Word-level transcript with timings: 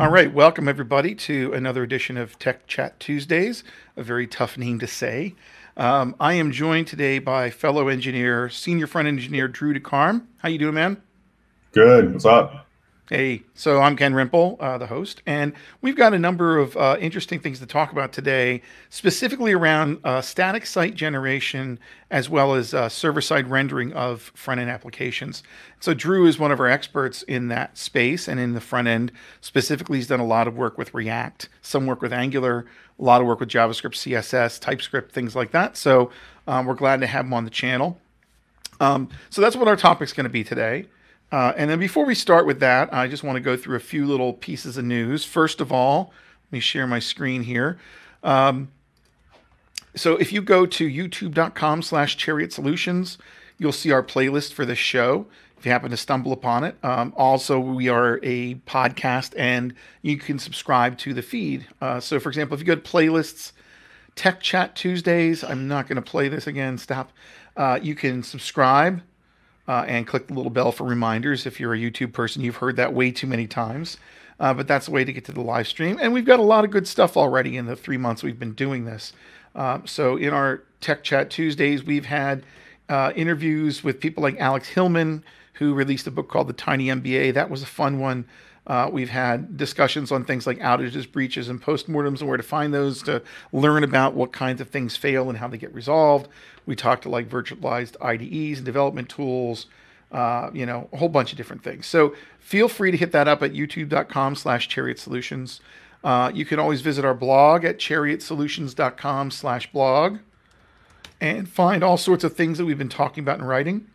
All 0.00 0.10
right, 0.12 0.32
welcome 0.32 0.68
everybody 0.68 1.12
to 1.16 1.52
another 1.52 1.82
edition 1.82 2.16
of 2.16 2.38
Tech 2.38 2.68
Chat 2.68 3.00
Tuesdays. 3.00 3.64
A 3.96 4.04
very 4.04 4.28
tough 4.28 4.56
name 4.56 4.78
to 4.78 4.86
say. 4.86 5.34
Um, 5.76 6.14
I 6.20 6.34
am 6.34 6.52
joined 6.52 6.86
today 6.86 7.18
by 7.18 7.50
fellow 7.50 7.88
engineer, 7.88 8.48
senior 8.48 8.86
front 8.86 9.08
engineer 9.08 9.48
Drew 9.48 9.74
DeCarm. 9.74 10.24
How 10.36 10.50
you 10.50 10.58
doing, 10.58 10.74
man? 10.74 11.02
Good. 11.72 12.12
What's 12.12 12.24
up? 12.24 12.67
Hey, 13.10 13.44
so 13.54 13.80
I'm 13.80 13.96
Ken 13.96 14.12
Rimple, 14.12 14.58
uh, 14.60 14.76
the 14.76 14.88
host, 14.88 15.22
and 15.24 15.54
we've 15.80 15.96
got 15.96 16.12
a 16.12 16.18
number 16.18 16.58
of 16.58 16.76
uh, 16.76 16.98
interesting 17.00 17.40
things 17.40 17.58
to 17.60 17.64
talk 17.64 17.90
about 17.90 18.12
today, 18.12 18.60
specifically 18.90 19.54
around 19.54 20.00
uh, 20.04 20.20
static 20.20 20.66
site 20.66 20.94
generation 20.94 21.78
as 22.10 22.28
well 22.28 22.52
as 22.52 22.74
uh, 22.74 22.90
server 22.90 23.22
side 23.22 23.48
rendering 23.48 23.94
of 23.94 24.30
front 24.34 24.60
end 24.60 24.68
applications. 24.68 25.42
So, 25.80 25.94
Drew 25.94 26.26
is 26.26 26.38
one 26.38 26.52
of 26.52 26.60
our 26.60 26.66
experts 26.66 27.22
in 27.22 27.48
that 27.48 27.78
space 27.78 28.28
and 28.28 28.38
in 28.38 28.52
the 28.52 28.60
front 28.60 28.88
end. 28.88 29.10
Specifically, 29.40 29.96
he's 29.96 30.08
done 30.08 30.20
a 30.20 30.26
lot 30.26 30.46
of 30.46 30.58
work 30.58 30.76
with 30.76 30.92
React, 30.92 31.48
some 31.62 31.86
work 31.86 32.02
with 32.02 32.12
Angular, 32.12 32.66
a 32.98 33.02
lot 33.02 33.22
of 33.22 33.26
work 33.26 33.40
with 33.40 33.48
JavaScript, 33.48 33.94
CSS, 33.94 34.60
TypeScript, 34.60 35.12
things 35.12 35.34
like 35.34 35.52
that. 35.52 35.78
So, 35.78 36.10
um, 36.46 36.66
we're 36.66 36.74
glad 36.74 37.00
to 37.00 37.06
have 37.06 37.24
him 37.24 37.32
on 37.32 37.44
the 37.44 37.50
channel. 37.50 37.98
Um, 38.80 39.08
so, 39.30 39.40
that's 39.40 39.56
what 39.56 39.66
our 39.66 39.76
topic's 39.76 40.12
going 40.12 40.24
to 40.24 40.30
be 40.30 40.44
today. 40.44 40.88
Uh, 41.30 41.52
and 41.56 41.68
then 41.68 41.78
before 41.78 42.06
we 42.06 42.14
start 42.14 42.46
with 42.46 42.60
that, 42.60 42.92
I 42.92 43.06
just 43.06 43.22
want 43.22 43.36
to 43.36 43.40
go 43.40 43.56
through 43.56 43.76
a 43.76 43.80
few 43.80 44.06
little 44.06 44.32
pieces 44.32 44.78
of 44.78 44.84
news. 44.84 45.24
First 45.24 45.60
of 45.60 45.70
all, 45.70 46.12
let 46.46 46.52
me 46.52 46.60
share 46.60 46.86
my 46.86 46.98
screen 46.98 47.42
here. 47.42 47.78
Um, 48.22 48.68
so 49.94 50.16
if 50.16 50.32
you 50.32 50.40
go 50.40 50.64
to 50.64 50.88
youtube.com 50.88 51.82
slash 51.82 52.16
chariot 52.16 52.52
solutions, 52.52 53.18
you'll 53.58 53.72
see 53.72 53.90
our 53.90 54.02
playlist 54.02 54.52
for 54.52 54.64
this 54.64 54.78
show 54.78 55.26
if 55.58 55.66
you 55.66 55.72
happen 55.72 55.90
to 55.90 55.96
stumble 55.96 56.32
upon 56.32 56.64
it. 56.64 56.76
Um, 56.82 57.12
also, 57.16 57.58
we 57.58 57.88
are 57.88 58.20
a 58.22 58.54
podcast 58.66 59.34
and 59.36 59.74
you 60.02 60.16
can 60.16 60.38
subscribe 60.38 60.96
to 60.98 61.12
the 61.12 61.22
feed. 61.22 61.66
Uh, 61.80 62.00
so, 62.00 62.20
for 62.20 62.28
example, 62.28 62.54
if 62.54 62.60
you 62.60 62.66
go 62.66 62.76
to 62.76 62.80
playlists, 62.80 63.52
Tech 64.14 64.40
Chat 64.40 64.76
Tuesdays, 64.76 65.42
I'm 65.42 65.68
not 65.68 65.88
going 65.88 65.96
to 65.96 66.02
play 66.02 66.28
this 66.28 66.46
again, 66.46 66.78
stop. 66.78 67.12
Uh, 67.56 67.78
you 67.82 67.94
can 67.94 68.22
subscribe 68.22 69.02
uh, 69.68 69.84
and 69.86 70.06
click 70.06 70.26
the 70.26 70.34
little 70.34 70.50
bell 70.50 70.72
for 70.72 70.84
reminders. 70.84 71.46
If 71.46 71.60
you're 71.60 71.74
a 71.74 71.78
YouTube 71.78 72.12
person, 72.12 72.42
you've 72.42 72.56
heard 72.56 72.76
that 72.76 72.94
way 72.94 73.10
too 73.10 73.26
many 73.26 73.46
times. 73.46 73.98
Uh, 74.40 74.54
but 74.54 74.66
that's 74.66 74.88
a 74.88 74.90
way 74.90 75.04
to 75.04 75.12
get 75.12 75.24
to 75.26 75.32
the 75.32 75.40
live 75.40 75.68
stream. 75.68 75.98
And 76.00 76.12
we've 76.12 76.24
got 76.24 76.38
a 76.38 76.44
lot 76.44 76.64
of 76.64 76.70
good 76.70 76.86
stuff 76.86 77.16
already 77.16 77.56
in 77.56 77.66
the 77.66 77.76
three 77.76 77.96
months 77.96 78.22
we've 78.22 78.38
been 78.38 78.54
doing 78.54 78.84
this. 78.84 79.12
Uh, 79.54 79.80
so 79.84 80.16
in 80.16 80.32
our 80.32 80.62
Tech 80.80 81.02
Chat 81.02 81.28
Tuesdays, 81.28 81.84
we've 81.84 82.06
had 82.06 82.44
uh, 82.88 83.12
interviews 83.16 83.82
with 83.82 84.00
people 84.00 84.22
like 84.22 84.38
Alex 84.38 84.68
Hillman, 84.68 85.24
who 85.54 85.74
released 85.74 86.06
a 86.06 86.12
book 86.12 86.28
called 86.28 86.48
The 86.48 86.52
Tiny 86.52 86.86
MBA. 86.86 87.34
That 87.34 87.50
was 87.50 87.62
a 87.62 87.66
fun 87.66 87.98
one. 87.98 88.26
Uh, 88.68 88.90
we've 88.92 89.08
had 89.08 89.56
discussions 89.56 90.12
on 90.12 90.24
things 90.24 90.46
like 90.46 90.58
outages, 90.58 91.10
breaches, 91.10 91.48
and 91.48 91.60
postmortems, 91.60 92.20
and 92.20 92.28
where 92.28 92.36
to 92.36 92.42
find 92.42 92.72
those 92.74 93.02
to 93.02 93.22
learn 93.50 93.82
about 93.82 94.12
what 94.12 94.30
kinds 94.30 94.60
of 94.60 94.68
things 94.68 94.94
fail 94.94 95.30
and 95.30 95.38
how 95.38 95.48
they 95.48 95.56
get 95.56 95.72
resolved. 95.72 96.28
We 96.66 96.76
talked 96.76 97.04
to 97.04 97.08
like 97.08 97.30
virtualized 97.30 97.96
IDEs 98.02 98.58
and 98.58 98.66
development 98.66 99.08
tools, 99.08 99.66
uh, 100.12 100.50
you 100.52 100.66
know, 100.66 100.88
a 100.92 100.98
whole 100.98 101.08
bunch 101.08 101.32
of 101.32 101.38
different 101.38 101.64
things. 101.64 101.86
So 101.86 102.14
feel 102.38 102.68
free 102.68 102.90
to 102.90 102.96
hit 102.96 103.10
that 103.12 103.26
up 103.26 103.42
at 103.42 103.54
youtube.com 103.54 104.34
slash 104.36 104.68
chariot 104.68 104.98
solutions. 104.98 105.60
Uh, 106.04 106.30
you 106.34 106.44
can 106.44 106.58
always 106.58 106.82
visit 106.82 107.06
our 107.06 107.14
blog 107.14 107.64
at 107.64 107.78
chariotsolutions.com 107.78 109.30
slash 109.30 109.72
blog 109.72 110.18
and 111.20 111.48
find 111.48 111.82
all 111.82 111.96
sorts 111.96 112.22
of 112.22 112.36
things 112.36 112.58
that 112.58 112.66
we've 112.66 112.78
been 112.78 112.88
talking 112.88 113.24
about 113.24 113.38
in 113.38 113.44
writing. 113.44 113.86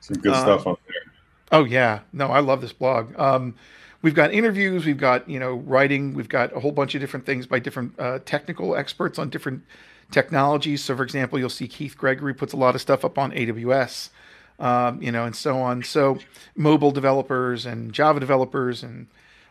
Some 0.00 0.16
good 0.16 0.32
uh, 0.32 0.40
stuff 0.40 0.66
on 0.66 0.76
there. 0.88 1.12
Oh 1.52 1.64
yeah, 1.64 2.00
no, 2.12 2.28
I 2.28 2.40
love 2.40 2.60
this 2.60 2.72
blog. 2.72 3.16
Um, 3.18 3.54
we've 4.04 4.14
got 4.14 4.34
interviews, 4.34 4.84
we've 4.84 4.98
got 4.98 5.28
you 5.28 5.40
know 5.40 5.54
writing, 5.54 6.14
we've 6.14 6.28
got 6.28 6.54
a 6.54 6.60
whole 6.60 6.70
bunch 6.70 6.94
of 6.94 7.00
different 7.00 7.26
things 7.26 7.46
by 7.46 7.58
different 7.58 7.98
uh, 7.98 8.20
technical 8.24 8.76
experts 8.76 9.18
on 9.18 9.30
different 9.30 9.64
technologies. 10.12 10.84
So, 10.84 10.94
for 10.96 11.02
example, 11.02 11.38
you'll 11.38 11.48
see 11.48 11.66
Keith 11.66 11.96
Gregory 11.96 12.34
puts 12.34 12.52
a 12.52 12.56
lot 12.56 12.74
of 12.76 12.80
stuff 12.80 13.04
up 13.04 13.18
on 13.18 13.32
AWS, 13.32 14.10
um, 14.60 15.02
you 15.02 15.10
know, 15.10 15.24
and 15.24 15.34
so 15.34 15.56
on. 15.58 15.82
So, 15.82 16.18
mobile 16.54 16.92
developers 16.92 17.66
and 17.66 17.92
Java 17.92 18.20
developers 18.20 18.82
and 18.82 19.08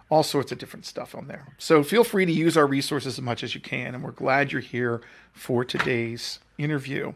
all 0.09 0.22
sorts 0.22 0.52
of 0.52 0.59
different 0.59 0.85
stuff 0.85 1.16
on 1.16 1.28
there. 1.28 1.47
So, 1.58 1.84
feel 1.84 2.03
free 2.03 2.25
to 2.25 2.31
use 2.31 2.56
our 2.56 2.68
resources 2.68 3.18
as 3.18 3.22
much 3.22 3.44
as 3.44 3.56
you 3.56 3.59
can, 3.59 3.96
and 3.96 4.03
we're 4.03 4.12
glad 4.12 4.52
you're 4.52 4.62
here 4.62 5.02
for 5.34 5.66
today's 5.66 6.40
interview. 6.59 7.14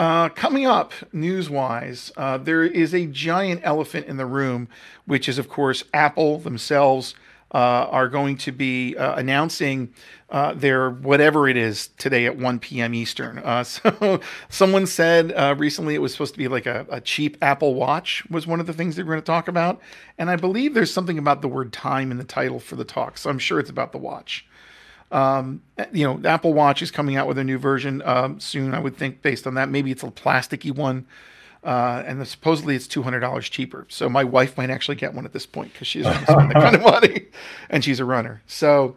Uh, 0.00 0.30
coming 0.30 0.64
up, 0.64 0.94
news 1.12 1.50
wise, 1.50 2.10
uh, 2.16 2.38
there 2.38 2.62
is 2.62 2.94
a 2.94 3.04
giant 3.04 3.60
elephant 3.64 4.06
in 4.06 4.16
the 4.16 4.24
room, 4.24 4.66
which 5.04 5.28
is, 5.28 5.36
of 5.36 5.50
course, 5.50 5.84
Apple 5.92 6.38
themselves 6.38 7.14
uh, 7.52 7.58
are 7.58 8.08
going 8.08 8.38
to 8.38 8.50
be 8.50 8.96
uh, 8.96 9.16
announcing 9.16 9.92
uh, 10.30 10.54
their 10.54 10.88
whatever 10.88 11.46
it 11.50 11.58
is 11.58 11.88
today 11.98 12.24
at 12.24 12.34
1 12.34 12.60
p.m. 12.60 12.94
Eastern. 12.94 13.42
So, 13.64 14.20
someone 14.48 14.86
said 14.86 15.58
recently 15.60 15.94
it 15.94 16.00
was 16.00 16.12
supposed 16.12 16.32
to 16.32 16.38
be 16.38 16.48
like 16.48 16.64
a, 16.64 16.86
a, 16.88 17.02
cheap 17.02 17.36
Apple 17.42 17.74
Watch, 17.74 18.24
was 18.30 18.46
one 18.46 18.58
of 18.58 18.66
the 18.66 18.72
things 18.72 18.96
they 18.96 19.02
were 19.02 19.12
going 19.12 19.20
to 19.20 19.26
talk 19.26 19.48
about. 19.48 19.82
And 20.16 20.30
I 20.30 20.36
believe 20.36 20.72
there's 20.72 20.90
something 20.90 21.18
about 21.18 21.42
the 21.42 21.48
word 21.48 21.74
time 21.74 22.10
in 22.10 22.16
the 22.16 22.24
title 22.24 22.58
for 22.58 22.74
the 22.74 22.86
talk. 22.86 23.18
So, 23.18 23.28
I'm 23.28 23.38
sure 23.38 23.60
it's 23.60 23.68
about 23.68 23.92
the 23.92 23.98
watch. 23.98 24.46
Um, 25.10 25.62
you 25.92 26.04
know, 26.06 26.28
Apple 26.28 26.52
Watch 26.52 26.82
is 26.82 26.90
coming 26.90 27.16
out 27.16 27.26
with 27.26 27.38
a 27.38 27.44
new 27.44 27.58
version 27.58 28.02
um, 28.04 28.38
soon. 28.38 28.74
I 28.74 28.78
would 28.78 28.96
think 28.96 29.22
based 29.22 29.46
on 29.46 29.54
that, 29.54 29.68
maybe 29.68 29.90
it's 29.90 30.02
a 30.02 30.10
plasticky 30.10 30.74
one, 30.74 31.06
uh, 31.64 32.02
and 32.06 32.26
supposedly 32.26 32.76
it's 32.76 32.86
two 32.86 33.02
hundred 33.02 33.20
dollars 33.20 33.48
cheaper. 33.48 33.86
So 33.88 34.08
my 34.08 34.22
wife 34.22 34.56
might 34.56 34.70
actually 34.70 34.96
get 34.96 35.14
one 35.14 35.24
at 35.24 35.32
this 35.32 35.46
point 35.46 35.72
because 35.72 35.88
she's 35.88 36.06
spend 36.06 36.50
that 36.50 36.54
kind 36.54 36.76
of 36.76 36.82
money, 36.84 37.26
and 37.68 37.84
she's 37.84 37.98
a 37.98 38.04
runner. 38.04 38.42
So, 38.46 38.96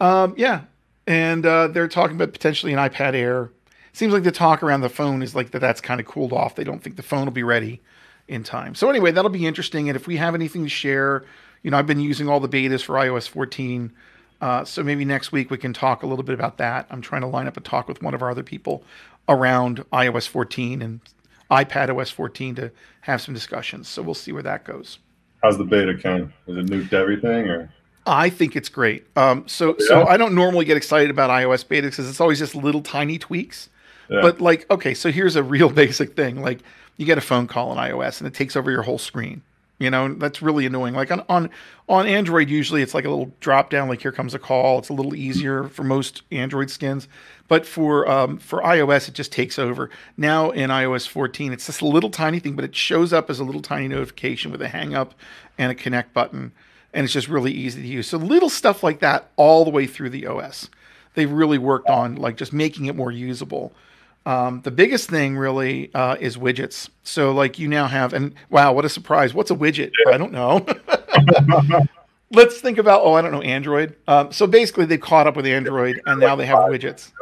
um, 0.00 0.34
yeah, 0.36 0.62
and 1.06 1.46
uh, 1.46 1.68
they're 1.68 1.88
talking 1.88 2.16
about 2.16 2.32
potentially 2.32 2.72
an 2.72 2.78
iPad 2.78 3.14
Air. 3.14 3.50
Seems 3.92 4.12
like 4.12 4.24
the 4.24 4.32
talk 4.32 4.62
around 4.62 4.80
the 4.80 4.88
phone 4.88 5.22
is 5.22 5.34
like 5.34 5.52
that. 5.52 5.60
That's 5.60 5.80
kind 5.80 6.00
of 6.00 6.06
cooled 6.06 6.32
off. 6.32 6.56
They 6.56 6.64
don't 6.64 6.82
think 6.82 6.96
the 6.96 7.02
phone 7.02 7.24
will 7.24 7.32
be 7.32 7.44
ready 7.44 7.80
in 8.28 8.42
time. 8.42 8.74
So 8.74 8.90
anyway, 8.90 9.12
that'll 9.12 9.30
be 9.30 9.46
interesting. 9.46 9.88
And 9.88 9.96
if 9.96 10.06
we 10.06 10.16
have 10.16 10.34
anything 10.34 10.64
to 10.64 10.68
share, 10.68 11.24
you 11.62 11.70
know, 11.70 11.78
I've 11.78 11.86
been 11.86 12.00
using 12.00 12.28
all 12.28 12.40
the 12.40 12.48
betas 12.48 12.82
for 12.82 12.96
iOS 12.96 13.28
14. 13.28 13.92
Uh, 14.44 14.62
so 14.62 14.82
maybe 14.82 15.06
next 15.06 15.32
week 15.32 15.50
we 15.50 15.56
can 15.56 15.72
talk 15.72 16.02
a 16.02 16.06
little 16.06 16.22
bit 16.22 16.34
about 16.34 16.58
that. 16.58 16.86
I'm 16.90 17.00
trying 17.00 17.22
to 17.22 17.26
line 17.26 17.46
up 17.46 17.56
a 17.56 17.62
talk 17.62 17.88
with 17.88 18.02
one 18.02 18.12
of 18.12 18.20
our 18.20 18.30
other 18.30 18.42
people 18.42 18.84
around 19.26 19.82
iOS 19.90 20.28
14 20.28 20.82
and 20.82 21.00
iPad 21.50 21.88
OS 21.98 22.10
14 22.10 22.54
to 22.56 22.70
have 23.00 23.22
some 23.22 23.32
discussions. 23.32 23.88
So 23.88 24.02
we'll 24.02 24.12
see 24.12 24.32
where 24.32 24.42
that 24.42 24.64
goes. 24.64 24.98
How's 25.42 25.56
the 25.56 25.64
beta, 25.64 25.96
Ken? 25.96 26.30
Is 26.46 26.58
it 26.58 26.66
nuked 26.66 26.92
everything 26.92 27.48
or? 27.48 27.72
I 28.04 28.28
think 28.28 28.54
it's 28.54 28.68
great. 28.68 29.06
Um, 29.16 29.48
so 29.48 29.76
yeah. 29.78 29.86
so 29.86 30.06
I 30.06 30.18
don't 30.18 30.34
normally 30.34 30.66
get 30.66 30.76
excited 30.76 31.08
about 31.08 31.30
iOS 31.30 31.66
beta 31.66 31.88
because 31.88 32.06
it's 32.06 32.20
always 32.20 32.38
just 32.38 32.54
little 32.54 32.82
tiny 32.82 33.16
tweaks. 33.16 33.70
Yeah. 34.10 34.20
But 34.20 34.42
like, 34.42 34.70
okay, 34.70 34.92
so 34.92 35.10
here's 35.10 35.36
a 35.36 35.42
real 35.42 35.70
basic 35.82 36.16
thing. 36.16 36.42
Like 36.42 36.58
you 36.98 37.06
get 37.06 37.16
a 37.16 37.22
phone 37.22 37.46
call 37.46 37.70
on 37.70 37.78
iOS 37.78 38.20
and 38.20 38.28
it 38.28 38.34
takes 38.34 38.56
over 38.56 38.70
your 38.70 38.82
whole 38.82 38.98
screen. 38.98 39.40
You 39.78 39.90
know, 39.90 40.14
that's 40.14 40.40
really 40.40 40.66
annoying. 40.66 40.94
Like 40.94 41.10
on, 41.10 41.24
on 41.28 41.50
on 41.88 42.06
Android, 42.06 42.48
usually 42.48 42.80
it's 42.80 42.94
like 42.94 43.04
a 43.04 43.08
little 43.08 43.34
drop 43.40 43.70
down, 43.70 43.88
like 43.88 44.02
here 44.02 44.12
comes 44.12 44.32
a 44.32 44.38
call. 44.38 44.78
It's 44.78 44.88
a 44.88 44.92
little 44.92 45.16
easier 45.16 45.64
for 45.64 45.82
most 45.82 46.22
Android 46.30 46.70
skins, 46.70 47.08
but 47.48 47.66
for 47.66 48.08
um, 48.08 48.38
for 48.38 48.62
iOS, 48.62 49.08
it 49.08 49.14
just 49.14 49.32
takes 49.32 49.58
over. 49.58 49.90
Now 50.16 50.50
in 50.50 50.70
iOS 50.70 51.08
14, 51.08 51.52
it's 51.52 51.80
a 51.80 51.84
little 51.84 52.10
tiny 52.10 52.38
thing, 52.38 52.54
but 52.54 52.64
it 52.64 52.76
shows 52.76 53.12
up 53.12 53.28
as 53.28 53.40
a 53.40 53.44
little 53.44 53.62
tiny 53.62 53.88
notification 53.88 54.52
with 54.52 54.62
a 54.62 54.68
hang 54.68 54.94
up 54.94 55.12
and 55.58 55.72
a 55.72 55.74
connect 55.74 56.14
button, 56.14 56.52
and 56.92 57.04
it's 57.04 57.12
just 57.12 57.28
really 57.28 57.52
easy 57.52 57.82
to 57.82 57.88
use. 57.88 58.06
So 58.06 58.16
little 58.16 58.50
stuff 58.50 58.84
like 58.84 59.00
that 59.00 59.30
all 59.34 59.64
the 59.64 59.70
way 59.70 59.88
through 59.88 60.10
the 60.10 60.26
OS. 60.26 60.70
They've 61.14 61.30
really 61.30 61.58
worked 61.58 61.88
on 61.88 62.14
like 62.14 62.36
just 62.36 62.52
making 62.52 62.86
it 62.86 62.94
more 62.94 63.10
usable. 63.10 63.72
Um, 64.26 64.62
the 64.62 64.70
biggest 64.70 65.10
thing 65.10 65.36
really 65.36 65.92
uh, 65.94 66.16
is 66.18 66.36
widgets. 66.36 66.88
So 67.02 67.32
like 67.32 67.58
you 67.58 67.68
now 67.68 67.86
have, 67.86 68.14
and 68.14 68.34
wow, 68.50 68.72
what 68.72 68.84
a 68.84 68.88
surprise! 68.88 69.34
What's 69.34 69.50
a 69.50 69.54
widget? 69.54 69.92
I 70.10 70.16
don't 70.16 70.32
know. 70.32 70.64
Let's 72.30 72.60
think 72.60 72.78
about. 72.78 73.02
Oh, 73.04 73.14
I 73.14 73.22
don't 73.22 73.32
know 73.32 73.42
Android. 73.42 73.96
Um, 74.08 74.32
so 74.32 74.46
basically, 74.46 74.86
they 74.86 74.98
caught 74.98 75.26
up 75.26 75.36
with 75.36 75.46
Android, 75.46 76.00
and 76.06 76.20
now 76.20 76.36
they 76.36 76.46
have 76.46 76.58
widgets. 76.70 77.12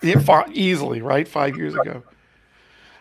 Yeah, 0.00 0.20
far, 0.20 0.46
easily, 0.52 1.02
right? 1.02 1.26
Five 1.26 1.56
years 1.56 1.74
ago. 1.74 2.04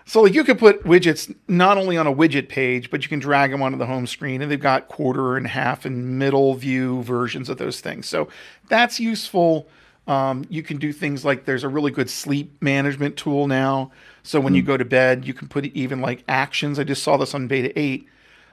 So 0.08 0.22
like 0.22 0.34
you 0.34 0.46
could 0.46 0.58
put 0.58 0.84
widgets 0.86 1.34
not 1.50 1.78
only 1.78 1.98
on 1.98 2.08
a 2.08 2.14
widget 2.14 2.48
page, 2.48 2.90
but 2.90 3.04
you 3.04 3.10
can 3.10 3.20
drag 3.20 3.52
them 3.52 3.62
onto 3.62 3.78
the 3.78 3.86
home 3.86 4.08
screen, 4.08 4.42
and 4.42 4.50
they've 4.50 4.60
got 4.60 4.88
quarter 4.88 5.36
and 5.36 5.46
half 5.46 5.86
and 5.86 6.18
middle 6.18 6.56
view 6.56 7.04
versions 7.04 7.50
of 7.50 7.58
those 7.58 7.82
things. 7.82 8.08
So 8.08 8.30
that's 8.70 9.02
useful 9.02 9.68
um, 10.08 10.46
you 10.50 10.64
can 10.64 10.78
do 10.78 10.94
things 10.94 11.26
like 11.26 11.46
there's 11.46 11.64
a 11.64 11.70
really 11.70 11.92
good 11.92 12.10
sleep 12.10 12.62
management 12.62 13.18
tool 13.18 13.48
now. 13.48 13.92
So 14.24 14.40
when 14.40 14.54
mm. 14.54 14.58
you 14.58 14.62
hmm. 14.62 14.68
go 14.68 14.78
to 14.78 14.86
bed, 14.86 15.28
you 15.28 15.34
can 15.34 15.48
put 15.48 15.66
even 15.66 16.02
like 16.02 16.24
actions. 16.28 16.80
I 16.80 16.84
just 16.84 17.04
saw 17.04 17.18
this 17.18 17.34
on 17.34 17.48
beta 17.48 17.78
8. 17.78 18.08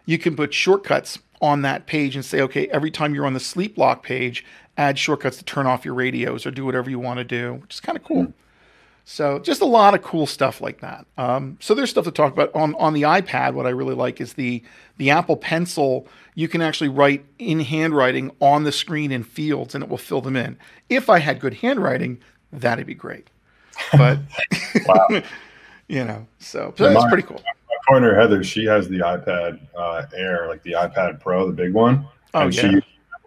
You 0.07 0.19
can 0.19 0.37
put 0.37 0.53
shortcuts 0.53 1.19
on 1.41 1.63
that 1.63 1.87
page 1.87 2.17
and 2.17 2.25
say, 2.25 2.41
okay, 2.41 2.67
every 2.69 2.91
time 2.91 3.15
you're 3.15 3.27
on 3.27 3.35
the 3.35 3.41
sleep 3.41 3.79
lock 3.79 4.03
page, 4.03 4.45
add 4.77 4.99
shortcuts 4.99 5.37
to 5.39 5.45
turn 5.45 5.67
off 5.67 5.85
your 5.85 5.95
radios 5.95 6.45
or 6.45 6.51
do 6.51 6.65
whatever 6.65 6.91
you 6.91 6.99
want 6.99 7.19
to 7.19 7.25
do, 7.25 7.55
which 7.55 7.75
is 7.75 7.81
kind 7.81 7.97
of 7.97 8.05
cool. 8.05 8.25
Mm. 8.25 8.33
So 9.05 9.39
just 9.39 9.61
a 9.61 9.67
lot 9.67 9.95
of 9.95 10.03
cool 10.03 10.27
stuff 10.27 10.61
like 10.63 10.81
that. 10.81 11.07
Um, 11.19 11.59
so 11.61 11.75
there's 11.75 11.91
stuff 11.91 12.05
to 12.05 12.11
talk 12.11 12.33
about 12.33 12.55
on 12.55 12.75
on 12.77 12.95
the 12.95 13.03
iPad. 13.03 13.53
What 13.53 13.67
I 13.67 13.71
really 13.71 13.95
like 13.95 14.21
is 14.21 14.33
the 14.33 14.63
the 14.97 15.11
Apple 15.11 15.37
Pencil. 15.37 16.09
You 16.35 16.49
can 16.49 16.63
actually 16.63 16.89
write 16.89 17.25
in 17.39 17.61
handwriting 17.61 18.31
on 18.41 18.65
the 18.65 18.73
screen 18.73 19.13
in 19.13 19.23
fields, 19.23 19.75
and 19.75 19.85
it 19.85 19.91
will 19.91 19.99
fill 19.99 20.23
them 20.23 20.37
in. 20.37 20.59
If 20.89 21.11
I 21.11 21.19
had 21.19 21.39
good 21.39 21.55
handwriting, 21.55 22.19
that'd 22.51 22.87
be 22.87 22.95
great. 22.95 23.29
But 23.93 24.21
you 25.89 26.05
know, 26.05 26.27
so, 26.39 26.73
so 26.77 26.93
that's 26.93 27.09
pretty 27.09 27.27
cool. 27.27 27.43
My 27.45 27.77
partner 27.87 28.19
Heather, 28.19 28.43
she 28.43 28.65
has 28.65 28.89
the 28.89 29.01
iPad 29.01 29.61
uh, 29.77 30.07
Air, 30.17 30.49
like 30.49 30.63
the 30.63 30.73
iPad 30.73 31.21
Pro, 31.21 31.47
the 31.47 31.53
big 31.53 31.75
one. 31.75 32.09
Oh 32.33 32.41
and 32.41 32.55
yeah. 32.55 32.61
she 32.61 32.67
uses 32.69 32.85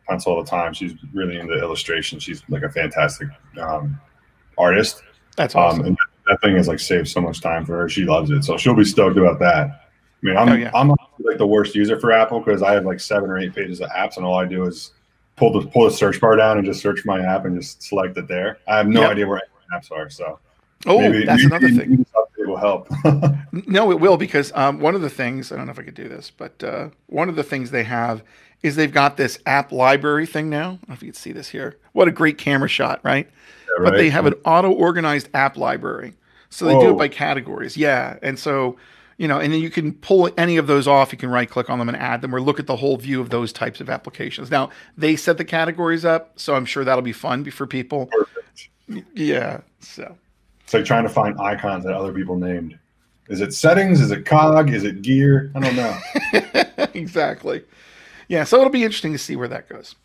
pencil 0.10 0.34
all 0.34 0.44
the 0.44 0.50
time. 0.50 0.74
She's 0.74 0.94
really 1.14 1.38
into 1.38 1.54
illustration. 1.54 2.18
She's 2.18 2.42
like 2.50 2.64
a 2.64 2.70
fantastic 2.70 3.28
um, 3.62 4.00
artist. 4.58 5.04
That's 5.38 5.56
Um, 5.56 5.62
awesome. 5.64 5.86
and 5.86 5.98
that 6.28 6.42
thing 6.42 6.58
has 6.58 6.68
like 6.68 6.80
saved 6.80 7.08
so 7.08 7.22
much 7.22 7.40
time 7.40 7.66
for 7.66 7.78
her. 7.78 7.88
She 7.88 8.04
loves 8.04 8.30
it, 8.32 8.44
so 8.44 8.58
she'll 8.58 8.76
be 8.76 8.84
stoked 8.84 9.18
about 9.18 9.40
that. 9.40 9.68
I 9.70 9.80
mean, 10.24 10.36
I'm 10.36 10.50
Oh, 10.50 10.56
yeah. 10.56 10.72
I'm 10.74 10.90
like 11.20 11.38
the 11.38 11.48
worst 11.48 11.74
user 11.76 11.98
for 12.00 12.12
Apple 12.12 12.42
because 12.42 12.62
I 12.62 12.74
have 12.74 12.86
like 12.86 13.00
seven 13.00 13.30
or 13.30 13.40
eight 13.40 13.56
pages 13.56 13.80
of 13.80 13.90
apps, 13.92 14.18
and 14.18 14.26
all 14.26 14.38
I 14.38 14.46
do 14.46 14.66
is 14.66 14.92
pull 15.38 15.58
the 15.58 15.66
pull 15.70 15.86
the 15.86 15.92
search 15.92 16.20
bar 16.20 16.36
down 16.36 16.58
and 16.58 16.66
just 16.66 16.82
search 16.82 17.06
my 17.06 17.22
app 17.22 17.46
and 17.46 17.58
just 17.60 17.82
select 17.84 18.18
it 18.18 18.28
there. 18.28 18.58
I 18.68 18.78
have 18.78 18.88
no 18.88 19.02
Yep. 19.04 19.12
idea 19.12 19.28
where 19.28 19.42
my 19.72 19.78
apps 19.78 19.92
are, 19.92 20.10
so 20.10 20.40
oh, 20.86 20.98
maybe, 21.00 21.24
that's 21.26 21.44
maybe 21.44 21.56
another 21.56 21.70
thing. 21.70 22.06
update 22.16 22.48
will 22.48 22.58
help. 22.58 22.90
No, 23.66 23.92
it 23.92 24.00
will 24.00 24.18
because 24.18 24.52
um, 24.56 24.80
one 24.82 24.94
of 24.94 25.02
the 25.02 25.10
things 25.10 25.52
I 25.52 25.56
don't 25.56 25.66
know 25.68 25.72
if 25.72 25.80
I 25.80 25.84
could 25.84 25.96
do 25.96 26.10
this, 26.10 26.32
but 26.32 26.62
uh, 26.64 26.90
one 27.08 27.30
of 27.30 27.36
the 27.38 27.44
things 27.44 27.72
they 27.72 27.86
have 27.86 28.22
is 28.62 28.76
they've 28.76 28.92
got 28.92 29.16
this 29.18 29.40
app 29.46 29.72
library 29.72 30.26
thing 30.26 30.50
now. 30.50 30.66
I 30.66 30.72
don't 30.72 30.90
know 30.90 30.94
if 30.96 31.02
you 31.02 31.08
can 31.08 31.16
see 31.16 31.32
this 31.32 31.50
here. 31.50 31.78
What 31.94 32.08
a 32.08 32.12
great 32.12 32.38
camera 32.38 32.68
shot, 32.68 33.00
right? 33.04 33.30
Yeah, 33.78 33.90
But 33.90 33.98
they 33.98 34.10
have 34.10 34.26
an 34.26 34.34
auto 34.46 34.72
organized 34.72 35.30
app 35.34 35.58
library, 35.58 36.14
so 36.50 36.66
they 36.66 36.74
do 36.74 36.88
it 36.88 36.92
oh. 36.92 36.96
by 36.96 37.08
categories. 37.08 37.78
Yeah, 37.78 38.18
and 38.22 38.38
so 38.38 38.78
you 39.18 39.28
know, 39.28 39.40
and 39.40 39.52
then 39.52 39.62
you 39.62 39.72
can 39.72 39.94
pull 39.94 40.30
any 40.38 40.58
of 40.58 40.68
those 40.68 40.88
off. 40.88 41.12
You 41.12 41.18
can 41.18 41.30
right 41.30 41.50
click 41.50 41.70
on 41.70 41.80
them 41.80 41.90
and 41.90 41.98
add 41.98 42.22
them, 42.22 42.34
or 42.34 42.42
look 42.42 42.60
at 42.60 42.68
the 42.68 42.76
whole 42.76 42.98
view 42.98 43.20
of 43.20 43.30
those 43.30 43.52
types 43.52 43.82
of 43.82 43.90
applications. 43.90 44.52
Now 44.52 44.70
they 44.98 45.16
set 45.16 45.38
the 45.38 45.46
categories 45.46 46.06
up, 46.06 46.40
so 46.40 46.56
I'm 46.56 46.66
sure 46.66 46.84
that'll 46.84 47.02
be 47.02 47.14
fun 47.14 47.50
for 47.50 47.66
people. 47.66 48.08
Perfect. 48.08 48.70
Yeah, 49.14 49.62
so. 49.80 50.18
It's 50.64 50.74
like 50.74 50.86
trying 50.86 51.04
to 51.04 51.10
find 51.10 51.40
icons 51.40 51.86
that 51.86 51.94
other 51.94 52.12
people 52.12 52.36
named. 52.36 52.78
Is 53.30 53.42
it 53.42 53.54
settings? 53.54 54.02
Is 54.02 54.12
it 54.12 54.26
cog? 54.26 54.70
Is 54.70 54.84
it 54.84 55.02
gear? 55.02 55.52
I 55.56 55.60
don't 55.60 55.76
know. 55.76 56.88
exactly. 56.94 57.64
Yeah, 58.28 58.44
so 58.44 58.58
it'll 58.58 58.70
be 58.70 58.84
interesting 58.84 59.14
to 59.14 59.18
see 59.18 59.36
where 59.36 59.48
that 59.48 59.70
goes. 59.70 59.96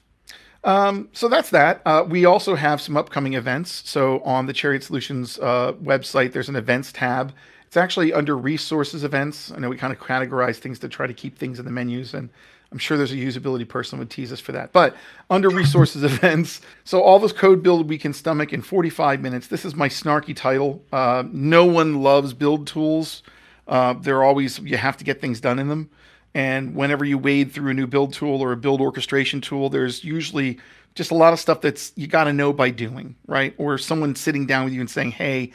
Um, 0.64 1.08
so 1.12 1.28
that's 1.28 1.50
that. 1.50 1.82
Uh, 1.84 2.04
we 2.08 2.24
also 2.24 2.54
have 2.54 2.80
some 2.80 2.96
upcoming 2.96 3.34
events. 3.34 3.82
So 3.88 4.20
on 4.20 4.46
the 4.46 4.52
Chariot 4.52 4.84
Solutions 4.84 5.38
uh, 5.38 5.72
website, 5.82 6.32
there's 6.32 6.48
an 6.48 6.56
events 6.56 6.92
tab. 6.92 7.32
It's 7.66 7.76
actually 7.76 8.12
under 8.12 8.36
resources 8.36 9.02
events. 9.02 9.50
I 9.50 9.58
know 9.58 9.70
we 9.70 9.76
kind 9.76 9.92
of 9.92 9.98
categorize 9.98 10.56
things 10.56 10.78
to 10.80 10.88
try 10.88 11.06
to 11.06 11.14
keep 11.14 11.38
things 11.38 11.58
in 11.58 11.64
the 11.64 11.70
menus, 11.70 12.12
and 12.14 12.28
I'm 12.70 12.78
sure 12.78 12.96
there's 12.96 13.12
a 13.12 13.16
usability 13.16 13.66
person 13.66 13.98
would 13.98 14.10
tease 14.10 14.30
us 14.32 14.40
for 14.40 14.52
that. 14.52 14.72
But 14.72 14.94
under 15.30 15.48
resources 15.48 16.04
events, 16.04 16.60
so 16.84 17.00
all 17.00 17.18
this 17.18 17.32
code 17.32 17.62
build 17.62 17.88
we 17.88 17.98
can 17.98 18.12
stomach 18.12 18.52
in 18.52 18.62
45 18.62 19.20
minutes. 19.20 19.46
This 19.48 19.64
is 19.64 19.74
my 19.74 19.88
snarky 19.88 20.36
title. 20.36 20.82
Uh, 20.92 21.24
no 21.32 21.64
one 21.64 22.02
loves 22.02 22.34
build 22.34 22.66
tools. 22.66 23.22
Uh, 23.66 23.94
they're 23.94 24.22
always 24.22 24.58
you 24.58 24.76
have 24.76 24.96
to 24.98 25.04
get 25.04 25.20
things 25.20 25.40
done 25.40 25.58
in 25.58 25.68
them. 25.68 25.90
And 26.34 26.74
whenever 26.74 27.04
you 27.04 27.18
wade 27.18 27.52
through 27.52 27.70
a 27.70 27.74
new 27.74 27.86
build 27.86 28.14
tool 28.14 28.40
or 28.40 28.52
a 28.52 28.56
build 28.56 28.80
orchestration 28.80 29.40
tool, 29.40 29.68
there's 29.68 30.02
usually 30.02 30.58
just 30.94 31.10
a 31.10 31.14
lot 31.14 31.32
of 31.32 31.40
stuff 31.40 31.60
that's 31.60 31.92
you 31.96 32.06
got 32.06 32.24
to 32.24 32.32
know 32.32 32.52
by 32.52 32.70
doing, 32.70 33.16
right? 33.26 33.54
Or 33.58 33.78
someone 33.78 34.14
sitting 34.14 34.46
down 34.46 34.64
with 34.64 34.72
you 34.72 34.80
and 34.80 34.90
saying, 34.90 35.12
"Hey, 35.12 35.52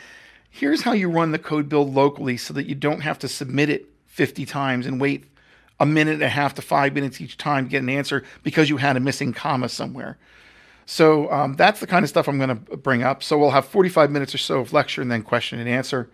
here's 0.49 0.81
how 0.81 0.91
you 0.91 1.09
run 1.09 1.31
the 1.31 1.39
code 1.39 1.69
build 1.69 1.93
locally 1.93 2.37
so 2.37 2.53
that 2.53 2.65
you 2.67 2.75
don't 2.75 3.01
have 3.01 3.19
to 3.19 3.27
submit 3.27 3.69
it 3.69 3.89
50 4.07 4.45
times 4.45 4.85
and 4.85 4.99
wait 4.99 5.25
a 5.79 5.85
minute 5.85 6.15
and 6.15 6.23
a 6.23 6.29
half 6.29 6.55
to 6.55 6.61
five 6.61 6.93
minutes 6.93 7.21
each 7.21 7.37
time 7.37 7.65
to 7.65 7.69
get 7.69 7.83
an 7.83 7.89
answer 7.89 8.23
because 8.43 8.69
you 8.69 8.77
had 8.77 8.97
a 8.97 8.99
missing 8.99 9.33
comma 9.33 9.69
somewhere. 9.69 10.17
So 10.87 11.31
um, 11.31 11.55
that's 11.55 11.79
the 11.79 11.87
kind 11.87 12.03
of 12.03 12.09
stuff 12.09 12.27
I'm 12.27 12.37
going 12.37 12.49
to 12.49 12.77
bring 12.77 13.03
up. 13.03 13.21
So 13.21 13.37
we'll 13.37 13.51
have 13.51 13.65
45 13.65 14.09
minutes 14.09 14.33
or 14.33 14.39
so 14.39 14.59
of 14.59 14.73
lecture 14.73 15.01
and 15.01 15.11
then 15.11 15.21
question 15.21 15.59
and 15.59 15.69
answer. 15.69 16.09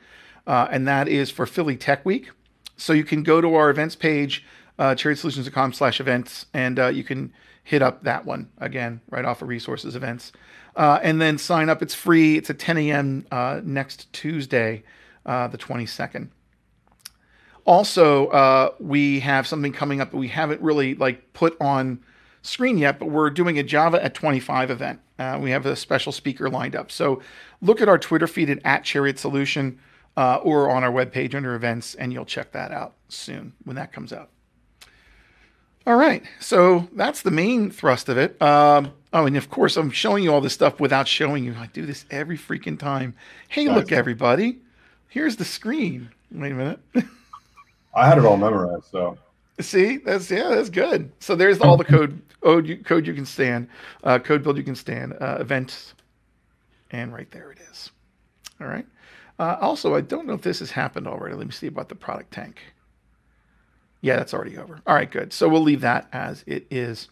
Uh, 0.45 0.68
and 0.71 0.88
that 0.88 1.07
is 1.07 1.31
for 1.31 1.45
Philly 1.45 1.77
Tech 1.77 2.04
Week. 2.06 2.31
So 2.77 2.93
you 2.93 3.03
can 3.03 3.23
go 3.23 3.41
to 3.41 3.55
our 3.55 3.69
events 3.69 3.95
page, 3.95 4.45
uh, 4.79 4.95
chariot.solutions.com 4.95 5.73
slash 5.73 5.99
events, 5.99 6.47
and 6.53 6.79
uh, 6.79 6.87
you 6.87 7.03
can 7.03 7.33
hit 7.63 7.81
up 7.81 8.03
that 8.03 8.25
one 8.25 8.49
again, 8.57 9.01
right 9.09 9.25
off 9.25 9.41
of 9.41 9.47
resources 9.47 9.95
events. 9.95 10.31
Uh, 10.75 10.99
and 11.03 11.21
then 11.21 11.37
sign 11.37 11.69
up. 11.69 11.81
It's 11.81 11.93
free. 11.93 12.37
It's 12.37 12.49
at 12.49 12.59
10 12.59 12.77
a.m. 12.77 13.25
Uh, 13.31 13.61
next 13.63 14.11
Tuesday, 14.11 14.83
uh, 15.25 15.47
the 15.47 15.57
22nd. 15.57 16.29
Also, 17.65 18.27
uh, 18.27 18.71
we 18.79 19.21
have 19.21 19.47
something 19.47 19.71
coming 19.71 20.01
up 20.01 20.11
that 20.11 20.17
we 20.17 20.27
haven't 20.27 20.61
really 20.61 20.95
like 20.95 21.31
put 21.33 21.55
on 21.61 22.03
screen 22.41 22.77
yet, 22.77 22.99
but 22.99 23.05
we're 23.05 23.29
doing 23.29 23.57
a 23.57 23.63
Java 23.63 24.03
at 24.03 24.13
25 24.13 24.69
event. 24.69 24.99
Uh, 25.17 25.39
we 25.41 25.51
have 25.51 25.65
a 25.65 25.75
special 25.75 26.11
speaker 26.11 26.49
lined 26.49 26.75
up. 26.75 26.91
So 26.91 27.21
look 27.61 27.81
at 27.81 27.87
our 27.87 27.97
Twitter 27.97 28.27
feed 28.27 28.49
at, 28.49 28.59
at 28.65 28.83
Chariot 28.83 29.17
Solution 29.17 29.79
uh, 30.18 30.38
or 30.38 30.69
on 30.69 30.83
our 30.83 30.92
webpage 30.92 31.36
under 31.36 31.56
events, 31.56 31.95
and 31.95 32.13
you'll 32.13 32.25
check 32.25 32.51
that 32.51 32.71
out 32.71 32.94
soon 33.10 33.54
when 33.63 33.75
that 33.75 33.92
comes 33.92 34.13
out. 34.13 34.30
All 35.86 35.95
right, 35.95 36.24
so 36.39 36.88
that's 36.94 37.21
the 37.21 37.31
main 37.31 37.69
thrust 37.69 38.07
of 38.07 38.18
it. 38.18 38.42
Um, 38.42 38.94
oh, 39.12 39.25
and 39.25 39.36
of 39.36 39.50
course, 39.50 39.75
I'm 39.75 39.92
showing 39.92 40.24
you 40.24 40.33
all 40.33 40.39
this 40.39 40.54
stuff 40.54 40.80
without 40.80 41.07
showing 41.07 41.44
you. 41.44 41.56
I 41.57 41.68
do 41.68 41.86
this 41.86 42.06
every 42.10 42.38
freaking 42.38 42.80
time. 42.80 43.15
Hey, 43.50 43.68
look, 43.68 43.92
everybody, 43.92 44.60
here's 45.10 45.36
the 45.36 45.45
screen. 45.45 46.10
Wait 46.31 46.54
a 46.54 46.56
minute. 46.56 46.80
I 47.95 48.07
had 48.07 48.18
it 48.18 48.25
all 48.25 48.38
memorized, 48.38 48.86
so 48.92 49.18
See, 49.59 49.98
that's 49.98 50.31
yeah, 50.31 50.50
that's 50.50 50.69
good. 50.69 51.12
So 51.19 51.36
there's 51.36 51.59
all 51.59 51.77
the 51.77 51.86
code 51.86 52.19
code 52.42 52.68
you, 52.68 52.77
code 52.77 53.06
you 53.06 53.13
can 53.13 53.25
stand, 53.25 53.68
uh, 54.04 54.18
code 54.18 54.42
build 54.42 54.57
you 54.57 54.63
can 54.63 54.75
stand, 54.75 55.13
uh, 55.21 55.38
events, 55.39 55.94
and 56.89 57.13
right 57.13 57.30
there 57.30 57.51
it 57.51 57.59
is. 57.71 57.92
All 58.59 58.68
right. 58.68 58.86
Uh, 59.39 59.57
also, 59.59 59.95
I 59.95 60.01
don't 60.01 60.27
know 60.27 60.33
if 60.33 60.41
this 60.41 60.59
has 60.59 60.71
happened 60.71 61.07
already. 61.07 61.35
Let 61.35 61.47
me 61.47 61.51
see 61.51 61.68
about 61.68 61.89
the 61.89 61.95
ProductTank. 61.95 62.56
Yeah, 64.01 64.18
that's 64.18 64.33
already 64.33 64.57
over. 64.57 64.80
All 64.85 64.95
right, 64.95 65.09
good. 65.09 65.33
So 65.33 65.47
we'll 65.47 65.62
leave 65.62 65.81
that 65.81 66.07
as 66.12 66.44
it 66.45 66.68
is. 66.69 67.09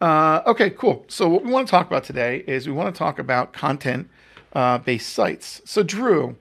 Uh, 0.00 0.42
okay, 0.46 0.70
cool. 0.70 1.04
So 1.08 1.28
what 1.28 1.44
we 1.44 1.50
want 1.50 1.66
to 1.66 1.70
talk 1.70 1.86
about 1.86 2.04
today 2.04 2.44
is 2.46 2.66
we 2.66 2.72
want 2.72 2.94
to 2.94 2.98
talk 2.98 3.18
about 3.18 3.52
content 3.52 4.10
uh, 4.52 4.80
sites. 4.98 5.62
So 5.64 5.82
Drew, 5.82 6.36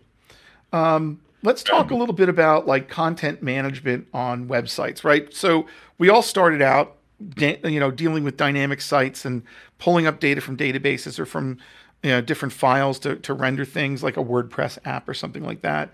um, 0.72 1.22
let's 1.44 1.64
talk 1.64 1.92
a 1.92 1.96
little 1.96 2.16
bit 2.16 2.30
about 2.30 2.68
like 2.68 2.90
content 2.90 3.44
management 3.44 4.08
on 4.14 4.48
websites, 4.48 5.04
right? 5.04 5.34
So 5.34 5.68
we 5.98 6.10
all 6.10 6.22
started 6.22 6.62
out, 6.62 6.98
you 7.38 7.80
know, 7.80 7.92
dealing 7.92 8.24
with 8.24 8.36
dynamic 8.36 8.81
sites 8.81 9.25
and 9.25 9.44
pulling 9.78 10.08
up 10.08 10.20
data 10.20 10.42
from 10.42 10.58
databases 10.58 11.20
or 11.20 11.25
from 11.25 11.58
you 12.03 12.12
know 12.12 12.22
different 12.22 12.53
files 12.53 13.00
to 13.01 13.17
to 13.17 13.33
render 13.33 13.65
things 13.65 14.03
like 14.03 14.17
a 14.17 14.24
WordPress 14.24 14.79
app 14.86 15.10
or 15.10 15.13
something 15.15 15.43
like 15.43 15.62
that. 15.63 15.91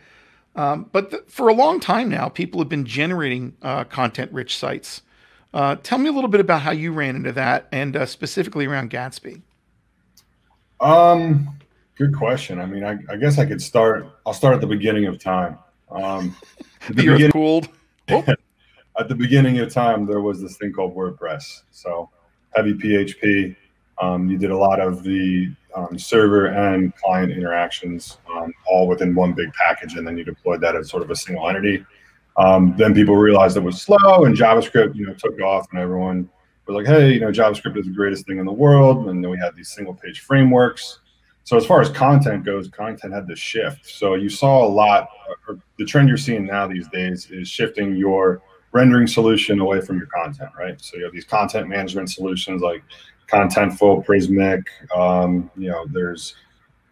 Um, 0.56 0.90
but 0.92 1.12
th- 1.12 1.24
for 1.28 1.50
a 1.50 1.54
long 1.54 1.80
time 1.80 2.10
now, 2.10 2.30
people 2.30 2.60
have 2.62 2.70
been 2.70 2.86
generating 2.86 3.56
uh, 3.62 3.86
content-rich 3.86 4.58
sites. 4.58 5.04
Uh, 5.54 5.78
tell 5.84 6.00
me 6.00 6.10
a 6.10 6.12
little 6.12 6.30
bit 6.30 6.42
about 6.42 6.62
how 6.64 6.72
you 6.72 6.92
ran 6.94 7.16
into 7.16 7.32
that, 7.34 7.68
and 7.72 7.96
uh, 7.98 8.06
specifically 8.06 8.66
around 8.66 8.92
Gatsby. 8.92 9.42
um, 10.80 11.50
good 11.98 12.16
question. 12.16 12.60
I 12.60 12.66
mean, 12.66 12.84
I, 12.84 12.98
I 13.10 13.18
guess 13.18 13.38
I 13.40 13.46
could 13.46 13.62
start. 13.62 14.06
I'll 14.26 14.34
start 14.34 14.56
at 14.56 14.62
the 14.62 14.68
beginning 14.68 15.06
of 15.08 15.20
time. 15.20 15.60
Um, 15.92 16.36
the 16.88 16.94
The 16.96 17.10
earth 17.10 17.28
beginning, 17.28 17.32
cooled. 17.32 17.70
Oh, 18.10 18.28
at 19.00 19.08
the 19.10 19.16
beginning 19.16 19.60
of 19.60 19.74
time, 19.74 20.06
there 20.06 20.22
was 20.22 20.42
this 20.42 20.58
thing 20.58 20.74
called 20.74 20.96
WordPress. 20.96 21.64
So 21.72 22.10
heavy 22.56 22.74
PHP. 22.74 23.56
Um, 24.02 24.30
you 24.30 24.38
did 24.38 24.52
a 24.52 24.58
lot 24.58 24.80
of 24.80 25.04
the 25.04 25.52
um, 25.76 25.98
server 25.98 26.48
and 26.48 26.96
client 26.96 27.32
interactions 27.32 28.18
um, 28.34 28.54
all 28.68 28.88
within 28.88 29.14
one 29.14 29.34
big 29.34 29.52
package, 29.54 29.96
and 29.96 30.08
then 30.08 30.18
you 30.18 30.24
deployed 30.24 30.62
that 30.62 30.76
as 30.76 30.90
sort 30.90 31.04
of 31.04 31.12
a 31.12 31.16
single 31.16 31.48
entity. 31.50 31.86
Um, 32.38 32.74
then 32.78 32.94
people 32.94 33.16
realized 33.16 33.58
it 33.58 33.64
was 33.64 33.82
slow, 33.82 34.26
and 34.26 34.36
JavaScript, 34.36 34.96
you 34.96 35.06
know, 35.06 35.14
took 35.14 35.40
off, 35.42 35.68
and 35.72 35.80
everyone 35.80 36.30
was 36.66 36.76
like, 36.76 36.86
"Hey, 36.86 37.14
you 37.14 37.20
know, 37.20 37.32
JavaScript 37.32 37.78
is 37.78 37.86
the 37.86 37.94
greatest 37.94 38.26
thing 38.26 38.40
in 38.40 38.46
the 38.46 38.52
world." 38.52 39.10
And 39.10 39.24
then 39.24 39.30
we 39.30 39.38
had 39.38 39.56
these 39.56 39.70
single-page 39.70 40.22
frameworks. 40.22 41.00
So 41.44 41.58
as 41.58 41.66
far 41.66 41.82
as 41.82 41.90
content 41.90 42.46
goes, 42.46 42.70
content 42.70 43.14
had 43.14 43.28
to 43.28 43.36
shift. 43.36 43.88
So 43.88 44.14
you 44.14 44.30
saw 44.30 44.66
a 44.66 44.70
lot. 44.70 45.10
The 45.78 45.86
trend 45.86 46.08
you're 46.08 46.18
seeing 46.18 46.46
now 46.46 46.68
these 46.68 46.88
days 46.90 47.30
is 47.32 47.48
shifting 47.48 47.96
your 47.96 48.42
rendering 48.72 49.08
solution 49.08 49.60
away 49.60 49.82
from 49.82 49.98
your 49.98 50.08
content, 50.08 50.52
right? 50.58 50.80
So 50.80 50.98
you 50.98 51.04
have 51.06 51.14
these 51.14 51.26
content 51.26 51.68
management 51.68 52.12
solutions 52.12 52.62
like 52.62 52.84
Contentful, 53.32 54.06
Prismic. 54.06 54.64
Um, 54.96 55.50
you 55.56 55.70
know, 55.70 55.86
there's 55.92 56.36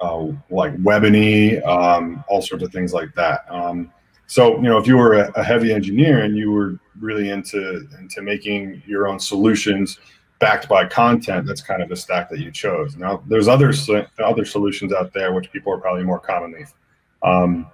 uh, 0.02 0.28
like 0.50 0.76
Webiny, 0.78 1.66
um, 1.66 2.24
all 2.28 2.42
sorts 2.42 2.64
of 2.64 2.72
things 2.72 2.94
like 2.94 3.14
that. 3.16 3.46
Um, 3.50 3.92
so 4.28 4.58
you 4.58 4.64
know, 4.64 4.78
if 4.78 4.88
you 4.88 4.98
were 4.98 5.14
a, 5.14 5.32
a 5.36 5.44
heavy 5.44 5.74
engineer 5.74 6.24
and 6.24 6.38
you 6.38 6.52
were 6.52 6.80
really 7.00 7.30
into 7.30 7.88
into 8.00 8.22
making 8.22 8.84
your 8.86 9.08
own 9.08 9.20
solutions 9.20 10.00
backed 10.40 10.70
by 10.70 10.86
content, 10.86 11.48
that's 11.48 11.62
kind 11.62 11.82
of 11.82 11.90
the 11.90 11.96
stack 11.96 12.30
that 12.30 12.40
you 12.40 12.52
chose. 12.52 12.96
Now, 12.96 13.24
there's 13.28 13.48
other 13.48 13.74
other 14.20 14.46
solutions 14.46 14.94
out 14.94 15.14
there 15.14 15.34
which 15.34 15.52
people 15.52 15.74
are 15.74 15.80
probably 15.80 16.04
more 16.04 16.20
commonly 16.20 16.66
um, 17.24 17.68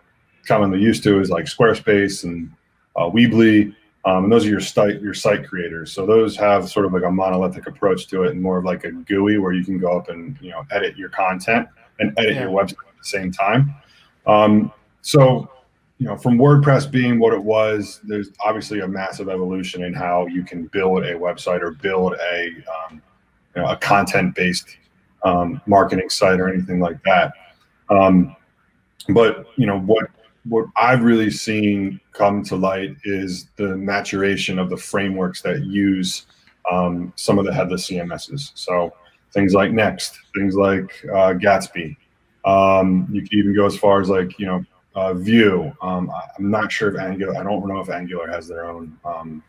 commonly 0.45 0.79
used 0.79 1.03
to 1.03 1.19
is 1.19 1.29
like 1.29 1.45
Squarespace 1.45 2.23
and 2.23 2.51
uh, 2.95 3.09
Weebly. 3.09 3.75
Um, 4.05 4.25
and 4.25 4.33
those 4.33 4.45
are 4.45 4.49
your 4.49 4.59
site 4.59 5.01
your 5.01 5.13
site 5.13 5.47
creators. 5.47 5.91
So 5.91 6.05
those 6.05 6.35
have 6.35 6.69
sort 6.69 6.85
of 6.85 6.93
like 6.93 7.03
a 7.03 7.11
monolithic 7.11 7.67
approach 7.67 8.07
to 8.07 8.23
it, 8.23 8.31
and 8.31 8.41
more 8.41 8.57
of 8.57 8.65
like 8.65 8.83
a 8.83 8.91
GUI 8.91 9.37
where 9.37 9.53
you 9.53 9.63
can 9.63 9.79
go 9.79 9.97
up 9.97 10.09
and 10.09 10.37
you 10.41 10.51
know 10.51 10.65
edit 10.71 10.97
your 10.97 11.09
content 11.09 11.67
and 11.99 12.13
edit 12.17 12.35
yeah. 12.35 12.41
your 12.43 12.51
website 12.51 12.87
at 12.89 12.97
the 12.97 13.03
same 13.03 13.31
time. 13.31 13.73
Um, 14.25 14.71
so 15.01 15.49
you 15.99 16.07
know, 16.07 16.17
from 16.17 16.37
WordPress 16.37 16.91
being 16.91 17.17
what 17.17 17.33
it 17.33 17.41
was, 17.41 18.01
there's 18.03 18.29
obviously 18.43 18.81
a 18.81 18.87
massive 18.87 19.29
evolution 19.29 19.83
in 19.83 19.93
how 19.93 20.25
you 20.27 20.43
can 20.43 20.65
build 20.67 21.03
a 21.03 21.13
website 21.13 21.61
or 21.61 21.71
build 21.71 22.15
a 22.15 22.47
um, 22.47 23.01
you 23.55 23.61
know, 23.61 23.69
a 23.69 23.77
content 23.77 24.35
based 24.35 24.67
um, 25.23 25.61
marketing 25.65 26.09
site 26.09 26.41
or 26.41 26.49
anything 26.49 26.81
like 26.81 27.01
that. 27.03 27.31
Um, 27.89 28.35
but 29.09 29.47
you 29.55 29.65
know 29.65 29.79
what 29.79 30.09
what 30.45 30.65
I've 30.75 31.03
really 31.03 31.31
seen 31.31 31.99
come 32.11 32.43
to 32.43 32.55
light 32.55 32.97
is 33.03 33.47
the 33.55 33.77
maturation 33.77 34.59
of 34.59 34.69
the 34.69 34.77
frameworks 34.77 35.41
that 35.41 35.63
use 35.63 36.25
um, 36.69 37.13
some 37.15 37.39
of 37.39 37.45
the 37.45 37.53
headless 37.53 37.87
CMSs. 37.89 38.51
So 38.55 38.93
things 39.31 39.53
like 39.53 39.71
Next, 39.71 40.19
things 40.35 40.55
like 40.55 40.91
uh, 41.05 41.33
Gatsby. 41.33 41.95
Um, 42.45 43.07
you 43.11 43.21
can 43.21 43.39
even 43.39 43.55
go 43.55 43.65
as 43.65 43.77
far 43.77 44.01
as 44.01 44.09
like 44.09 44.37
you 44.37 44.45
know 44.45 44.65
uh, 44.95 45.13
Vue. 45.13 45.71
Um, 45.81 46.11
I'm 46.37 46.51
not 46.51 46.71
sure 46.71 46.93
if 46.93 46.99
Angular. 46.99 47.37
I 47.37 47.43
don't 47.43 47.67
know 47.67 47.79
if 47.79 47.89
Angular 47.89 48.27
has 48.27 48.47
their 48.47 48.65
own 48.65 48.97
um, 49.05 49.43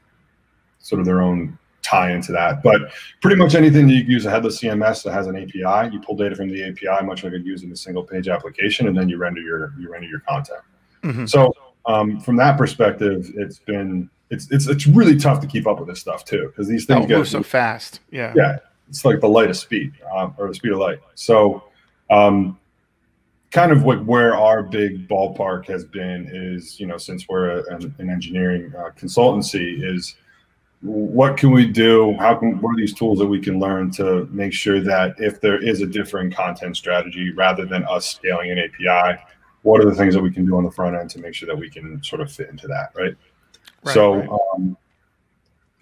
sort 0.79 1.01
of 1.01 1.07
their 1.07 1.23
own 1.23 1.59
tie 1.83 2.13
into 2.13 2.33
that. 2.33 2.63
But 2.63 2.93
pretty 3.21 3.37
much 3.37 3.55
anything 3.55 3.87
that 3.89 3.95
you 3.95 4.05
use 4.05 4.27
a 4.27 4.31
headless 4.31 4.61
CMS 4.61 5.03
that 5.03 5.13
has 5.13 5.27
an 5.27 5.37
API, 5.37 5.93
you 5.93 6.01
pull 6.01 6.17
data 6.17 6.35
from 6.35 6.49
the 6.49 6.65
API, 6.65 7.05
much 7.05 7.25
like 7.25 7.33
you'd 7.33 7.45
use 7.45 7.63
in 7.63 7.73
a 7.73 7.77
single 7.77 8.03
page 8.03 8.29
application, 8.29 8.89
and 8.89 8.97
then 8.97 9.09
you 9.09 9.19
render 9.19 9.41
your 9.41 9.73
you 9.79 9.91
render 9.91 10.09
your 10.09 10.21
content. 10.21 10.61
Mm-hmm. 11.05 11.27
So 11.27 11.55
um, 11.87 12.21
from 12.21 12.37
that 12.37 12.57
perspective, 12.57 13.31
it's 13.37 13.59
been 13.59 14.11
it's 14.31 14.51
it's 14.51 14.67
it's 14.67 14.87
really 14.87 15.17
tough 15.17 15.41
to 15.41 15.47
keep 15.47 15.67
up 15.67 15.79
with 15.79 15.89
this 15.89 16.01
stuff 16.01 16.25
too 16.25 16.49
because 16.49 16.67
these 16.67 16.87
things 16.87 17.05
oh, 17.05 17.09
get 17.09 17.27
so 17.27 17.43
fast. 17.43 18.01
Yeah, 18.11 18.33
yeah, 18.35 18.59
it's 18.89 19.05
like 19.05 19.21
the 19.21 19.29
light 19.29 19.51
of 19.51 19.57
speed 19.57 19.93
um, 20.15 20.35
or 20.39 20.49
the 20.49 20.55
speed 20.55 20.73
of 20.73 20.79
light. 20.79 21.01
So. 21.15 21.65
Um, 22.11 22.59
kind 23.55 23.71
of 23.71 23.85
what 23.85 24.05
where 24.05 24.35
our 24.35 24.65
big 24.65 25.09
ballpark 25.09 25.67
has 25.67 25.85
been 25.85 26.29
is 26.33 26.81
you 26.81 26.87
know 26.87 26.99
since 26.99 27.29
we're 27.29 27.61
a, 27.61 27.75
an, 27.75 27.95
an, 27.99 28.11
engineering 28.11 28.73
uh, 28.77 28.91
consultancy 28.99 29.81
is 29.81 30.17
what 30.81 31.37
can 31.37 31.53
we 31.53 31.65
do 31.65 32.15
how 32.19 32.35
can 32.35 32.61
what 32.61 32.73
are 32.73 32.77
these 32.77 32.93
tools 32.93 33.17
that 33.17 33.27
we 33.27 33.39
can 33.39 33.61
learn 33.61 33.93
to 33.93 34.27
make 34.33 34.53
sure 34.53 34.81
that 34.81 35.15
if 35.19 35.41
there 35.41 35.63
is 35.63 35.83
a 35.83 35.87
different 35.87 36.35
content 36.35 36.77
strategy 36.77 37.33
rather 37.33 37.65
than 37.65 37.85
us 37.85 38.17
scaling 38.17 38.51
an 38.51 38.59
api 38.59 39.23
what 39.65 39.81
are 39.81 39.89
the 39.89 39.95
things 39.95 40.15
that 40.15 40.23
we 40.23 40.31
can 40.31 40.47
do 40.47 40.57
on 40.57 40.65
the 40.65 40.71
front 40.71 40.97
end 40.97 41.11
to 41.11 41.19
make 41.19 41.35
sure 41.35 41.47
that 41.47 41.57
we 41.57 41.69
can 41.69 42.03
sort 42.03 42.21
of 42.21 42.33
fit 42.33 42.49
into 42.49 42.67
that 42.67 42.93
right, 42.97 43.15
right 43.83 43.95
so 43.95 44.15
right. 44.15 44.29
Um, 44.55 44.77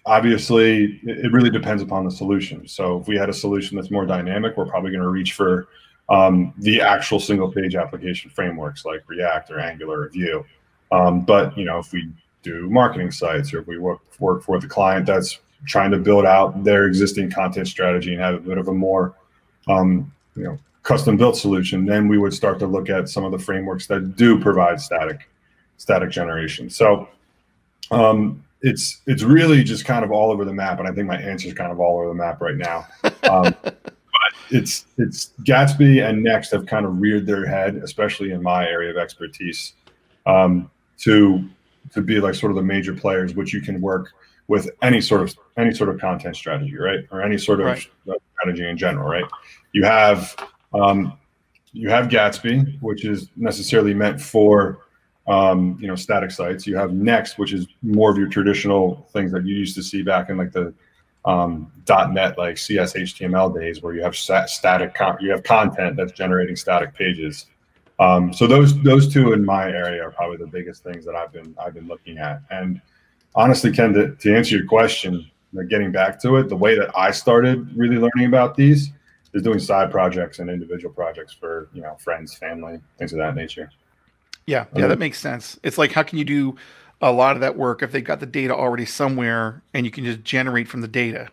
obviously 0.05 0.99
it 1.03 1.31
really 1.31 1.49
depends 1.49 1.81
upon 1.81 2.03
the 2.03 2.11
solution 2.11 2.67
so 2.67 2.99
if 2.99 3.07
we 3.07 3.15
had 3.15 3.29
a 3.29 3.33
solution 3.33 3.77
that's 3.77 3.91
more 3.91 4.05
dynamic 4.05 4.57
we're 4.57 4.65
probably 4.65 4.91
going 4.91 5.03
to 5.03 5.09
reach 5.09 5.33
for 5.33 5.67
um, 6.09 6.53
the 6.57 6.81
actual 6.81 7.19
single 7.19 7.51
page 7.51 7.75
application 7.75 8.29
frameworks 8.29 8.85
like 8.85 9.03
React 9.07 9.51
or 9.51 9.59
Angular 9.59 10.01
or 10.01 10.09
Vue. 10.09 10.45
Um, 10.91 11.21
but 11.21 11.57
you 11.57 11.65
know, 11.65 11.79
if 11.79 11.91
we 11.91 12.11
do 12.41 12.69
marketing 12.69 13.11
sites 13.11 13.53
or 13.53 13.61
if 13.61 13.67
we 13.67 13.77
work, 13.77 14.01
work 14.19 14.43
for 14.43 14.59
the 14.59 14.67
client 14.67 15.05
that's 15.05 15.39
trying 15.65 15.91
to 15.91 15.97
build 15.97 16.25
out 16.25 16.63
their 16.63 16.85
existing 16.85 17.31
content 17.31 17.67
strategy 17.67 18.13
and 18.13 18.21
have 18.21 18.35
a 18.35 18.39
bit 18.39 18.57
of 18.57 18.67
a 18.67 18.73
more 18.73 19.15
um, 19.67 20.11
you 20.35 20.43
know 20.43 20.57
custom 20.83 21.17
built 21.17 21.37
solution, 21.37 21.85
then 21.85 22.07
we 22.07 22.17
would 22.17 22.33
start 22.33 22.59
to 22.59 22.67
look 22.67 22.89
at 22.89 23.09
some 23.09 23.23
of 23.23 23.31
the 23.31 23.39
frameworks 23.39 23.87
that 23.87 24.15
do 24.15 24.39
provide 24.39 24.79
static 24.79 25.29
static 25.77 26.11
generation. 26.11 26.69
So 26.69 27.07
um, 27.91 28.43
it's 28.61 29.01
it's 29.07 29.23
really 29.23 29.63
just 29.63 29.85
kind 29.85 30.05
of 30.05 30.11
all 30.11 30.31
over 30.31 30.45
the 30.45 30.53
map, 30.53 30.79
and 30.79 30.87
I 30.87 30.91
think 30.91 31.07
my 31.07 31.17
answer 31.17 31.47
is 31.47 31.53
kind 31.53 31.71
of 31.71 31.79
all 31.79 31.99
over 31.99 32.09
the 32.09 32.15
map 32.15 32.41
right 32.41 32.55
now. 32.55 32.87
Um, 33.29 33.55
it's 34.49 34.85
it's 34.97 35.31
Gatsby 35.43 36.07
and 36.07 36.23
Next 36.23 36.51
have 36.51 36.65
kind 36.65 36.85
of 36.85 36.99
reared 36.99 37.25
their 37.25 37.45
head, 37.45 37.77
especially 37.77 38.31
in 38.31 38.43
my 38.43 38.67
area 38.67 38.91
of 38.91 38.97
expertise, 38.97 39.73
um, 40.25 40.69
to 40.99 41.47
to 41.93 42.01
be 42.01 42.19
like 42.19 42.35
sort 42.35 42.51
of 42.51 42.55
the 42.55 42.63
major 42.63 42.93
players, 42.93 43.35
which 43.35 43.53
you 43.53 43.61
can 43.61 43.81
work 43.81 44.11
with 44.47 44.69
any 44.81 45.01
sort 45.01 45.21
of 45.21 45.35
any 45.57 45.73
sort 45.73 45.89
of 45.89 45.99
content 45.99 46.35
strategy, 46.35 46.77
right, 46.77 47.05
or 47.11 47.21
any 47.21 47.37
sort 47.37 47.59
of 47.59 47.67
right. 47.67 47.87
strategy 48.37 48.67
in 48.67 48.77
general, 48.77 49.09
right. 49.09 49.25
You 49.73 49.83
have 49.83 50.35
um, 50.73 51.17
you 51.71 51.89
have 51.89 52.07
Gatsby, 52.07 52.81
which 52.81 53.05
is 53.05 53.29
necessarily 53.35 53.93
meant 53.93 54.21
for 54.21 54.79
um, 55.27 55.77
you 55.79 55.87
know 55.87 55.95
static 55.95 56.31
sites. 56.31 56.67
You 56.67 56.77
have 56.77 56.93
Next, 56.93 57.37
which 57.37 57.53
is 57.53 57.67
more 57.81 58.11
of 58.11 58.17
your 58.17 58.27
traditional 58.27 59.07
things 59.13 59.31
that 59.31 59.45
you 59.45 59.55
used 59.55 59.75
to 59.75 59.83
see 59.83 60.03
back 60.03 60.29
in 60.29 60.37
like 60.37 60.51
the 60.51 60.73
um, 61.25 61.71
.NET 61.87 62.37
like 62.37 62.57
CS 62.57 62.93
HTML 62.93 63.53
days 63.53 63.81
where 63.81 63.93
you 63.93 64.01
have 64.03 64.15
static 64.15 64.95
you 65.19 65.31
have 65.31 65.43
content 65.43 65.95
that's 65.95 66.11
generating 66.11 66.55
static 66.55 66.93
pages. 66.93 67.47
Um, 67.99 68.33
so 68.33 68.47
those 68.47 68.79
those 68.83 69.11
two 69.11 69.33
in 69.33 69.45
my 69.45 69.65
area 69.65 70.03
are 70.03 70.11
probably 70.11 70.37
the 70.37 70.47
biggest 70.47 70.83
things 70.83 71.05
that 71.05 71.15
I've 71.15 71.31
been 71.31 71.55
I've 71.63 71.73
been 71.73 71.87
looking 71.87 72.17
at. 72.17 72.41
And 72.51 72.81
honestly, 73.35 73.71
Ken, 73.71 73.93
to, 73.93 74.15
to 74.15 74.35
answer 74.35 74.57
your 74.57 74.65
question, 74.65 75.29
getting 75.69 75.91
back 75.91 76.19
to 76.21 76.37
it, 76.37 76.49
the 76.49 76.55
way 76.55 76.77
that 76.77 76.91
I 76.97 77.11
started 77.11 77.75
really 77.75 77.97
learning 77.97 78.27
about 78.27 78.55
these 78.55 78.91
is 79.33 79.41
doing 79.41 79.59
side 79.59 79.91
projects 79.91 80.39
and 80.39 80.49
individual 80.49 80.93
projects 80.93 81.33
for 81.33 81.69
you 81.73 81.81
know 81.81 81.95
friends, 81.99 82.35
family, 82.35 82.79
things 82.97 83.13
of 83.13 83.19
that 83.19 83.35
nature. 83.35 83.69
Yeah, 84.45 84.65
yeah, 84.75 84.87
that 84.87 84.99
makes 84.99 85.19
sense. 85.19 85.59
It's 85.63 85.77
like 85.77 85.91
how 85.91 86.03
can 86.03 86.17
you 86.17 86.25
do 86.25 86.55
a 87.03 87.11
lot 87.11 87.35
of 87.35 87.41
that 87.41 87.57
work 87.57 87.83
if 87.83 87.91
they've 87.91 88.03
got 88.03 88.21
the 88.21 88.25
data 88.25 88.55
already 88.55 88.85
somewhere 88.85 89.61
and 89.73 89.85
you 89.85 89.91
can 89.91 90.05
just 90.05 90.23
generate 90.23 90.67
from 90.67 90.81
the 90.81 90.87
data. 90.87 91.29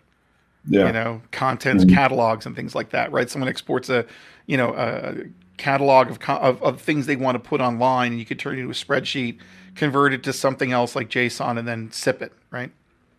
Yeah. 0.69 0.89
You 0.89 0.93
know, 0.93 1.23
contents, 1.31 1.85
mm-hmm. 1.85 1.95
catalogs, 1.95 2.45
and 2.45 2.55
things 2.55 2.75
like 2.75 2.91
that, 2.91 3.11
right? 3.13 3.31
Someone 3.31 3.49
exports 3.49 3.89
a, 3.89 4.05
you 4.47 4.59
know, 4.59 4.75
a 4.75 5.15
catalog 5.57 6.11
of, 6.11 6.19
of, 6.29 6.63
of 6.63 6.83
things 6.83 7.07
they 7.07 7.17
want 7.17 7.43
to 7.43 7.49
put 7.49 7.63
online, 7.63 8.13
and 8.13 8.19
you 8.19 8.27
could 8.27 8.39
turn 8.39 8.57
it 8.57 8.61
into 8.61 8.71
a 8.71 8.75
spreadsheet, 8.75 9.39
convert 9.75 10.13
it 10.13 10.23
to 10.25 10.35
something 10.35 10.71
else 10.71 10.95
like 10.95 11.09
JSON, 11.09 11.59
and 11.59 11.67
then 11.67 11.91
sip 11.93 12.21
it, 12.21 12.33
right? 12.51 12.71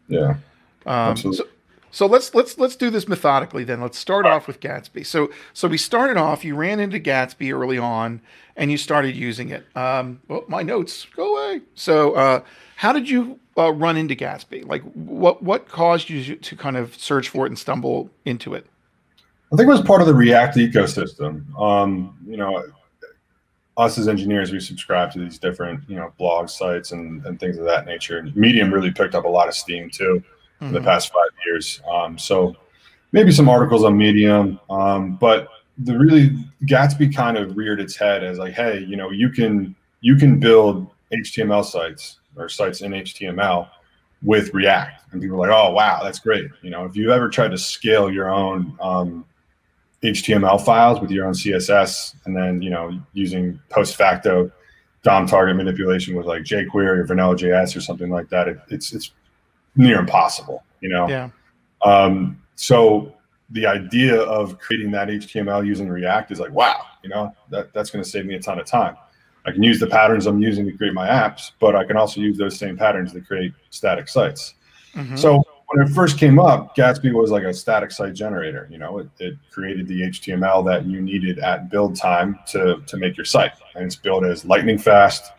Yeah. 0.08 0.36
Um, 0.86 1.12
Absolutely. 1.12 1.38
So, 1.38 1.46
so 1.92 2.06
let's 2.06 2.34
let's 2.34 2.58
let's 2.58 2.76
do 2.76 2.90
this 2.90 3.08
methodically 3.08 3.66
then. 3.66 3.82
Let's 3.82 3.98
start 3.98 4.26
off 4.26 4.48
with 4.48 4.62
Gatsby. 4.62 5.06
So 5.06 5.30
so 5.54 5.68
we 5.68 5.78
started 5.78 6.18
off. 6.18 6.44
You 6.44 6.56
ran 6.56 6.80
into 6.80 7.00
Gatsby 7.00 7.54
early 7.54 7.78
on, 7.78 8.22
and 8.56 8.72
you 8.72 8.78
started 8.78 9.16
using 9.16 9.50
it. 9.50 9.66
Um, 9.76 10.22
well, 10.28 10.46
my 10.48 10.64
notes 10.64 11.06
go 11.16 11.36
away. 11.36 11.62
So 11.76 12.14
uh, 12.14 12.42
how 12.78 12.94
did 12.94 13.10
you 13.10 13.40
uh, 13.58 13.74
run 13.74 13.98
into 13.98 14.16
Gatsby? 14.16 14.66
Like 14.66 14.84
what 14.94 15.44
what 15.44 15.68
caused 15.68 16.10
you 16.10 16.36
to 16.38 16.56
kind 16.56 16.78
of 16.78 16.96
search 16.96 17.28
for 17.28 17.46
it 17.46 17.50
and 17.50 17.60
stumble 17.60 18.10
into 18.24 18.54
it? 18.54 18.66
I 19.52 19.58
think 19.58 19.68
it 19.68 19.72
was 19.72 19.82
part 19.82 20.00
of 20.00 20.08
the 20.08 20.16
React 20.16 20.56
ecosystem. 20.56 21.54
Um, 21.60 22.18
you 22.26 22.38
know, 22.38 22.64
us 23.76 23.98
as 23.98 24.08
engineers, 24.08 24.54
we 24.54 24.62
subscribe 24.62 25.12
to 25.12 25.20
these 25.20 25.38
different 25.38 25.82
you 25.90 25.98
know 25.98 26.14
blog 26.18 26.48
sites 26.48 26.94
and 26.94 27.26
and 27.26 27.38
things 27.38 27.58
of 27.58 27.66
that 27.66 27.86
nature. 27.86 28.26
Medium 28.34 28.74
really 28.74 28.92
picked 28.92 29.14
up 29.14 29.26
a 29.26 29.30
lot 29.30 29.50
of 29.50 29.56
steam 29.56 29.90
too 29.90 30.24
mm-hmm. 30.62 30.76
in 30.76 30.82
the 30.82 30.88
past 30.88 31.12
five 31.12 31.30
years. 31.46 31.82
Um, 31.92 32.18
so 32.18 32.56
maybe 33.12 33.32
some 33.32 33.50
articles 33.50 33.84
on 33.84 33.98
Medium, 33.98 34.60
um, 34.70 35.16
but 35.16 35.48
the 35.78 35.98
really 35.98 36.30
Gatsby 36.66 37.16
kind 37.16 37.38
of 37.38 37.58
reared 37.58 37.80
its 37.80 37.96
head 37.96 38.24
as 38.24 38.38
like, 38.38 38.54
hey, 38.54 38.80
you 38.80 38.96
know, 38.96 39.10
you 39.10 39.30
can 39.30 39.76
you 40.02 40.16
can 40.16 40.40
build 40.40 40.88
HTML 41.12 41.66
sites 41.66 42.20
or 42.36 42.48
sites 42.50 42.82
in 42.82 42.92
HTML 42.92 43.68
with 44.24 44.54
React, 44.54 45.12
and 45.12 45.22
people 45.22 45.38
are 45.38 45.50
like, 45.50 45.58
oh 45.58 45.72
wow, 45.72 46.02
that's 46.04 46.20
great. 46.20 46.46
You 46.62 46.70
know, 46.70 46.86
if 46.86 46.96
you've 46.96 47.10
ever 47.10 47.30
tried 47.30 47.52
to 47.52 47.58
scale 47.58 48.12
your 48.12 48.30
own 48.30 48.78
um, 48.80 49.26
HTML 50.04 50.64
files 50.64 51.00
with 51.00 51.10
your 51.10 51.26
own 51.26 51.34
CSS, 51.34 52.16
and 52.26 52.36
then 52.36 52.62
you 52.62 52.70
know 52.70 53.00
using 53.14 53.60
post 53.70 53.96
facto 53.96 54.52
DOM 55.04 55.26
target 55.26 55.56
manipulation 55.56 56.16
with 56.16 56.28
like 56.28 56.44
jQuery 56.44 57.00
or 57.00 57.04
Vanilla 57.06 57.36
JS 57.36 57.76
or 57.76 57.82
something 57.82 58.12
like 58.12 58.30
that, 58.30 58.48
it, 58.48 58.60
it's 58.70 58.94
it's 58.94 59.12
near 59.76 60.00
impossible, 60.00 60.64
you 60.82 60.90
know? 60.90 61.08
Yeah. 61.08 61.30
Um, 61.84 62.42
so 62.56 63.14
the 63.52 63.66
idea 63.66 64.20
of 64.22 64.60
creating 64.60 64.92
that 64.92 65.08
HTML 65.10 65.66
using 65.66 65.90
React 65.90 66.32
is 66.32 66.40
like, 66.40 66.52
wow, 66.52 66.82
you 67.04 67.10
know, 67.10 67.36
that, 67.50 67.74
that's 67.74 67.90
going 67.90 68.04
to 68.04 68.10
save 68.10 68.26
me 68.26 68.36
a 68.36 68.40
ton 68.40 68.60
of 68.60 68.66
time. 68.66 68.96
I 69.46 69.52
can 69.52 69.64
use 69.64 69.80
the 69.80 69.88
patterns 69.88 70.28
I'm 70.28 70.42
using 70.42 70.66
to 70.66 70.72
create 70.72 70.94
my 70.94 71.08
apps, 71.08 71.52
but 71.60 71.76
I 71.76 71.84
can 71.84 71.98
also 71.98 72.22
use 72.22 72.38
those 72.38 72.58
same 72.58 72.78
patterns 72.78 73.12
to 73.14 73.22
create 73.22 73.54
static 73.72 74.08
sites. 74.08 74.54
Mm-hmm. 74.94 75.16
So 75.16 75.44
when 75.68 75.88
it 75.88 75.92
first 75.92 76.18
came 76.18 76.40
up, 76.40 76.76
Gatsby 76.76 77.14
was 77.14 77.32
like 77.32 77.44
a 77.44 77.54
static 77.54 77.92
site 77.92 78.14
generator. 78.14 78.68
You 78.70 78.78
know, 78.78 79.00
it, 79.00 79.10
it, 79.20 79.36
created 79.52 79.88
the 79.88 80.02
HTML 80.02 80.64
that 80.66 80.86
you 80.86 81.02
needed 81.02 81.40
at 81.40 81.70
build 81.70 81.96
time 81.96 82.40
to, 82.48 82.82
to 82.86 82.98
make 82.98 83.18
your 83.18 83.26
site. 83.26 83.54
And 83.76 83.86
it's 83.86 83.96
built 83.96 84.26
as 84.26 84.46
lightning 84.46 84.78
fast, 84.78 85.32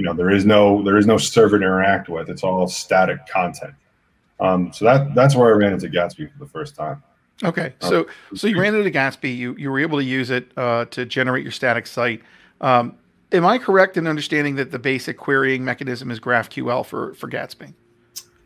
you 0.00 0.06
know 0.06 0.14
there 0.14 0.30
is 0.30 0.46
no 0.46 0.82
there 0.82 0.96
is 0.96 1.06
no 1.06 1.18
server 1.18 1.58
to 1.58 1.64
interact 1.64 2.08
with 2.08 2.30
it's 2.30 2.42
all 2.42 2.66
static 2.66 3.18
content 3.26 3.74
um, 4.40 4.72
so 4.72 4.84
that 4.84 5.14
that's 5.14 5.36
where 5.36 5.52
i 5.52 5.56
ran 5.56 5.72
into 5.72 5.88
gatsby 5.88 6.32
for 6.32 6.38
the 6.38 6.46
first 6.46 6.74
time 6.74 7.02
okay 7.44 7.74
uh, 7.82 7.88
so 7.88 8.06
so 8.34 8.46
you 8.46 8.58
ran 8.58 8.74
into 8.74 8.90
gatsby 8.90 9.36
you 9.36 9.54
you 9.56 9.70
were 9.70 9.78
able 9.78 9.98
to 9.98 10.04
use 10.04 10.30
it 10.30 10.50
uh, 10.56 10.84
to 10.86 11.04
generate 11.04 11.42
your 11.42 11.52
static 11.52 11.86
site 11.86 12.22
um, 12.60 12.96
am 13.32 13.46
I 13.46 13.58
correct 13.58 13.96
in 13.96 14.06
understanding 14.06 14.56
that 14.56 14.70
the 14.70 14.78
basic 14.78 15.16
querying 15.16 15.64
mechanism 15.64 16.10
is 16.10 16.20
GraphQL 16.20 16.84
for 16.84 17.14
for 17.14 17.28
Gatsby? 17.28 17.72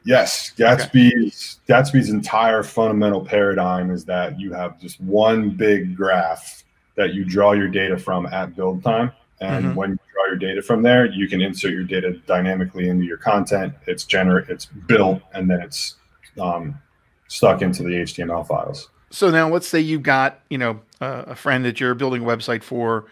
Yes, 0.05 0.53
Gatsby's 0.57 1.59
okay. 1.69 1.81
Gatsby's 1.81 2.11
entire 2.11 2.63
fundamental 2.63 3.25
paradigm 3.25 3.91
is 3.91 4.05
that 4.05 4.39
you 4.39 4.53
have 4.53 4.79
just 4.79 5.01
one 5.01 5.51
big 5.51 5.97
graph 5.97 6.65
that 6.97 7.15
you 7.15 7.25
draw 7.25 7.53
your 7.53 7.69
data 7.69 7.99
from 7.99 8.27
at 8.27 8.55
build 8.55 8.83
time, 8.85 9.13
and 9.41 9.67
mm-hmm. 9.67 9.75
when 9.75 9.91
you 9.93 10.14
your 10.27 10.37
data 10.37 10.63
from 10.63 10.83
there, 10.83 11.07
you 11.07 11.29
can 11.29 11.41
insert 11.41 11.73
your 11.73 11.85
data 11.85 12.13
dynamically 12.27 12.89
into 12.89 13.05
your 13.05 13.17
content. 13.17 13.75
It's 13.87 14.05
generate, 14.05 14.49
it's 14.49 14.67
built, 14.67 15.23
and 15.33 15.51
then 15.51 15.61
it's 15.61 15.97
um, 16.41 16.81
stuck 17.29 17.63
into 17.63 17.83
the 17.83 17.91
HTML 17.91 18.47
files. 18.47 18.89
So 19.11 19.31
now, 19.31 19.49
let's 19.49 19.69
say 19.69 19.81
you've 19.81 20.03
got 20.03 20.41
you 20.51 20.59
know 20.59 20.81
uh, 21.01 21.25
a 21.27 21.35
friend 21.35 21.65
that 21.65 21.81
you're 21.81 21.95
building 21.95 22.23
a 22.23 22.27
website 22.27 22.63
for. 22.63 23.07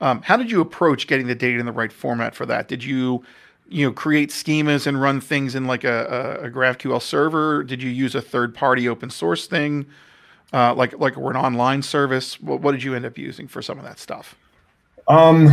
Um, 0.00 0.22
how 0.22 0.36
did 0.36 0.50
you 0.50 0.60
approach 0.60 1.08
getting 1.08 1.26
the 1.26 1.34
data 1.34 1.58
in 1.58 1.66
the 1.66 1.72
right 1.72 1.92
format 1.92 2.34
for 2.34 2.46
that? 2.46 2.68
Did 2.68 2.84
you 2.84 3.24
you 3.68 3.86
know 3.86 3.92
create 3.92 4.30
schemas 4.30 4.86
and 4.86 5.00
run 5.00 5.20
things 5.20 5.54
in 5.54 5.66
like 5.66 5.84
a, 5.84 6.38
a, 6.42 6.46
a 6.46 6.50
GraphQL 6.50 7.02
server? 7.02 7.64
Did 7.64 7.82
you 7.82 7.90
use 7.90 8.14
a 8.14 8.22
third 8.22 8.54
party 8.54 8.88
open 8.88 9.10
source 9.10 9.46
thing, 9.46 9.86
uh, 10.52 10.74
like 10.74 10.98
like 10.98 11.18
or 11.18 11.30
an 11.30 11.36
online 11.36 11.82
service? 11.82 12.40
What, 12.40 12.60
what 12.60 12.72
did 12.72 12.82
you 12.82 12.94
end 12.94 13.04
up 13.04 13.18
using 13.18 13.48
for 13.48 13.60
some 13.60 13.78
of 13.78 13.84
that 13.84 13.98
stuff? 13.98 14.36
Um, 15.08 15.48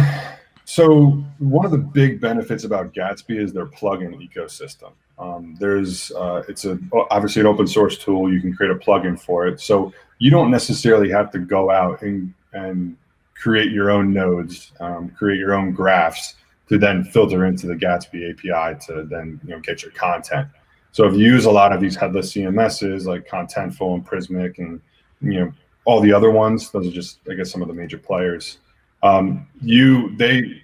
so 0.66 1.24
one 1.38 1.64
of 1.64 1.72
the 1.72 1.78
big 1.78 2.20
benefits 2.20 2.64
about 2.64 2.94
Gatsby 2.94 3.40
is 3.40 3.54
their 3.54 3.68
plugin 3.68 4.16
ecosystem. 4.28 4.92
Um, 5.18 5.56
there's 5.60 6.12
uh, 6.12 6.44
it's 6.50 6.66
a 6.66 6.78
obviously 7.12 7.42
an 7.42 7.48
open 7.48 7.68
source 7.68 7.98
tool. 7.98 8.34
You 8.34 8.42
can 8.42 8.54
create 8.54 8.72
a 8.72 8.76
plugin 8.76 9.18
for 9.18 9.48
it, 9.48 9.62
so 9.62 9.94
you 10.18 10.32
don't 10.32 10.52
necessarily 10.52 11.10
have 11.12 11.32
to 11.32 11.40
go 11.40 11.70
out 11.70 12.02
and 12.02 12.34
and 12.54 12.98
create 13.36 13.72
your 13.72 13.92
own 13.92 14.12
nodes, 14.12 14.74
um, 14.80 15.10
create 15.10 15.38
your 15.38 15.54
own 15.54 15.72
graphs 15.72 16.36
to 16.68 16.80
then 16.80 17.04
filter 17.04 17.46
into 17.46 17.68
the 17.68 17.76
Gatsby 17.76 18.32
API 18.32 18.80
to 18.88 19.04
then 19.04 19.40
you 19.44 19.52
know 19.52 19.60
get 19.60 19.84
your 19.84 19.92
content. 19.92 20.48
So 20.92 21.06
if 21.06 21.14
you 21.14 21.26
use 21.26 21.46
a 21.46 21.52
lot 21.52 21.74
of 21.74 21.80
these 21.80 21.96
headless 21.96 22.34
CMSs 22.34 23.06
like 23.06 23.28
Contentful 23.28 23.94
and 23.94 24.06
Prismic 24.06 24.58
and 24.58 24.82
you 25.22 25.40
know 25.40 25.54
all 25.86 26.02
the 26.02 26.12
other 26.12 26.32
ones, 26.32 26.72
those 26.72 26.88
are 26.88 26.92
just 26.92 27.20
I 27.30 27.36
guess 27.36 27.52
some 27.52 27.62
of 27.62 27.68
the 27.68 27.74
major 27.74 28.00
players. 28.00 28.58
Um, 29.06 29.48
you 29.62 30.16
they 30.18 30.64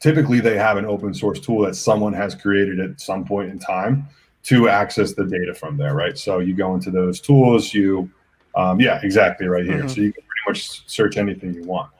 typically 0.00 0.40
they 0.40 0.56
have 0.56 0.76
an 0.76 0.86
open 0.86 1.12
source 1.12 1.40
tool 1.40 1.62
that 1.64 1.74
someone 1.74 2.12
has 2.12 2.34
created 2.34 2.78
at 2.80 3.00
some 3.00 3.24
point 3.24 3.50
in 3.50 3.58
time 3.58 4.08
to 4.44 4.68
access 4.68 5.14
the 5.14 5.24
data 5.24 5.54
from 5.54 5.76
there, 5.76 5.94
right? 5.94 6.16
So 6.16 6.38
you 6.38 6.54
go 6.54 6.74
into 6.74 6.90
those 6.90 7.20
tools, 7.20 7.74
you 7.74 8.10
um, 8.54 8.80
yeah, 8.80 9.00
exactly 9.02 9.46
right 9.46 9.64
here. 9.64 9.78
Mm-hmm. 9.78 9.88
So 9.88 10.00
you 10.00 10.12
can 10.12 10.22
pretty 10.22 10.42
much 10.48 10.88
search 10.88 11.16
anything 11.16 11.54
you 11.54 11.64
want. 11.64 11.90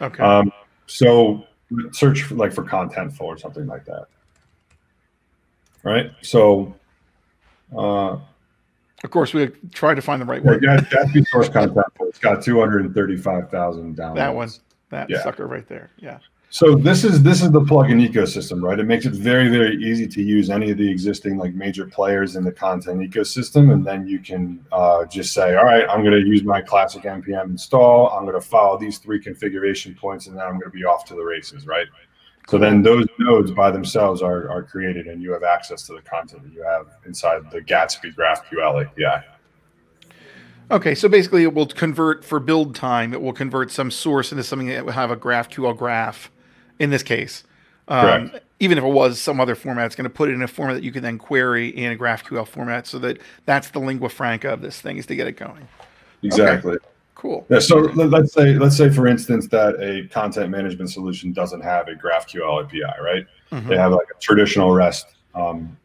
Okay. 0.00 0.22
Um, 0.22 0.52
so 0.86 1.46
search 1.92 2.22
for, 2.22 2.34
like 2.34 2.52
for 2.52 2.62
Contentful 2.62 3.22
or 3.22 3.38
something 3.38 3.66
like 3.66 3.84
that. 3.86 4.06
Right. 5.82 6.10
So, 6.22 6.74
uh, 7.76 8.18
of 9.04 9.10
course, 9.10 9.34
we 9.34 9.48
try 9.72 9.94
to 9.94 10.02
find 10.02 10.20
the 10.20 10.26
right 10.26 10.44
one. 10.44 10.60
Yeah, 10.62 10.78
Gatsby 10.78 11.26
source 11.28 11.48
Contentful. 11.50 12.08
It's 12.08 12.18
got 12.18 12.42
235,000 12.42 13.96
downloads. 13.96 14.14
That 14.16 14.34
one, 14.34 14.50
that 14.90 15.10
yeah. 15.10 15.22
sucker 15.22 15.46
right 15.46 15.68
there. 15.68 15.90
Yeah. 15.98 16.18
So 16.48 16.76
this 16.76 17.04
is 17.04 17.22
this 17.22 17.42
is 17.42 17.50
the 17.50 17.60
plugin 17.60 18.06
ecosystem, 18.08 18.62
right? 18.62 18.78
It 18.78 18.84
makes 18.84 19.04
it 19.04 19.12
very 19.12 19.48
very 19.48 19.76
easy 19.76 20.06
to 20.06 20.22
use 20.22 20.48
any 20.48 20.70
of 20.70 20.78
the 20.78 20.88
existing 20.88 21.38
like 21.38 21.54
major 21.54 21.86
players 21.86 22.36
in 22.36 22.44
the 22.44 22.52
content 22.52 23.00
ecosystem, 23.00 23.72
and 23.72 23.84
then 23.84 24.06
you 24.06 24.20
can 24.20 24.64
uh, 24.70 25.04
just 25.06 25.34
say, 25.34 25.56
all 25.56 25.64
right, 25.64 25.84
I'm 25.88 26.02
going 26.02 26.18
to 26.18 26.26
use 26.26 26.44
my 26.44 26.62
classic 26.62 27.02
npm 27.02 27.50
install. 27.50 28.10
I'm 28.10 28.24
going 28.24 28.40
to 28.40 28.46
follow 28.46 28.78
these 28.78 28.98
three 28.98 29.20
configuration 29.20 29.94
points, 29.94 30.28
and 30.28 30.36
then 30.36 30.44
I'm 30.44 30.52
going 30.52 30.70
to 30.70 30.70
be 30.70 30.84
off 30.84 31.04
to 31.06 31.14
the 31.14 31.24
races, 31.24 31.66
right? 31.66 31.88
So 32.48 32.58
then 32.58 32.80
those 32.80 33.06
nodes 33.18 33.50
by 33.50 33.72
themselves 33.72 34.22
are, 34.22 34.48
are 34.48 34.62
created, 34.62 35.08
and 35.08 35.20
you 35.20 35.32
have 35.32 35.42
access 35.42 35.82
to 35.88 35.94
the 35.94 36.02
content 36.02 36.44
that 36.44 36.52
you 36.52 36.62
have 36.62 36.86
inside 37.04 37.50
the 37.50 37.60
Gatsby 37.60 38.14
GraphQL 38.14 38.86
API. 38.86 39.26
Okay, 40.70 40.94
so 40.94 41.08
basically, 41.08 41.44
it 41.44 41.54
will 41.54 41.66
convert 41.66 42.24
for 42.24 42.40
build 42.40 42.74
time. 42.74 43.12
It 43.12 43.22
will 43.22 43.32
convert 43.32 43.70
some 43.70 43.90
source 43.90 44.32
into 44.32 44.42
something 44.42 44.68
that 44.68 44.84
will 44.84 44.92
have 44.92 45.10
a 45.10 45.16
GraphQL 45.16 45.76
graph 45.76 46.30
in 46.78 46.90
this 46.90 47.02
case. 47.02 47.44
Um, 47.88 48.32
even 48.58 48.78
if 48.78 48.84
it 48.84 48.88
was 48.88 49.20
some 49.20 49.40
other 49.40 49.54
format, 49.54 49.86
it's 49.86 49.94
going 49.94 50.04
to 50.04 50.10
put 50.10 50.28
it 50.28 50.34
in 50.34 50.42
a 50.42 50.48
format 50.48 50.74
that 50.76 50.82
you 50.82 50.90
can 50.90 51.02
then 51.02 51.18
query 51.18 51.68
in 51.68 51.92
a 51.92 51.96
GraphQL 51.96 52.48
format, 52.48 52.86
so 52.86 52.98
that 52.98 53.20
that's 53.44 53.70
the 53.70 53.78
lingua 53.78 54.08
franca 54.08 54.52
of 54.52 54.60
this 54.60 54.80
thing 54.80 54.96
is 54.96 55.06
to 55.06 55.14
get 55.14 55.28
it 55.28 55.36
going. 55.36 55.68
Exactly. 56.22 56.74
Okay. 56.74 56.84
Cool. 57.14 57.46
Yeah. 57.48 57.60
So 57.60 57.76
let's 57.78 58.34
say 58.34 58.58
let's 58.58 58.76
say 58.76 58.90
for 58.90 59.06
instance 59.06 59.48
that 59.48 59.80
a 59.80 60.06
content 60.08 60.50
management 60.50 60.90
solution 60.90 61.32
doesn't 61.32 61.62
have 61.62 61.88
a 61.88 61.92
GraphQL 61.92 62.64
API, 62.64 62.82
right? 63.02 63.26
Mm-hmm. 63.50 63.68
They 63.68 63.76
have 63.76 63.92
like 63.92 64.08
a 64.14 64.20
traditional 64.20 64.72
REST, 64.72 65.06
um, 65.34 65.76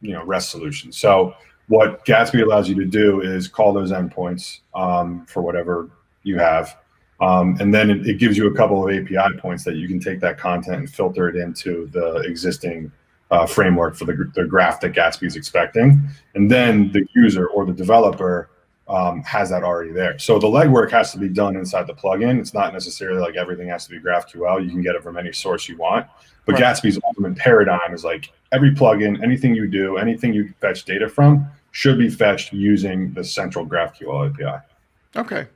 you 0.00 0.12
know, 0.12 0.24
REST 0.24 0.50
solution. 0.50 0.92
So 0.92 1.34
what 1.68 2.04
Gatsby 2.04 2.42
allows 2.42 2.68
you 2.68 2.74
to 2.76 2.84
do 2.84 3.20
is 3.22 3.48
call 3.48 3.72
those 3.72 3.92
endpoints 3.92 4.60
um, 4.74 5.26
for 5.26 5.42
whatever 5.42 5.90
you 6.22 6.38
have 6.38 6.76
um, 7.20 7.56
and 7.60 7.72
then 7.72 7.90
it, 7.90 8.06
it, 8.06 8.18
gives 8.18 8.36
you 8.36 8.46
a 8.46 8.54
couple 8.54 8.86
of 8.86 8.94
API 8.94 9.38
points 9.38 9.64
that 9.64 9.76
you 9.76 9.88
can 9.88 9.98
take 9.98 10.20
that 10.20 10.38
content 10.38 10.76
and 10.76 10.90
filter 10.90 11.28
it 11.28 11.36
into 11.36 11.86
the 11.92 12.16
existing 12.26 12.92
uh, 13.30 13.46
framework 13.46 13.96
for 13.96 14.04
the, 14.04 14.30
the 14.34 14.44
graph 14.44 14.80
that 14.80 14.92
Gatsby 14.92 15.26
is 15.26 15.36
expecting. 15.36 16.00
And 16.34 16.50
then 16.50 16.92
the 16.92 17.06
user 17.14 17.46
or 17.48 17.64
the 17.64 17.72
developer 17.72 18.50
um, 18.86 19.22
has 19.22 19.50
that 19.50 19.64
already 19.64 19.92
there. 19.92 20.18
So 20.18 20.38
the 20.38 20.46
legwork 20.46 20.90
has 20.92 21.10
to 21.12 21.18
be 21.18 21.28
done 21.28 21.56
inside 21.56 21.86
the 21.86 21.94
plugin. 21.94 22.38
It's 22.38 22.54
not 22.54 22.72
necessarily 22.72 23.20
like 23.20 23.34
everything 23.34 23.68
has 23.68 23.84
to 23.86 23.90
be 23.90 23.98
GraphQL. 23.98 24.62
You 24.62 24.70
can 24.70 24.82
get 24.82 24.94
it 24.94 25.02
from 25.02 25.16
any 25.16 25.32
source 25.32 25.68
you 25.68 25.76
want. 25.76 26.06
But 26.44 26.52
right. 26.52 26.62
Gatsby's 26.62 27.00
ultimate 27.02 27.36
paradigm 27.36 27.92
is 27.92 28.04
like 28.04 28.30
every 28.52 28.72
plugin, 28.72 29.20
anything 29.24 29.54
you 29.54 29.66
do, 29.66 29.96
anything 29.96 30.34
you 30.34 30.52
fetch 30.60 30.84
data 30.84 31.08
from 31.08 31.50
should 31.76 31.98
be 31.98 32.08
fetched 32.08 32.54
using 32.54 33.12
the 33.12 33.22
central 33.22 33.66
GraphQL 33.66 34.30
API. 34.30 34.64
Okay. 35.14 35.46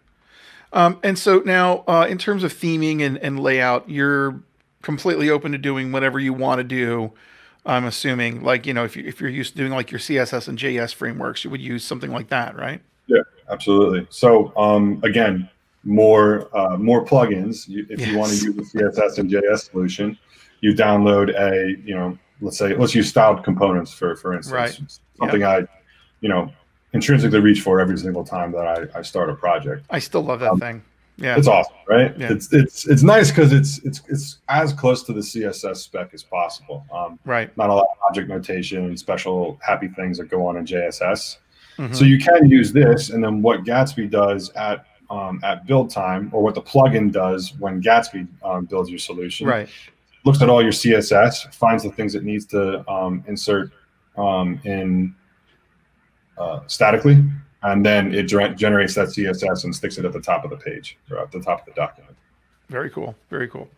Um, 0.70 1.00
and 1.02 1.18
so 1.18 1.38
now, 1.38 1.82
uh, 1.88 2.06
in 2.10 2.18
terms 2.18 2.44
of 2.44 2.52
theming 2.52 3.00
and, 3.00 3.16
and 3.16 3.40
layout, 3.40 3.88
you're 3.88 4.38
completely 4.82 5.30
open 5.30 5.52
to 5.52 5.56
doing 5.56 5.92
whatever 5.92 6.18
you 6.20 6.34
want 6.34 6.58
to 6.58 6.64
do. 6.64 7.10
I'm 7.64 7.86
assuming, 7.86 8.42
like 8.42 8.66
you 8.66 8.74
know, 8.74 8.84
if 8.84 8.98
you 8.98 9.04
if 9.06 9.18
you're 9.18 9.30
used 9.30 9.52
to 9.52 9.56
doing 9.56 9.72
like 9.72 9.90
your 9.90 9.98
CSS 9.98 10.46
and 10.46 10.58
JS 10.58 10.94
frameworks, 10.94 11.42
you 11.42 11.48
would 11.48 11.60
use 11.62 11.84
something 11.84 12.12
like 12.12 12.28
that, 12.28 12.54
right? 12.54 12.82
Yeah, 13.06 13.22
absolutely. 13.48 14.06
So 14.10 14.52
um, 14.58 15.00
again, 15.02 15.48
more 15.84 16.54
uh, 16.54 16.76
more 16.76 17.02
plugins. 17.02 17.66
If 17.66 17.98
yes. 17.98 18.08
you 18.08 18.18
want 18.18 18.32
to 18.32 18.36
use 18.36 18.74
a 18.74 18.78
CSS 18.78 19.18
and 19.18 19.30
JS 19.30 19.70
solution, 19.70 20.18
you 20.60 20.74
download 20.74 21.30
a 21.30 21.80
you 21.82 21.94
know, 21.94 22.18
let's 22.42 22.58
say 22.58 22.74
let's 22.74 22.94
use 22.94 23.08
styled 23.08 23.42
components 23.42 23.90
for 23.90 24.16
for 24.16 24.34
instance, 24.34 24.54
right. 24.54 25.18
something 25.18 25.40
yep. 25.40 25.70
I, 25.70 25.79
you 26.20 26.28
know, 26.28 26.52
intrinsically 26.92 27.40
reach 27.40 27.60
for 27.60 27.80
every 27.80 27.98
single 27.98 28.24
time 28.24 28.52
that 28.52 28.66
I, 28.94 28.98
I 28.98 29.02
start 29.02 29.30
a 29.30 29.34
project. 29.34 29.86
I 29.90 29.98
still 29.98 30.22
love 30.22 30.40
that 30.40 30.52
um, 30.52 30.60
thing. 30.60 30.82
Yeah, 31.16 31.36
it's 31.36 31.48
awesome, 31.48 31.74
right? 31.86 32.16
Yeah. 32.18 32.32
It's 32.32 32.50
it's 32.52 32.88
it's 32.88 33.02
nice 33.02 33.30
because 33.30 33.52
it's 33.52 33.78
it's 33.80 34.00
it's 34.08 34.38
as 34.48 34.72
close 34.72 35.02
to 35.04 35.12
the 35.12 35.20
CSS 35.20 35.76
spec 35.76 36.14
as 36.14 36.22
possible. 36.22 36.86
Um, 36.90 37.18
right. 37.26 37.54
Not 37.58 37.68
a 37.68 37.74
lot 37.74 37.82
of 37.82 37.98
object 38.08 38.28
notation 38.28 38.86
and 38.86 38.98
special 38.98 39.58
happy 39.62 39.88
things 39.88 40.16
that 40.16 40.30
go 40.30 40.46
on 40.46 40.56
in 40.56 40.64
JSS. 40.64 41.36
Mm-hmm. 41.76 41.92
So 41.92 42.04
you 42.04 42.18
can 42.18 42.48
use 42.48 42.72
this, 42.72 43.10
and 43.10 43.22
then 43.22 43.42
what 43.42 43.64
Gatsby 43.64 44.10
does 44.10 44.50
at 44.50 44.86
um, 45.10 45.40
at 45.42 45.66
build 45.66 45.90
time, 45.90 46.30
or 46.32 46.42
what 46.42 46.54
the 46.54 46.62
plugin 46.62 47.12
does 47.12 47.52
when 47.58 47.82
Gatsby 47.82 48.26
um, 48.42 48.64
builds 48.64 48.88
your 48.88 48.98
solution, 48.98 49.46
right? 49.46 49.68
Looks 50.24 50.40
at 50.40 50.48
all 50.48 50.62
your 50.62 50.72
CSS, 50.72 51.54
finds 51.54 51.82
the 51.82 51.90
things 51.90 52.14
it 52.14 52.24
needs 52.24 52.46
to 52.46 52.88
um, 52.90 53.24
insert 53.26 53.72
um, 54.16 54.58
in 54.64 55.14
uh, 56.40 56.60
statically, 56.66 57.22
and 57.62 57.84
then 57.84 58.14
it 58.14 58.24
generates 58.24 58.94
that 58.94 59.08
CSS 59.08 59.64
and 59.64 59.74
sticks 59.74 59.98
it 59.98 60.04
at 60.04 60.12
the 60.12 60.20
top 60.20 60.44
of 60.44 60.50
the 60.50 60.56
page 60.56 60.96
or 61.10 61.18
at 61.18 61.30
the 61.30 61.40
top 61.40 61.60
of 61.60 61.66
the 61.66 61.72
document. 61.72 62.16
Very 62.70 62.88
cool. 62.88 63.14
Very 63.28 63.48
cool. 63.48 63.68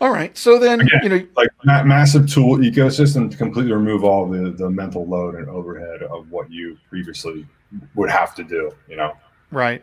All 0.00 0.10
right. 0.10 0.36
So 0.36 0.58
then, 0.58 0.80
Again, 0.80 1.00
you 1.04 1.08
know, 1.08 1.26
like 1.36 1.50
ma- 1.64 1.84
massive 1.84 2.28
tool 2.28 2.58
ecosystem 2.58 3.30
to 3.30 3.36
completely 3.36 3.72
remove 3.72 4.02
all 4.02 4.28
the, 4.28 4.50
the 4.50 4.68
mental 4.68 5.06
load 5.06 5.36
and 5.36 5.48
overhead 5.48 6.02
of 6.02 6.30
what 6.30 6.50
you 6.50 6.76
previously 6.88 7.46
would 7.94 8.10
have 8.10 8.34
to 8.34 8.44
do, 8.44 8.72
you 8.88 8.96
know? 8.96 9.12
Right. 9.52 9.82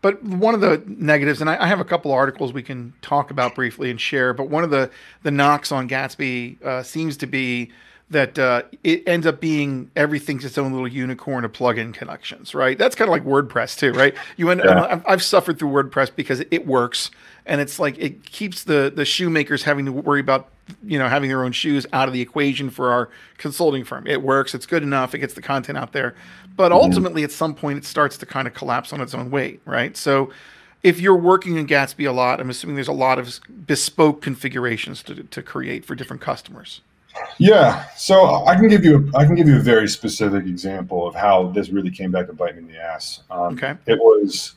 But 0.00 0.22
one 0.22 0.54
of 0.54 0.60
the 0.60 0.82
negatives, 0.86 1.40
and 1.40 1.50
I, 1.50 1.64
I 1.64 1.66
have 1.66 1.80
a 1.80 1.84
couple 1.84 2.12
articles 2.12 2.52
we 2.52 2.62
can 2.62 2.92
talk 3.02 3.30
about 3.30 3.54
briefly 3.54 3.90
and 3.90 4.00
share, 4.00 4.32
but 4.32 4.48
one 4.48 4.64
of 4.64 4.70
the, 4.70 4.90
the 5.22 5.30
knocks 5.30 5.72
on 5.72 5.88
Gatsby 5.88 6.62
uh, 6.62 6.82
seems 6.82 7.16
to 7.18 7.26
be 7.26 7.70
that 8.12 8.38
uh, 8.38 8.62
it 8.84 9.02
ends 9.06 9.26
up 9.26 9.40
being 9.40 9.90
everything's 9.96 10.44
its 10.44 10.56
own 10.56 10.72
little 10.72 10.88
unicorn 10.88 11.44
of 11.44 11.52
plugin 11.52 11.92
connections, 11.92 12.54
right? 12.54 12.78
That's 12.78 12.94
kind 12.94 13.08
of 13.08 13.12
like 13.12 13.24
WordPress 13.24 13.78
too, 13.78 13.92
right? 13.92 14.14
You 14.36 14.50
end, 14.50 14.62
yeah. 14.64 15.00
I've 15.06 15.22
suffered 15.22 15.58
through 15.58 15.70
WordPress 15.70 16.14
because 16.14 16.40
it 16.50 16.66
works, 16.66 17.10
and 17.46 17.60
it's 17.60 17.78
like 17.78 17.98
it 17.98 18.24
keeps 18.24 18.64
the 18.64 18.92
the 18.94 19.04
shoemakers 19.04 19.64
having 19.64 19.86
to 19.86 19.92
worry 19.92 20.20
about 20.20 20.48
you 20.84 20.98
know 20.98 21.08
having 21.08 21.28
their 21.28 21.44
own 21.44 21.52
shoes 21.52 21.86
out 21.92 22.06
of 22.06 22.14
the 22.14 22.20
equation 22.20 22.70
for 22.70 22.92
our 22.92 23.08
consulting 23.38 23.84
firm. 23.84 24.06
It 24.06 24.22
works, 24.22 24.54
it's 24.54 24.66
good 24.66 24.82
enough, 24.82 25.14
it 25.14 25.18
gets 25.18 25.34
the 25.34 25.42
content 25.42 25.78
out 25.78 25.92
there, 25.92 26.14
but 26.56 26.70
mm-hmm. 26.70 26.80
ultimately 26.80 27.24
at 27.24 27.32
some 27.32 27.54
point 27.54 27.78
it 27.78 27.84
starts 27.84 28.16
to 28.18 28.26
kind 28.26 28.46
of 28.46 28.54
collapse 28.54 28.92
on 28.92 29.00
its 29.00 29.14
own 29.14 29.30
weight, 29.30 29.60
right? 29.64 29.96
So 29.96 30.30
if 30.82 31.00
you're 31.00 31.16
working 31.16 31.56
in 31.56 31.66
Gatsby 31.66 32.08
a 32.08 32.12
lot, 32.12 32.40
I'm 32.40 32.50
assuming 32.50 32.74
there's 32.74 32.88
a 32.88 32.92
lot 32.92 33.18
of 33.18 33.40
bespoke 33.66 34.20
configurations 34.20 35.02
to, 35.04 35.22
to 35.22 35.42
create 35.42 35.84
for 35.84 35.94
different 35.94 36.20
customers. 36.20 36.80
Yeah, 37.38 37.88
so 37.96 38.44
I 38.46 38.54
can 38.54 38.68
give 38.68 38.84
you 38.84 39.10
a, 39.12 39.18
I 39.18 39.24
can 39.24 39.34
give 39.34 39.48
you 39.48 39.56
a 39.56 39.62
very 39.62 39.88
specific 39.88 40.46
example 40.46 41.06
of 41.06 41.14
how 41.14 41.48
this 41.48 41.70
really 41.70 41.90
came 41.90 42.10
back 42.10 42.26
to 42.28 42.32
bite 42.32 42.54
me 42.56 42.62
in 42.62 42.68
the 42.68 42.78
ass. 42.78 43.22
Um, 43.30 43.54
okay, 43.54 43.74
it 43.86 43.98
was 43.98 44.54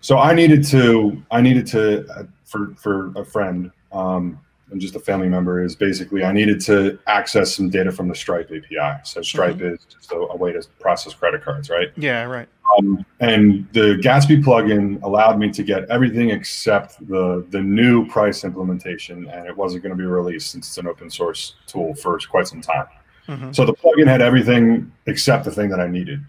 so 0.00 0.18
I 0.18 0.34
needed 0.34 0.64
to 0.66 1.22
I 1.30 1.40
needed 1.40 1.66
to 1.68 2.06
uh, 2.10 2.24
for 2.44 2.74
for 2.74 3.12
a 3.16 3.24
friend 3.24 3.70
um, 3.92 4.38
and 4.70 4.80
just 4.80 4.96
a 4.96 5.00
family 5.00 5.28
member 5.28 5.62
is 5.62 5.76
basically 5.76 6.24
I 6.24 6.32
needed 6.32 6.60
to 6.62 6.98
access 7.06 7.54
some 7.54 7.70
data 7.70 7.92
from 7.92 8.08
the 8.08 8.14
Stripe 8.14 8.50
API. 8.50 9.00
So 9.04 9.22
Stripe 9.22 9.56
mm-hmm. 9.56 9.74
is 9.74 9.86
just 9.88 10.12
a, 10.12 10.16
a, 10.16 10.36
way 10.36 10.52
to 10.52 10.62
process 10.80 11.14
credit 11.14 11.42
cards, 11.42 11.70
right? 11.70 11.92
Yeah, 11.96 12.24
right. 12.24 12.48
Um, 12.76 13.04
and 13.20 13.66
the 13.72 13.98
Gatsby 14.02 14.42
plugin 14.42 15.02
allowed 15.02 15.38
me 15.38 15.50
to 15.50 15.62
get 15.62 15.88
everything 15.90 16.30
except 16.30 17.06
the 17.06 17.46
the 17.50 17.60
new 17.60 18.06
price 18.08 18.44
implementation, 18.44 19.28
and 19.28 19.46
it 19.46 19.56
wasn't 19.56 19.82
going 19.82 19.96
to 19.96 19.98
be 19.98 20.06
released 20.06 20.50
since 20.50 20.68
it's 20.68 20.78
an 20.78 20.86
open 20.86 21.10
source 21.10 21.56
tool 21.66 21.94
for 21.94 22.18
quite 22.30 22.46
some 22.46 22.60
time. 22.60 22.86
Mm-hmm. 23.28 23.52
So 23.52 23.64
the 23.64 23.74
plugin 23.74 24.06
had 24.06 24.20
everything 24.20 24.92
except 25.06 25.44
the 25.44 25.50
thing 25.50 25.70
that 25.70 25.80
I 25.80 25.86
needed. 25.86 26.20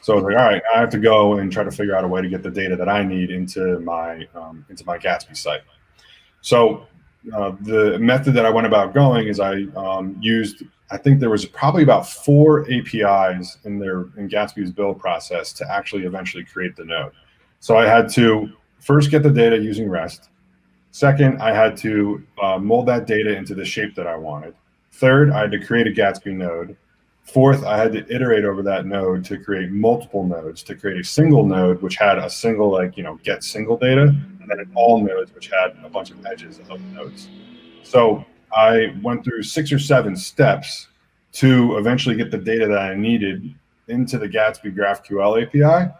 So 0.00 0.14
I 0.14 0.16
was 0.16 0.24
like, 0.24 0.36
all 0.36 0.44
right, 0.44 0.62
I 0.74 0.80
have 0.80 0.90
to 0.90 0.98
go 0.98 1.34
and 1.34 1.52
try 1.52 1.62
to 1.62 1.70
figure 1.70 1.94
out 1.94 2.04
a 2.04 2.08
way 2.08 2.20
to 2.20 2.28
get 2.28 2.42
the 2.42 2.50
data 2.50 2.74
that 2.76 2.88
I 2.88 3.04
need 3.04 3.30
into 3.30 3.78
my 3.80 4.26
um, 4.34 4.64
into 4.68 4.84
my 4.84 4.98
Gatsby 4.98 5.36
site. 5.36 5.62
So 6.40 6.88
uh, 7.32 7.52
the 7.60 7.98
method 8.00 8.34
that 8.34 8.44
I 8.44 8.50
went 8.50 8.66
about 8.66 8.94
going 8.94 9.28
is 9.28 9.38
I 9.38 9.62
um, 9.76 10.16
used, 10.20 10.64
I 10.90 10.98
think 10.98 11.20
there 11.20 11.30
was 11.30 11.46
probably 11.46 11.82
about 11.82 12.08
four 12.08 12.70
APIs 12.70 13.58
in 13.64 13.78
their 13.78 14.00
in 14.16 14.28
Gatsby's 14.28 14.70
build 14.70 14.98
process 14.98 15.52
to 15.54 15.70
actually 15.72 16.04
eventually 16.04 16.44
create 16.44 16.76
the 16.76 16.84
node. 16.84 17.12
So 17.60 17.78
I 17.78 17.86
had 17.86 18.08
to 18.10 18.50
first 18.80 19.10
get 19.10 19.22
the 19.22 19.30
data 19.30 19.56
using 19.56 19.88
REST. 19.88 20.28
Second, 20.90 21.40
I 21.40 21.54
had 21.54 21.76
to 21.78 22.22
uh, 22.42 22.58
mold 22.58 22.86
that 22.88 23.06
data 23.06 23.34
into 23.34 23.54
the 23.54 23.64
shape 23.64 23.94
that 23.94 24.06
I 24.06 24.16
wanted. 24.16 24.54
Third, 24.92 25.30
I 25.30 25.40
had 25.40 25.52
to 25.52 25.64
create 25.64 25.86
a 25.86 25.90
Gatsby 25.90 26.34
node. 26.36 26.76
Fourth, 27.22 27.64
I 27.64 27.78
had 27.78 27.92
to 27.92 28.14
iterate 28.14 28.44
over 28.44 28.62
that 28.62 28.84
node 28.84 29.24
to 29.26 29.38
create 29.38 29.70
multiple 29.70 30.26
nodes 30.26 30.62
to 30.64 30.74
create 30.74 31.00
a 31.00 31.04
single 31.04 31.46
node, 31.46 31.80
which 31.80 31.96
had 31.96 32.18
a 32.18 32.28
single, 32.28 32.70
like, 32.70 32.96
you 32.96 33.04
know, 33.04 33.18
get 33.22 33.42
single 33.44 33.78
data, 33.78 34.02
and 34.02 34.50
then 34.50 34.70
all 34.74 35.02
nodes, 35.02 35.32
which 35.34 35.48
had 35.48 35.76
a 35.82 35.88
bunch 35.88 36.10
of 36.10 36.26
edges 36.26 36.60
of 36.68 36.80
nodes. 36.92 37.28
So 37.84 38.26
I 38.54 38.94
went 39.02 39.24
through 39.24 39.42
six 39.44 39.72
or 39.72 39.78
seven 39.78 40.16
steps 40.16 40.88
to 41.32 41.78
eventually 41.78 42.16
get 42.16 42.30
the 42.30 42.38
data 42.38 42.66
that 42.66 42.78
I 42.78 42.94
needed 42.94 43.54
into 43.88 44.18
the 44.18 44.28
Gatsby 44.28 44.74
GraphQL 44.76 45.42
API. 45.42 45.92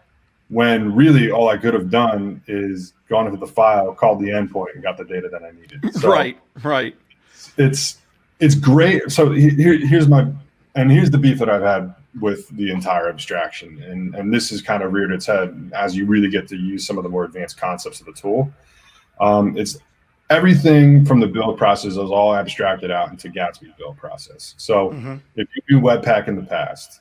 When 0.48 0.94
really 0.94 1.30
all 1.30 1.48
I 1.48 1.56
could 1.56 1.72
have 1.72 1.90
done 1.90 2.42
is 2.46 2.92
gone 3.08 3.26
into 3.26 3.38
the 3.38 3.46
file, 3.46 3.94
called 3.94 4.20
the 4.20 4.28
endpoint, 4.28 4.74
and 4.74 4.82
got 4.82 4.98
the 4.98 5.04
data 5.04 5.28
that 5.30 5.42
I 5.42 5.50
needed. 5.52 5.94
So 6.00 6.10
right, 6.10 6.38
right. 6.62 6.94
It's 7.56 7.98
it's 8.38 8.54
great. 8.54 9.10
So 9.10 9.30
here, 9.32 9.78
here's 9.78 10.08
my 10.08 10.30
and 10.74 10.90
here's 10.92 11.10
the 11.10 11.18
beef 11.18 11.38
that 11.38 11.48
I've 11.48 11.62
had 11.62 11.94
with 12.20 12.48
the 12.50 12.70
entire 12.70 13.08
abstraction, 13.08 13.82
and 13.82 14.14
and 14.14 14.32
this 14.32 14.52
is 14.52 14.60
kind 14.60 14.82
of 14.82 14.92
reared 14.92 15.12
its 15.12 15.24
head 15.24 15.72
as 15.74 15.96
you 15.96 16.04
really 16.04 16.28
get 16.28 16.48
to 16.48 16.56
use 16.56 16.86
some 16.86 16.98
of 16.98 17.04
the 17.04 17.08
more 17.08 17.24
advanced 17.24 17.58
concepts 17.58 18.00
of 18.00 18.06
the 18.06 18.12
tool. 18.12 18.52
Um, 19.20 19.56
it's 19.56 19.78
everything 20.32 21.04
from 21.04 21.20
the 21.20 21.26
build 21.26 21.58
process 21.58 21.92
is 21.92 21.98
all 21.98 22.34
abstracted 22.34 22.90
out 22.90 23.10
into 23.10 23.28
Gatsby 23.28 23.76
build 23.76 23.96
process. 23.96 24.54
So 24.58 24.90
mm-hmm. 24.90 25.16
if 25.36 25.48
you 25.54 25.62
do 25.68 25.80
Webpack 25.84 26.28
in 26.28 26.36
the 26.36 26.42
past, 26.42 27.00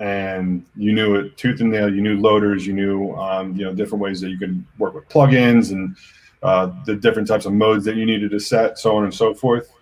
and 0.00 0.66
you 0.74 0.92
knew 0.92 1.14
it 1.14 1.36
tooth 1.36 1.60
and 1.60 1.70
nail, 1.70 1.92
you 1.92 2.02
knew 2.02 2.18
loaders, 2.20 2.66
you 2.66 2.72
knew 2.72 3.12
um, 3.14 3.54
you 3.54 3.64
know 3.64 3.72
different 3.72 4.02
ways 4.02 4.20
that 4.20 4.28
you 4.28 4.38
could 4.38 4.64
work 4.78 4.92
with 4.92 5.08
plugins 5.08 5.70
and 5.70 5.96
uh, 6.42 6.72
the 6.84 6.96
different 6.96 7.28
types 7.28 7.46
of 7.46 7.52
modes 7.52 7.84
that 7.84 7.94
you 7.94 8.04
needed 8.04 8.30
to 8.30 8.40
set, 8.40 8.78
so 8.78 8.96
on 8.96 9.04
and 9.04 9.14
so 9.14 9.32
forth. 9.32 9.72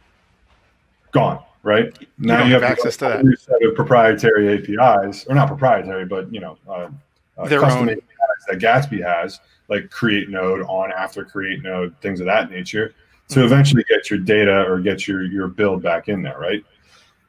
Gone 1.13 1.43
right? 1.63 1.97
Now 2.19 2.43
you, 2.43 2.49
you 2.49 2.55
have, 2.55 2.63
access 2.63 2.97
to, 2.99 3.05
that 3.05 3.39
set 3.39 3.63
of 3.63 3.75
proprietary 3.75 4.55
APIs, 4.55 5.25
or 5.27 5.35
not 5.35 5.49
proprietary, 5.49 6.05
but 6.05 6.33
you 6.33 6.41
know, 6.41 6.59
uh, 6.69 6.89
uh, 7.39 7.49
Their 7.49 7.61
custom 7.61 7.83
own. 7.83 7.91
APIs 7.91 8.45
that 8.49 8.59
Gatsby 8.59 9.03
has, 9.03 9.41
like 9.73 9.91
create 9.91 10.29
node, 10.29 10.61
on 10.63 10.93
after 10.93 11.25
create 11.25 11.63
node, 11.63 11.99
things 12.01 12.21
of 12.21 12.27
that 12.27 12.51
nature, 12.51 12.95
to 13.29 13.37
mm-hmm. 13.37 13.47
eventually 13.47 13.85
get 13.89 14.11
your 14.11 14.19
data 14.19 14.65
or 14.69 14.81
get 14.81 15.09
your 15.09 15.23
your 15.23 15.49
build 15.49 15.83
back 15.83 16.09
in 16.09 16.23
there, 16.23 16.39
right? 16.39 16.65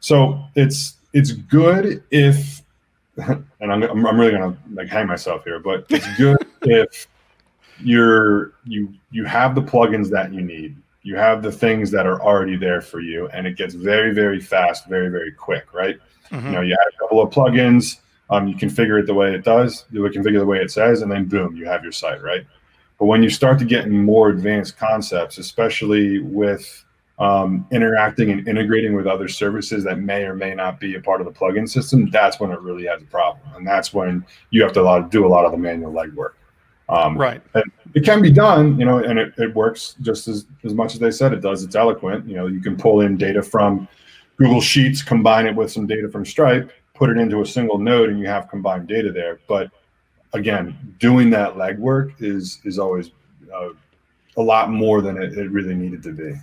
So 0.02 0.44
it's 0.56 0.98
it's 1.14 1.32
good 1.32 2.04
if, 2.12 2.62
and 3.18 3.46
I'm 3.62 3.84
I'm 3.84 4.20
really 4.20 4.34
gonna 4.34 4.58
like 4.74 4.90
hang 4.90 5.08
myself 5.08 5.46
here, 5.46 5.60
but 5.60 5.86
it's 5.90 6.18
good 6.18 6.38
if 6.64 7.08
you're 7.80 8.54
you 8.66 8.94
you 9.12 9.24
have 9.26 9.56
the 9.56 9.62
plugins 9.62 10.10
that 10.10 10.34
you 10.34 10.42
need 10.42 10.76
you 11.02 11.18
have 11.18 11.42
the 11.42 11.52
things 11.52 11.92
that 11.92 12.06
are 12.06 12.22
already 12.22 12.56
there 12.56 12.82
for 12.82 13.00
you 13.02 13.28
and 13.30 13.48
it 13.48 13.58
gets 13.58 13.74
very 13.74 14.14
very 14.14 14.40
fast 14.40 14.88
very 14.88 15.10
very 15.10 15.32
quick 15.32 15.74
right 15.74 15.98
mm-hmm. 16.30 16.46
you 16.46 16.52
know 16.54 16.62
you 16.62 16.74
add 16.74 16.94
a 16.94 16.98
couple 17.00 17.20
of 17.20 17.34
plugins 17.34 17.98
um, 18.30 18.48
you 18.48 18.56
configure 18.56 19.00
it 19.00 19.06
the 19.06 19.14
way 19.14 19.34
it 19.34 19.44
does 19.44 19.86
you 19.92 20.02
configure 20.02 20.40
the 20.40 20.46
way 20.46 20.60
it 20.60 20.72
says 20.72 21.02
and 21.02 21.12
then 21.12 21.26
boom 21.26 21.56
you 21.56 21.66
have 21.66 21.84
your 21.84 21.92
site 21.92 22.22
right 22.22 22.46
but 23.00 23.06
when 23.06 23.24
you 23.24 23.30
start 23.30 23.60
to 23.60 23.66
get 23.66 23.90
more 23.90 24.30
advanced 24.30 24.78
concepts 24.78 25.38
especially 25.38 26.20
with 26.20 26.86
um, 27.20 27.68
interacting 27.72 28.32
and 28.32 28.48
integrating 28.48 28.96
with 28.96 29.06
other 29.06 29.28
services 29.28 29.84
that 29.84 30.00
may 30.00 30.24
or 30.24 30.36
may 30.36 30.56
not 30.56 30.80
be 30.80 30.96
a 30.96 31.00
part 31.00 31.22
of 31.22 31.26
the 31.26 31.34
plugin 31.34 31.70
system 31.70 32.10
that's 32.10 32.40
when 32.40 32.52
it 32.52 32.60
really 32.62 32.86
has 32.86 33.02
a 33.02 33.06
problem 33.06 33.46
and 33.56 33.68
that's 33.68 33.94
when 33.94 34.26
you 34.50 34.64
have 34.64 34.74
to 34.74 35.08
do 35.12 35.26
a 35.26 35.30
lot 35.30 35.46
of 35.46 35.52
the 35.52 35.58
manual 35.58 35.92
legwork 35.92 36.34
um, 36.90 37.18
right. 37.18 37.42
it 37.94 38.04
can 38.04 38.22
be 38.22 38.30
done, 38.30 38.78
you 38.80 38.86
know, 38.86 38.98
and 39.00 39.18
it, 39.18 39.34
it 39.38 39.56
works 39.56 39.96
just 40.02 40.28
as, 40.28 40.46
as 40.64 40.74
much 40.74 40.94
as 40.94 41.00
they 41.00 41.12
said 41.12 41.34
it 41.34 41.42
does. 41.42 41.64
It's 41.64 41.76
eloquent. 41.76 42.28
You 42.28 42.36
know, 42.36 42.48
you 42.48 42.62
can 42.62 42.76
pull 42.76 43.02
in 43.02 43.18
data 43.18 43.42
from 43.42 43.88
Google 44.38 44.62
Sheets, 44.62 45.02
combine 45.02 45.48
it 45.48 45.56
with 45.56 45.72
some 45.72 45.88
data 45.88 46.10
from 46.10 46.26
Stripe, 46.26 46.72
put 46.94 47.10
it 47.10 47.18
into 47.18 47.42
a 47.42 47.46
single 47.46 47.78
node, 47.78 48.10
and 48.10 48.20
you 48.20 48.28
have 48.28 48.50
combined 48.50 48.88
data 48.88 49.12
there. 49.12 49.40
But 49.48 49.72
again, 50.34 50.96
doing 51.00 51.30
that 51.32 51.56
legwork 51.56 52.22
is 52.22 52.60
is 52.64 52.80
always 52.80 53.12
uh, 53.54 53.70
a 54.38 54.42
lot 54.42 54.70
more 54.70 55.02
than 55.02 55.22
it, 55.22 55.38
it, 55.38 55.52
really 55.52 55.76
needed 55.76 56.04
to 56.04 56.12
be. 56.12 56.34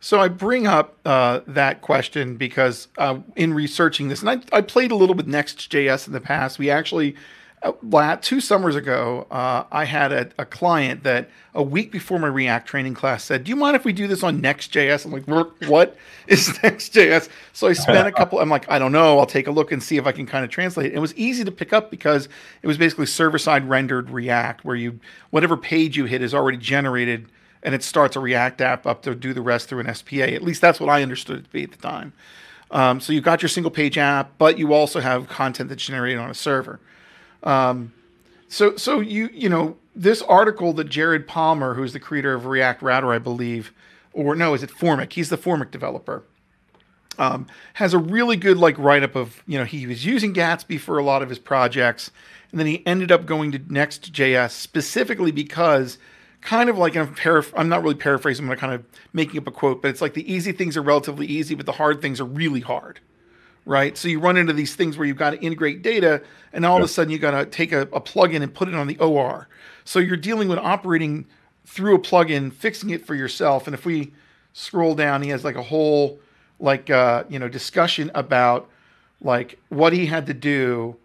So 0.00 0.20
I 0.20 0.28
bring 0.28 0.66
up 0.66 0.96
uh, 1.04 1.40
that 1.46 1.80
question 1.80 2.36
because 2.36 2.88
uh, 2.98 3.18
in 3.36 3.52
researching 3.52 4.08
this, 4.08 4.20
and 4.20 4.30
I, 4.30 4.56
I 4.56 4.60
played 4.60 4.92
a 4.92 4.94
little 4.94 5.14
with 5.14 5.26
Next.js 5.26 6.06
in 6.06 6.12
the 6.12 6.20
past. 6.20 6.58
We 6.58 6.70
actually 6.70 7.16
uh, 7.62 8.16
two 8.20 8.40
summers 8.40 8.76
ago, 8.76 9.26
uh, 9.30 9.64
I 9.70 9.84
had 9.84 10.12
a, 10.12 10.30
a, 10.38 10.44
client 10.44 11.02
that 11.02 11.28
a 11.54 11.62
week 11.62 11.90
before 11.90 12.18
my 12.18 12.28
React 12.28 12.68
training 12.68 12.94
class 12.94 13.24
said, 13.24 13.44
"Do 13.44 13.50
you 13.50 13.56
mind 13.56 13.74
if 13.74 13.84
we 13.84 13.92
do 13.92 14.06
this 14.06 14.22
on 14.22 14.40
Next.js?" 14.40 15.04
I'm 15.04 15.12
like, 15.12 15.24
"What 15.68 15.96
is 16.26 16.62
Next.js?" 16.62 17.28
So 17.52 17.66
I 17.66 17.72
spent 17.72 18.06
a 18.06 18.12
couple. 18.16 18.38
I'm 18.38 18.48
like, 18.48 18.70
"I 18.70 18.78
don't 18.78 18.92
know. 18.92 19.18
I'll 19.18 19.26
take 19.26 19.46
a 19.46 19.50
look 19.50 19.72
and 19.72 19.82
see 19.82 19.96
if 19.96 20.06
I 20.06 20.12
can 20.12 20.26
kind 20.26 20.44
of 20.44 20.50
translate." 20.50 20.92
it. 20.92 20.94
It 20.94 21.00
was 21.00 21.14
easy 21.16 21.44
to 21.44 21.50
pick 21.50 21.72
up 21.72 21.90
because 21.90 22.28
it 22.62 22.66
was 22.66 22.78
basically 22.78 23.06
server-side 23.06 23.68
rendered 23.68 24.10
React, 24.10 24.64
where 24.64 24.76
you 24.76 25.00
whatever 25.30 25.56
page 25.56 25.96
you 25.96 26.04
hit 26.04 26.22
is 26.22 26.34
already 26.34 26.58
generated, 26.58 27.28
and 27.62 27.74
it 27.74 27.82
starts 27.82 28.14
a 28.14 28.20
React 28.20 28.60
app 28.60 28.86
up 28.86 29.02
to 29.02 29.14
do 29.14 29.34
the 29.34 29.42
rest 29.42 29.68
through 29.68 29.80
an 29.80 29.92
SPA. 29.94 30.32
At 30.32 30.42
least 30.42 30.60
that's 30.60 30.78
what 30.78 30.90
I 30.90 31.02
understood 31.02 31.40
it 31.40 31.44
to 31.44 31.50
be 31.50 31.64
at 31.64 31.72
the 31.72 31.78
time. 31.78 32.12
Um, 32.70 33.00
so 33.00 33.12
you've 33.12 33.24
got 33.24 33.42
your 33.42 33.48
single 33.48 33.70
page 33.70 33.96
app, 33.96 34.36
but 34.38 34.58
you 34.58 34.72
also 34.74 35.00
have 35.00 35.28
content 35.28 35.70
that's 35.70 35.84
generated 35.84 36.18
on 36.20 36.30
a 36.30 36.34
server. 36.34 36.80
Um, 37.42 37.92
so, 38.48 38.76
so 38.76 39.00
you 39.00 39.28
you 39.32 39.48
know 39.48 39.76
this 39.94 40.22
article 40.22 40.72
that 40.74 40.84
Jared 40.84 41.26
Palmer, 41.26 41.74
who's 41.74 41.92
the 41.92 42.00
creator 42.00 42.34
of 42.34 42.46
React 42.46 42.82
Router, 42.82 43.12
I 43.12 43.18
believe, 43.18 43.72
or 44.12 44.34
no, 44.34 44.54
is 44.54 44.62
it 44.62 44.70
Formik? 44.70 45.12
He's 45.12 45.28
the 45.28 45.38
Formik 45.38 45.70
developer. 45.70 46.24
Um, 47.18 47.48
has 47.74 47.94
a 47.94 47.98
really 47.98 48.36
good 48.36 48.58
like 48.58 48.78
write 48.78 49.02
up 49.02 49.16
of 49.16 49.42
you 49.46 49.58
know 49.58 49.64
he 49.64 49.86
was 49.86 50.06
using 50.06 50.32
Gatsby 50.32 50.80
for 50.80 50.98
a 50.98 51.04
lot 51.04 51.22
of 51.22 51.28
his 51.28 51.38
projects, 51.38 52.10
and 52.50 52.60
then 52.60 52.66
he 52.66 52.86
ended 52.86 53.12
up 53.12 53.26
going 53.26 53.52
to 53.52 53.60
Next.js 53.68 54.50
specifically 54.50 55.32
because 55.32 55.98
kind 56.40 56.70
of 56.70 56.78
like 56.78 56.96
I'm, 56.96 57.14
I'm 57.56 57.68
not 57.68 57.82
really 57.82 57.96
paraphrasing, 57.96 58.48
I'm 58.48 58.56
kind 58.56 58.72
of 58.72 58.84
making 59.12 59.40
up 59.40 59.48
a 59.48 59.50
quote, 59.50 59.82
but 59.82 59.88
it's 59.88 60.00
like 60.00 60.14
the 60.14 60.32
easy 60.32 60.52
things 60.52 60.76
are 60.76 60.82
relatively 60.82 61.26
easy, 61.26 61.56
but 61.56 61.66
the 61.66 61.72
hard 61.72 62.00
things 62.00 62.20
are 62.20 62.24
really 62.24 62.60
hard 62.60 63.00
right? 63.68 63.98
So 63.98 64.08
you 64.08 64.18
run 64.18 64.38
into 64.38 64.54
these 64.54 64.74
things 64.74 64.96
where 64.96 65.06
you've 65.06 65.18
got 65.18 65.30
to 65.30 65.40
integrate 65.40 65.82
data, 65.82 66.22
and 66.54 66.64
all 66.64 66.78
of 66.78 66.82
a 66.82 66.88
sudden 66.88 67.12
you 67.12 67.18
got 67.18 67.32
to 67.32 67.44
take 67.44 67.70
a, 67.70 67.82
a 67.82 68.00
plugin 68.00 68.42
and 68.42 68.52
put 68.52 68.66
it 68.66 68.74
on 68.74 68.86
the 68.86 68.98
OR. 68.98 69.46
So 69.84 69.98
you're 69.98 70.16
dealing 70.16 70.48
with 70.48 70.58
operating 70.58 71.26
through 71.66 71.96
a 71.96 71.98
plugin, 71.98 72.50
fixing 72.50 72.88
it 72.90 73.06
for 73.06 73.14
yourself. 73.14 73.66
And 73.66 73.74
if 73.74 73.84
we 73.84 74.12
scroll 74.54 74.94
down, 74.94 75.22
he 75.22 75.28
has 75.28 75.44
like 75.44 75.54
a 75.54 75.62
whole 75.62 76.18
like 76.58 76.88
uh, 76.88 77.24
you 77.28 77.38
know 77.38 77.48
discussion 77.48 78.10
about 78.14 78.68
like 79.20 79.60
what 79.68 79.92
he 79.92 80.06
had 80.06 80.26
to 80.26 80.34
do 80.34 80.96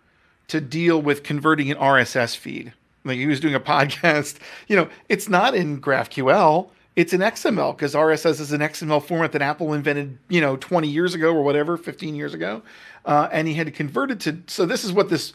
to 0.47 0.61
deal 0.61 1.01
with 1.01 1.21
converting 1.21 1.69
an 1.69 1.77
RSS 1.77 2.37
feed. 2.37 2.71
Like 3.03 3.17
he 3.17 3.27
was 3.27 3.41
doing 3.41 3.55
a 3.55 3.59
podcast. 3.73 4.37
You 4.69 4.77
know, 4.77 4.89
it's 5.09 5.27
not 5.27 5.53
in 5.53 5.81
GraphQL 5.81 6.69
it's 6.95 7.13
an 7.13 7.21
XML 7.21 7.75
because 7.75 7.95
RSS 7.95 8.39
is 8.39 8.51
an 8.51 8.61
XML 8.61 9.03
format 9.03 9.31
that 9.31 9.41
Apple 9.41 9.73
invented, 9.73 10.17
you 10.29 10.41
know, 10.41 10.55
20 10.57 10.87
years 10.87 11.15
ago 11.15 11.33
or 11.33 11.43
whatever, 11.43 11.77
15 11.77 12.15
years 12.15 12.33
ago, 12.33 12.61
uh, 13.05 13.29
and 13.31 13.47
he 13.47 13.55
had 13.55 13.65
to 13.67 13.71
convert 13.71 14.11
it 14.11 14.19
to. 14.21 14.43
So 14.47 14.65
this 14.65 14.83
is 14.83 14.93
what 14.93 15.09
this 15.09 15.33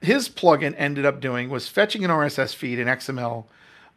his 0.00 0.28
plugin 0.28 0.74
ended 0.78 1.04
up 1.04 1.20
doing 1.20 1.50
was 1.50 1.68
fetching 1.68 2.04
an 2.04 2.10
RSS 2.10 2.54
feed 2.54 2.78
in 2.78 2.88
XML. 2.88 3.44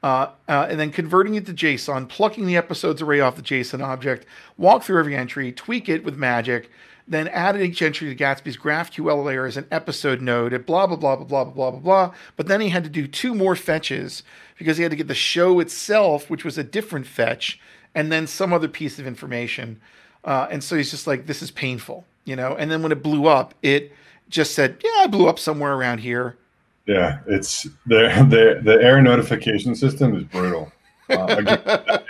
Uh, 0.02 0.32
uh, 0.50 0.68
and 0.70 0.78
then 0.78 0.92
converting 0.92 1.36
it 1.36 1.46
to 1.46 1.54
JSON, 1.54 2.10
plucking 2.10 2.46
the 2.46 2.58
episodes 2.58 3.02
array 3.02 3.22
off 3.22 3.38
the 3.38 3.42
JSON 3.42 3.82
object, 3.82 4.26
walk 4.58 4.84
through 4.84 5.00
every 5.00 5.16
entry, 5.16 5.50
tweak 5.54 5.88
it 5.88 6.04
with 6.04 6.18
magic, 6.18 6.70
then 7.08 7.28
added 7.30 7.62
each 7.62 7.82
entry 7.82 8.14
to 8.14 8.24
Gatsby's 8.24 8.58
GraphQL 8.58 9.24
layer 9.24 9.46
as 9.46 9.58
an 9.58 9.68
episode 9.72 10.22
node 10.22 10.54
at 10.54 10.66
blah, 10.66 10.88
blah, 10.88 10.96
blah, 10.96 11.16
blah, 11.16 11.26
blah, 11.26 11.44
blah, 11.44 11.72
blah, 11.72 11.80
blah. 11.80 12.16
But 12.36 12.48
then 12.48 12.62
he 12.62 12.70
had 12.70 12.84
to 12.84 12.90
do 12.90 13.08
two 13.08 13.36
more 13.36 13.56
fetches 13.56 14.24
because 14.58 14.78
he 14.78 14.84
had 14.84 14.92
to 14.92 14.96
get 14.96 15.08
the 15.08 15.16
show 15.16 15.60
itself, 15.60 16.30
which 16.30 16.46
was 16.46 16.58
a 16.58 16.64
different 16.64 17.06
fetch, 17.06 17.60
and 17.94 18.12
then 18.12 18.28
some 18.28 18.54
other 18.54 18.68
piece 18.68 19.00
of 19.00 19.08
information. 19.08 19.82
Uh, 20.24 20.48
and 20.50 20.64
so 20.64 20.76
he's 20.76 20.92
just 20.92 21.08
like, 21.08 21.26
this 21.26 21.42
is 21.42 21.52
painful, 21.52 22.06
you 22.26 22.36
know? 22.36 22.56
And 22.56 22.72
then 22.72 22.82
when 22.82 22.92
it 22.92 23.04
blew 23.04 23.28
up, 23.28 23.54
it 23.62 23.92
just 24.30 24.54
said, 24.54 24.78
yeah, 24.84 25.02
I 25.04 25.08
blew 25.08 25.28
up 25.28 25.40
somewhere 25.40 25.74
around 25.74 26.00
here. 26.00 26.38
Yeah, 26.86 27.20
it's 27.28 27.64
the, 27.86 28.10
the, 28.30 28.62
the 28.64 28.82
error 28.82 29.02
notification 29.02 29.76
system 29.76 30.16
is 30.16 30.24
brutal. 30.24 30.72
Uh, 31.10 32.00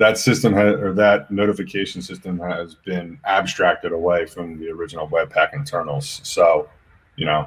that 0.00 0.16
system 0.16 0.54
has, 0.54 0.76
or 0.76 0.94
that 0.94 1.30
notification 1.30 2.00
system 2.00 2.38
has 2.38 2.74
been 2.74 3.20
abstracted 3.26 3.92
away 3.92 4.24
from 4.24 4.58
the 4.58 4.70
original 4.70 5.06
Webpack 5.06 5.52
internals. 5.52 6.22
So, 6.24 6.70
you 7.16 7.26
know, 7.26 7.46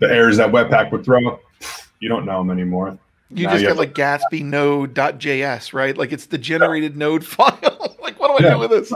the 0.00 0.12
errors 0.12 0.36
that 0.38 0.50
Webpack 0.50 0.90
would 0.90 1.04
throw, 1.04 1.38
you 2.00 2.08
don't 2.08 2.26
know 2.26 2.38
them 2.38 2.50
anymore. 2.50 2.98
You 3.30 3.46
now 3.46 3.52
just 3.52 3.62
you 3.62 3.68
get 3.68 3.76
like 3.76 3.94
Gatsby 3.94 4.42
node.js, 4.42 5.72
right? 5.72 5.96
Like 5.96 6.10
it's 6.10 6.26
the 6.26 6.38
generated 6.38 6.96
node 6.96 7.24
file. 7.26 7.96
like, 8.02 8.18
what 8.18 8.36
do 8.36 8.44
I 8.44 8.48
yeah, 8.48 8.54
do 8.54 8.58
with 8.58 8.70
this? 8.70 8.92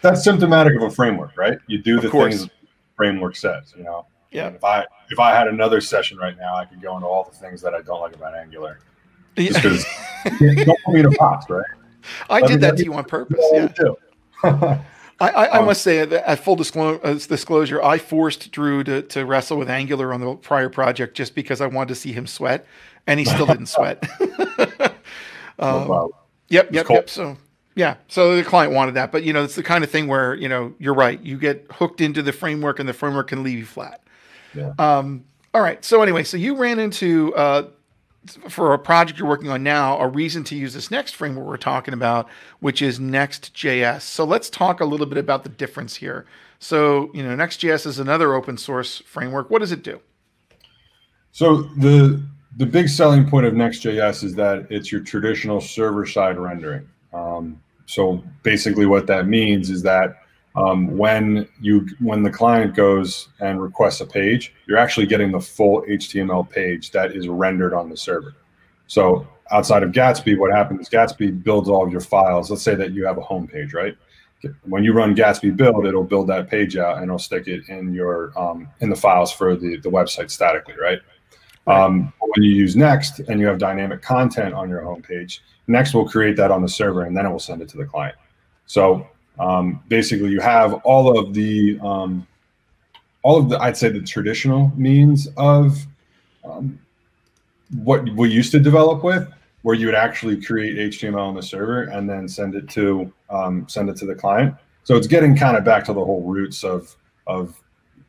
That's 0.00 0.22
symptomatic 0.22 0.76
of 0.76 0.82
a 0.82 0.90
framework, 0.90 1.36
right? 1.36 1.58
You 1.66 1.78
do 1.78 2.00
the 2.00 2.08
things 2.08 2.44
the 2.44 2.50
framework 2.96 3.34
says, 3.34 3.74
you 3.76 3.82
know. 3.82 4.06
Yeah. 4.30 4.46
And 4.46 4.56
if 4.56 4.62
I 4.62 4.86
if 5.10 5.18
I 5.18 5.34
had 5.34 5.48
another 5.48 5.80
session 5.80 6.18
right 6.18 6.38
now, 6.38 6.54
I 6.54 6.66
could 6.66 6.80
go 6.80 6.94
into 6.94 7.08
all 7.08 7.24
the 7.24 7.36
things 7.36 7.60
that 7.62 7.74
I 7.74 7.82
don't 7.82 8.00
like 8.00 8.14
about 8.14 8.36
Angular. 8.36 8.78
Just 9.36 9.60
because 9.60 9.84
don't 10.64 10.78
put 10.84 10.94
me 10.94 11.00
in 11.00 11.06
a 11.06 11.10
box, 11.10 11.50
right? 11.50 11.64
I 12.30 12.40
did 12.42 12.60
that 12.60 12.76
to 12.76 12.84
you 12.84 12.94
on 12.94 13.04
purpose. 13.04 13.44
Yeah. 13.52 14.80
I, 15.20 15.28
I, 15.30 15.44
I 15.44 15.58
um, 15.58 15.66
must 15.66 15.82
say 15.82 16.04
that 16.04 16.28
at 16.28 16.40
full 16.40 16.56
disclosure, 16.56 17.00
uh, 17.04 17.14
disclosure, 17.14 17.82
I 17.82 17.98
forced 17.98 18.50
Drew 18.50 18.82
to, 18.84 19.02
to 19.02 19.24
wrestle 19.24 19.58
with 19.58 19.70
Angular 19.70 20.12
on 20.12 20.20
the 20.20 20.34
prior 20.34 20.68
project 20.68 21.16
just 21.16 21.34
because 21.34 21.60
I 21.60 21.66
wanted 21.66 21.88
to 21.88 21.94
see 21.94 22.12
him 22.12 22.26
sweat, 22.26 22.66
and 23.06 23.20
he 23.20 23.24
still 23.24 23.46
didn't 23.46 23.66
sweat. 23.66 24.02
um, 25.58 26.10
yep, 26.48 26.72
yep, 26.72 26.88
yep. 26.88 27.08
So 27.08 27.36
yeah, 27.76 27.96
so 28.08 28.36
the 28.36 28.44
client 28.44 28.72
wanted 28.72 28.94
that, 28.94 29.12
but 29.12 29.22
you 29.22 29.32
know, 29.32 29.44
it's 29.44 29.54
the 29.54 29.62
kind 29.62 29.84
of 29.84 29.90
thing 29.90 30.08
where 30.08 30.34
you 30.34 30.48
know 30.48 30.74
you're 30.78 30.94
right. 30.94 31.20
You 31.20 31.38
get 31.38 31.66
hooked 31.70 32.00
into 32.00 32.22
the 32.22 32.32
framework, 32.32 32.78
and 32.78 32.88
the 32.88 32.92
framework 32.92 33.28
can 33.28 33.42
leave 33.42 33.58
you 33.58 33.66
flat. 33.66 34.02
Yeah. 34.54 34.72
Um, 34.78 35.24
all 35.52 35.62
right. 35.62 35.84
So 35.84 36.02
anyway, 36.02 36.24
so 36.24 36.36
you 36.36 36.56
ran 36.56 36.78
into 36.78 37.34
uh, 37.34 37.68
for 38.48 38.72
a 38.74 38.78
project 38.78 39.18
you're 39.18 39.28
working 39.28 39.50
on 39.50 39.62
now, 39.62 39.98
a 39.98 40.08
reason 40.08 40.44
to 40.44 40.56
use 40.56 40.74
this 40.74 40.90
next 40.90 41.14
framework 41.14 41.46
we're 41.46 41.56
talking 41.56 41.94
about, 41.94 42.28
which 42.60 42.80
is 42.82 42.98
Next.js. 42.98 44.02
So 44.02 44.24
let's 44.24 44.50
talk 44.50 44.80
a 44.80 44.84
little 44.84 45.06
bit 45.06 45.18
about 45.18 45.42
the 45.42 45.48
difference 45.48 45.96
here. 45.96 46.26
So, 46.58 47.10
you 47.12 47.22
know, 47.22 47.34
Next.js 47.34 47.86
is 47.86 47.98
another 47.98 48.34
open 48.34 48.56
source 48.56 48.98
framework. 49.06 49.50
What 49.50 49.58
does 49.58 49.72
it 49.72 49.82
do? 49.82 50.00
So 51.32 51.62
the 51.76 52.22
the 52.56 52.66
big 52.66 52.88
selling 52.88 53.28
point 53.28 53.46
of 53.46 53.54
Next.js 53.54 54.22
is 54.22 54.34
that 54.36 54.66
it's 54.70 54.92
your 54.92 55.00
traditional 55.00 55.60
server 55.60 56.06
side 56.06 56.38
rendering. 56.38 56.88
Um, 57.12 57.60
so 57.86 58.22
basically, 58.42 58.86
what 58.86 59.06
that 59.08 59.26
means 59.26 59.70
is 59.70 59.82
that 59.82 60.23
um, 60.56 60.96
when 60.96 61.48
you 61.60 61.86
when 61.98 62.22
the 62.22 62.30
client 62.30 62.74
goes 62.74 63.28
and 63.40 63.60
requests 63.60 64.00
a 64.00 64.06
page, 64.06 64.54
you're 64.66 64.78
actually 64.78 65.06
getting 65.06 65.32
the 65.32 65.40
full 65.40 65.82
HTML 65.82 66.48
page 66.48 66.90
that 66.92 67.12
is 67.12 67.28
rendered 67.28 67.74
on 67.74 67.88
the 67.88 67.96
server. 67.96 68.34
So 68.86 69.26
outside 69.50 69.82
of 69.82 69.90
Gatsby, 69.90 70.38
what 70.38 70.52
happens 70.52 70.82
is 70.82 70.88
Gatsby 70.88 71.42
builds 71.42 71.68
all 71.68 71.84
of 71.84 71.90
your 71.90 72.00
files. 72.00 72.50
Let's 72.50 72.62
say 72.62 72.76
that 72.76 72.92
you 72.92 73.04
have 73.04 73.18
a 73.18 73.22
home 73.22 73.48
page, 73.48 73.74
right? 73.74 73.96
When 74.64 74.84
you 74.84 74.92
run 74.92 75.16
Gatsby 75.16 75.56
build, 75.56 75.86
it'll 75.86 76.04
build 76.04 76.28
that 76.28 76.48
page 76.48 76.76
out 76.76 76.96
and 76.96 77.04
it'll 77.04 77.18
stick 77.18 77.48
it 77.48 77.68
in 77.68 77.92
your 77.92 78.38
um, 78.38 78.68
in 78.80 78.90
the 78.90 78.96
files 78.96 79.32
for 79.32 79.56
the 79.56 79.78
the 79.78 79.90
website 79.90 80.30
statically, 80.30 80.74
right? 80.80 81.00
Um, 81.66 82.12
when 82.20 82.44
you 82.44 82.52
use 82.52 82.76
Next 82.76 83.20
and 83.20 83.40
you 83.40 83.46
have 83.46 83.58
dynamic 83.58 84.02
content 84.02 84.54
on 84.54 84.68
your 84.68 84.82
home 84.82 85.02
page, 85.02 85.42
Next 85.66 85.94
will 85.94 86.06
create 86.06 86.36
that 86.36 86.50
on 86.50 86.62
the 86.62 86.68
server 86.68 87.04
and 87.04 87.16
then 87.16 87.26
it 87.26 87.30
will 87.30 87.38
send 87.38 87.62
it 87.62 87.68
to 87.70 87.78
the 87.78 87.86
client. 87.86 88.16
So 88.66 89.08
um, 89.38 89.82
basically, 89.88 90.30
you 90.30 90.40
have 90.40 90.74
all 90.84 91.18
of 91.18 91.34
the 91.34 91.78
um, 91.80 92.26
all 93.22 93.38
of 93.38 93.48
the 93.48 93.58
I'd 93.60 93.76
say 93.76 93.88
the 93.88 94.00
traditional 94.00 94.72
means 94.76 95.28
of 95.36 95.84
um, 96.44 96.78
what 97.82 98.08
we 98.10 98.30
used 98.30 98.52
to 98.52 98.60
develop 98.60 99.02
with, 99.02 99.28
where 99.62 99.74
you 99.74 99.86
would 99.86 99.94
actually 99.94 100.40
create 100.40 100.92
HTML 100.92 101.18
on 101.18 101.34
the 101.34 101.42
server 101.42 101.84
and 101.84 102.08
then 102.08 102.28
send 102.28 102.54
it 102.54 102.68
to 102.70 103.12
um, 103.30 103.66
send 103.68 103.88
it 103.88 103.96
to 103.96 104.06
the 104.06 104.14
client. 104.14 104.54
So 104.84 104.96
it's 104.96 105.06
getting 105.06 105.36
kind 105.36 105.56
of 105.56 105.64
back 105.64 105.84
to 105.86 105.92
the 105.92 106.04
whole 106.04 106.22
roots 106.22 106.62
of 106.62 106.94
of 107.26 107.60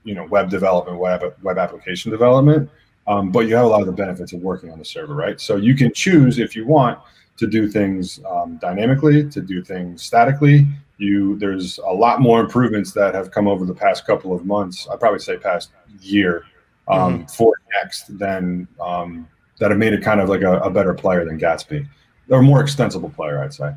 you 0.04 0.14
know 0.14 0.26
web 0.26 0.50
development, 0.50 1.00
web 1.00 1.24
web 1.42 1.58
application 1.58 2.12
development. 2.12 2.70
Um, 3.08 3.32
but 3.32 3.48
you 3.48 3.56
have 3.56 3.66
a 3.66 3.68
lot 3.68 3.82
of 3.82 3.88
the 3.88 3.94
benefits 3.94 4.34
of 4.34 4.42
working 4.42 4.72
on 4.72 4.80
the 4.80 4.86
server, 4.86 5.14
right? 5.14 5.40
So 5.40 5.58
you 5.58 5.76
can 5.76 5.94
choose 5.94 6.40
if 6.40 6.56
you 6.56 6.66
want 6.66 7.00
to 7.38 7.46
do 7.46 7.70
things 7.70 8.20
um, 8.28 8.58
dynamically, 8.58 9.30
to 9.30 9.42
do 9.42 9.64
things 9.64 10.02
statically, 10.02 10.66
you 10.98 11.38
there's 11.38 11.78
a 11.80 11.92
lot 11.92 12.22
more 12.22 12.40
improvements 12.40 12.92
that 12.94 13.14
have 13.14 13.32
come 13.32 13.48
over 13.48 13.66
the 13.66 13.74
past 13.74 14.06
couple 14.06 14.34
of 14.34 14.46
months. 14.46 14.88
I'd 14.92 15.00
probably 15.00 15.20
say 15.20 15.38
past 15.38 15.72
year 16.02 16.46
um, 16.88 17.20
mm-hmm. 17.20 17.26
for 17.26 17.54
Next 17.84 18.18
than 18.18 18.68
um, 18.80 19.28
that 19.60 19.72
have 19.72 19.80
made 19.80 19.94
it 19.94 20.02
kind 20.02 20.22
of 20.22 20.30
like 20.30 20.42
a, 20.42 20.60
a, 20.60 20.70
better 20.70 20.94
player 20.94 21.26
than 21.26 21.38
Gatsby. 21.38 21.86
They're 22.28 22.40
a 22.40 22.44
more 22.44 22.62
extensible 22.62 23.10
player, 23.10 23.44
I'd 23.44 23.54
say. 23.54 23.74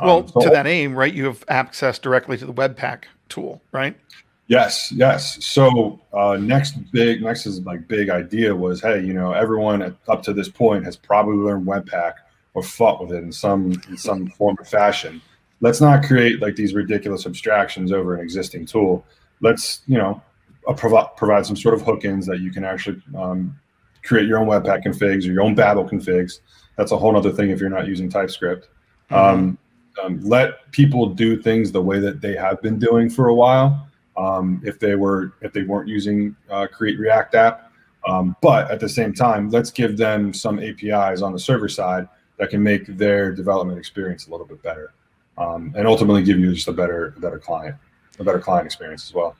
Well, 0.00 0.18
um, 0.18 0.28
so, 0.28 0.40
to 0.42 0.50
that 0.50 0.66
aim, 0.66 0.94
right? 0.94 1.12
You 1.12 1.24
have 1.24 1.42
access 1.48 1.98
directly 1.98 2.36
to 2.36 2.46
the 2.46 2.52
Webpack 2.52 3.04
tool, 3.30 3.62
right? 3.72 3.96
Yes, 4.48 4.92
yes. 4.92 5.44
So 5.44 6.00
uh, 6.12 6.36
next 6.36 6.72
big, 6.92 7.22
next 7.22 7.46
is 7.46 7.60
like 7.60 7.88
big 7.88 8.10
idea 8.10 8.54
was, 8.54 8.82
hey, 8.82 9.02
you 9.02 9.14
know, 9.14 9.32
everyone 9.32 9.80
at, 9.80 9.94
up 10.08 10.22
to 10.24 10.34
this 10.34 10.48
point 10.48 10.84
has 10.84 10.96
probably 10.96 11.36
learned 11.36 11.66
Webpack 11.66 12.14
or 12.52 12.62
fought 12.62 13.00
with 13.00 13.12
it 13.12 13.22
in 13.22 13.32
some 13.32 13.72
in 13.88 13.96
some 13.96 14.26
form 14.26 14.56
or 14.58 14.64
fashion 14.64 15.22
let's 15.60 15.80
not 15.80 16.04
create 16.04 16.40
like 16.40 16.56
these 16.56 16.74
ridiculous 16.74 17.26
abstractions 17.26 17.92
over 17.92 18.14
an 18.14 18.20
existing 18.20 18.66
tool. 18.66 19.04
Let's, 19.40 19.82
you 19.86 19.98
know, 19.98 20.22
uh, 20.66 20.74
provide 20.74 21.08
provide 21.16 21.46
some 21.46 21.56
sort 21.56 21.74
of 21.74 21.82
hook-ins 21.82 22.26
that 22.26 22.40
you 22.40 22.50
can 22.50 22.64
actually 22.64 23.00
um, 23.16 23.58
create 24.02 24.26
your 24.26 24.38
own 24.38 24.46
Webpack 24.46 24.84
configs 24.84 25.26
or 25.26 25.32
your 25.32 25.42
own 25.42 25.54
Babel 25.54 25.88
configs. 25.88 26.40
That's 26.76 26.92
a 26.92 26.96
whole 26.96 27.16
other 27.16 27.30
thing 27.30 27.50
if 27.50 27.60
you're 27.60 27.70
not 27.70 27.86
using 27.86 28.08
TypeScript. 28.08 28.68
Mm-hmm. 29.10 29.14
Um, 29.14 29.58
um, 30.02 30.20
let 30.22 30.70
people 30.72 31.06
do 31.06 31.40
things 31.40 31.72
the 31.72 31.82
way 31.82 31.98
that 31.98 32.20
they 32.20 32.34
have 32.36 32.62
been 32.62 32.78
doing 32.78 33.10
for 33.10 33.28
a 33.28 33.34
while. 33.34 33.88
Um, 34.16 34.60
if 34.64 34.78
they 34.78 34.94
were 34.96 35.32
if 35.40 35.52
they 35.52 35.62
weren't 35.62 35.88
using 35.88 36.36
uh, 36.50 36.66
Create 36.66 36.98
React 36.98 37.34
app, 37.34 37.72
um, 38.08 38.36
but 38.42 38.70
at 38.70 38.80
the 38.80 38.88
same 38.88 39.12
time, 39.12 39.50
let's 39.50 39.70
give 39.70 39.96
them 39.96 40.32
some 40.32 40.58
APIs 40.58 41.22
on 41.22 41.32
the 41.32 41.38
server 41.38 41.68
side 41.68 42.08
that 42.38 42.50
can 42.50 42.62
make 42.62 42.86
their 42.86 43.32
development 43.32 43.78
experience 43.78 44.26
a 44.26 44.30
little 44.30 44.46
bit 44.46 44.62
better 44.62 44.92
um, 45.40 45.72
and 45.76 45.86
ultimately 45.86 46.22
give 46.22 46.38
you 46.38 46.52
just 46.52 46.68
a 46.68 46.72
better, 46.72 47.14
better 47.18 47.38
client, 47.38 47.74
a 48.18 48.24
better 48.24 48.38
client 48.38 48.66
experience 48.66 49.08
as 49.08 49.14
well. 49.14 49.34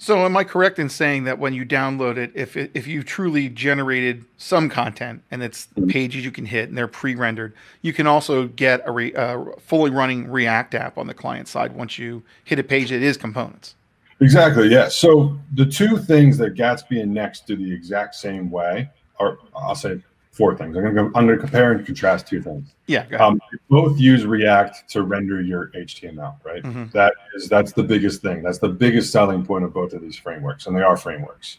So, 0.00 0.24
am 0.24 0.36
I 0.36 0.44
correct 0.44 0.78
in 0.78 0.88
saying 0.88 1.24
that 1.24 1.40
when 1.40 1.54
you 1.54 1.66
download 1.66 2.18
it, 2.18 2.30
if 2.34 2.56
it, 2.56 2.70
if 2.72 2.86
you 2.86 3.02
truly 3.02 3.48
generated 3.48 4.24
some 4.36 4.68
content 4.68 5.22
and 5.32 5.42
it's 5.42 5.66
mm-hmm. 5.66 5.88
pages 5.88 6.24
you 6.24 6.30
can 6.30 6.46
hit 6.46 6.68
and 6.68 6.78
they're 6.78 6.86
pre-rendered, 6.86 7.52
you 7.82 7.92
can 7.92 8.06
also 8.06 8.46
get 8.46 8.80
a 8.84 8.92
re, 8.92 9.12
uh, 9.14 9.44
fully 9.58 9.90
running 9.90 10.30
React 10.30 10.76
app 10.76 10.98
on 10.98 11.08
the 11.08 11.14
client 11.14 11.48
side 11.48 11.74
once 11.74 11.98
you 11.98 12.22
hit 12.44 12.60
a 12.60 12.62
page 12.62 12.90
that 12.90 13.02
is 13.02 13.16
components. 13.16 13.74
Exactly. 14.20 14.68
Yeah. 14.68 14.88
So 14.88 15.36
the 15.54 15.66
two 15.66 15.96
things 15.98 16.38
that 16.38 16.54
Gatsby 16.54 17.02
and 17.02 17.12
Next 17.12 17.46
do 17.46 17.56
the 17.56 17.72
exact 17.72 18.14
same 18.14 18.50
way, 18.50 18.90
or 19.18 19.38
I'll 19.56 19.74
say 19.74 20.00
four 20.38 20.56
things. 20.56 20.76
I'm 20.76 20.84
going 20.84 20.94
to 20.94 21.02
go, 21.02 21.10
I'm 21.16 21.26
to 21.26 21.36
compare 21.36 21.72
and 21.72 21.84
contrast 21.84 22.28
two 22.28 22.40
things. 22.40 22.72
Yeah. 22.86 23.04
Um, 23.18 23.40
both 23.68 23.98
use 23.98 24.24
React 24.24 24.88
to 24.90 25.02
render 25.02 25.42
your 25.42 25.72
HTML, 25.72 26.36
right? 26.44 26.62
Mm-hmm. 26.62 26.86
That 26.92 27.12
is 27.34 27.48
that's 27.48 27.72
the 27.72 27.82
biggest 27.82 28.22
thing. 28.22 28.44
That's 28.44 28.58
the 28.58 28.68
biggest 28.68 29.10
selling 29.12 29.44
point 29.44 29.64
of 29.64 29.74
both 29.74 29.92
of 29.92 30.00
these 30.00 30.16
frameworks, 30.16 30.66
and 30.66 30.76
they 30.76 30.82
are 30.82 30.96
frameworks. 30.96 31.58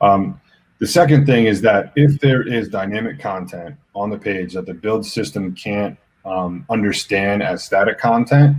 Um, 0.00 0.40
the 0.78 0.86
second 0.86 1.26
thing 1.26 1.44
is 1.44 1.60
that 1.60 1.92
if 1.96 2.18
there 2.18 2.42
is 2.42 2.68
dynamic 2.68 3.20
content 3.20 3.76
on 3.94 4.08
the 4.08 4.18
page 4.18 4.54
that 4.54 4.66
the 4.66 4.74
build 4.74 5.04
system 5.04 5.54
can't 5.54 5.96
um, 6.24 6.64
understand 6.70 7.42
as 7.42 7.62
static 7.62 7.98
content, 7.98 8.56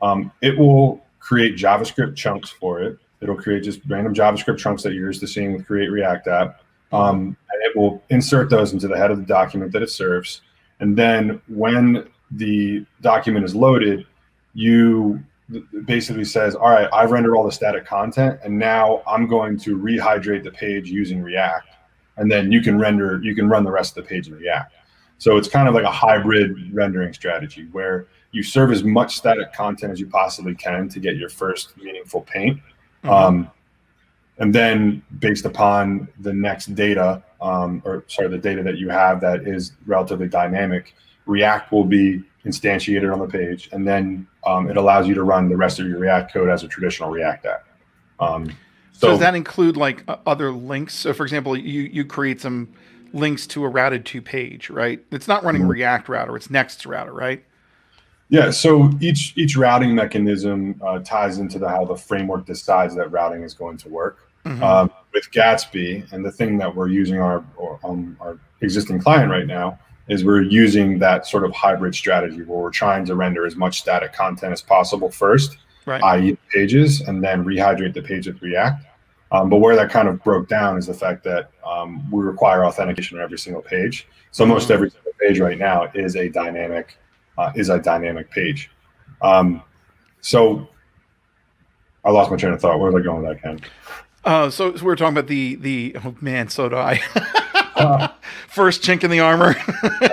um, 0.00 0.32
it 0.40 0.58
will 0.58 1.04
create 1.20 1.54
JavaScript 1.54 2.16
chunks 2.16 2.48
for 2.48 2.82
it. 2.82 2.98
It'll 3.20 3.36
create 3.36 3.62
just 3.62 3.80
random 3.86 4.14
JavaScript 4.14 4.58
chunks 4.58 4.82
that 4.82 4.94
you're 4.94 5.06
used 5.06 5.20
to 5.20 5.28
seeing 5.28 5.52
with 5.52 5.66
Create 5.66 5.90
React 5.90 6.28
app 6.28 6.61
um, 6.92 7.36
and 7.50 7.62
it 7.62 7.76
will 7.76 8.02
insert 8.10 8.50
those 8.50 8.72
into 8.72 8.88
the 8.88 8.96
head 8.96 9.10
of 9.10 9.18
the 9.18 9.24
document 9.24 9.72
that 9.72 9.82
it 9.82 9.90
serves. 9.90 10.42
And 10.80 10.96
then 10.96 11.40
when 11.48 12.08
the 12.30 12.84
document 13.00 13.44
is 13.44 13.54
loaded, 13.54 14.06
you 14.54 15.22
basically 15.84 16.24
says, 16.24 16.54
all 16.54 16.70
right, 16.70 16.88
I've 16.92 17.10
rendered 17.10 17.36
all 17.36 17.44
the 17.44 17.52
static 17.52 17.84
content, 17.84 18.40
and 18.44 18.58
now 18.58 19.02
I'm 19.06 19.26
going 19.26 19.58
to 19.60 19.76
rehydrate 19.76 20.44
the 20.44 20.50
page 20.50 20.88
using 20.88 21.22
React. 21.22 21.68
and 22.18 22.30
then 22.30 22.52
you 22.52 22.60
can 22.60 22.78
render, 22.78 23.20
you 23.22 23.34
can 23.34 23.48
run 23.48 23.64
the 23.64 23.70
rest 23.70 23.96
of 23.96 24.04
the 24.04 24.08
page 24.08 24.28
in 24.28 24.34
React. 24.34 24.74
So 25.18 25.36
it's 25.36 25.48
kind 25.48 25.68
of 25.68 25.74
like 25.74 25.84
a 25.84 25.90
hybrid 25.90 26.74
rendering 26.74 27.12
strategy 27.12 27.68
where 27.72 28.06
you 28.32 28.42
serve 28.42 28.72
as 28.72 28.82
much 28.82 29.16
static 29.16 29.52
content 29.52 29.92
as 29.92 30.00
you 30.00 30.06
possibly 30.06 30.54
can 30.54 30.88
to 30.88 31.00
get 31.00 31.16
your 31.16 31.28
first 31.28 31.76
meaningful 31.76 32.22
paint. 32.22 32.58
Mm-hmm. 33.04 33.10
Um, 33.10 33.50
and 34.42 34.52
then 34.52 35.00
based 35.20 35.44
upon 35.44 36.08
the 36.18 36.32
next 36.32 36.74
data, 36.74 37.22
um, 37.40 37.80
or 37.84 38.02
sorry, 38.08 38.26
the 38.26 38.36
data 38.36 38.64
that 38.64 38.76
you 38.76 38.88
have 38.88 39.20
that 39.20 39.46
is 39.46 39.72
relatively 39.86 40.26
dynamic, 40.26 40.96
React 41.26 41.70
will 41.70 41.84
be 41.84 42.24
instantiated 42.44 43.12
on 43.12 43.20
the 43.20 43.28
page, 43.28 43.68
and 43.70 43.86
then 43.86 44.26
um, 44.44 44.68
it 44.68 44.76
allows 44.76 45.06
you 45.06 45.14
to 45.14 45.22
run 45.22 45.48
the 45.48 45.56
rest 45.56 45.78
of 45.78 45.86
your 45.86 46.00
React 46.00 46.32
code 46.32 46.48
as 46.48 46.64
a 46.64 46.68
traditional 46.68 47.08
React 47.08 47.46
app. 47.46 47.64
Um, 48.18 48.48
so, 48.90 49.06
so, 49.06 49.08
does 49.10 49.20
that 49.20 49.36
include 49.36 49.76
like 49.76 50.02
other 50.26 50.50
links? 50.50 50.94
So, 50.94 51.12
for 51.12 51.22
example, 51.22 51.56
you 51.56 51.82
you 51.82 52.04
create 52.04 52.40
some 52.40 52.68
links 53.12 53.46
to 53.46 53.62
a 53.62 53.68
routed 53.68 54.04
to 54.06 54.20
page, 54.20 54.70
right? 54.70 55.00
It's 55.12 55.28
not 55.28 55.44
running 55.44 55.62
mm-hmm. 55.62 55.70
React 55.70 56.08
router; 56.08 56.34
it's 56.34 56.50
Next 56.50 56.84
router, 56.84 57.12
right? 57.12 57.44
Yeah. 58.28 58.50
So 58.50 58.90
each 59.00 59.34
each 59.36 59.56
routing 59.56 59.94
mechanism 59.94 60.80
uh, 60.84 60.98
ties 60.98 61.38
into 61.38 61.60
the, 61.60 61.68
how 61.68 61.84
the 61.84 61.96
framework 61.96 62.44
decides 62.44 62.96
that 62.96 63.12
routing 63.12 63.44
is 63.44 63.54
going 63.54 63.76
to 63.76 63.88
work. 63.88 64.31
Mm-hmm. 64.44 64.62
Um, 64.62 64.90
with 65.14 65.30
Gatsby, 65.30 66.10
and 66.12 66.24
the 66.24 66.32
thing 66.32 66.58
that 66.58 66.74
we're 66.74 66.88
using 66.88 67.20
our 67.20 67.44
um, 67.84 68.16
our 68.20 68.38
existing 68.60 68.98
client 68.98 69.30
right 69.30 69.46
now 69.46 69.78
is 70.08 70.24
we're 70.24 70.42
using 70.42 70.98
that 70.98 71.26
sort 71.26 71.44
of 71.44 71.52
hybrid 71.52 71.94
strategy 71.94 72.42
where 72.42 72.58
we're 72.58 72.70
trying 72.70 73.04
to 73.04 73.14
render 73.14 73.46
as 73.46 73.56
much 73.56 73.80
static 73.80 74.12
content 74.12 74.52
as 74.52 74.60
possible 74.60 75.10
first, 75.10 75.58
right. 75.86 76.02
i.e., 76.02 76.36
pages, 76.52 77.02
and 77.02 77.22
then 77.22 77.44
rehydrate 77.44 77.94
the 77.94 78.02
page 78.02 78.26
with 78.26 78.40
React. 78.42 78.84
Um, 79.30 79.48
but 79.48 79.58
where 79.58 79.76
that 79.76 79.90
kind 79.90 80.08
of 80.08 80.22
broke 80.22 80.48
down 80.48 80.76
is 80.76 80.86
the 80.86 80.94
fact 80.94 81.24
that 81.24 81.50
um, 81.64 82.10
we 82.10 82.22
require 82.22 82.64
authentication 82.64 83.16
on 83.18 83.24
every 83.24 83.38
single 83.38 83.62
page. 83.62 84.06
So 84.30 84.44
most 84.44 84.64
mm-hmm. 84.64 84.72
every 84.72 84.90
single 84.90 85.12
page 85.20 85.38
right 85.38 85.58
now 85.58 85.90
is 85.94 86.16
a 86.16 86.28
dynamic 86.28 86.98
uh, 87.38 87.50
is 87.54 87.70
a 87.70 87.78
dynamic 87.78 88.30
page. 88.30 88.70
Um, 89.22 89.62
so 90.20 90.68
I 92.04 92.10
lost 92.10 92.30
my 92.30 92.36
train 92.36 92.52
of 92.52 92.60
thought. 92.60 92.78
Where 92.78 92.90
was 92.90 93.00
I 93.00 93.04
going 93.04 93.22
with 93.22 93.30
that, 93.30 93.42
Ken? 93.42 93.60
Uh, 94.24 94.50
so, 94.50 94.76
so, 94.76 94.84
we're 94.84 94.96
talking 94.96 95.16
about 95.16 95.26
the 95.26 95.56
the 95.56 95.96
oh 96.04 96.14
man, 96.20 96.48
so 96.48 96.68
do 96.68 96.76
I. 96.76 96.98
First 98.48 98.82
chink 98.82 99.02
in 99.02 99.10
the 99.10 99.20
armor. 99.20 99.56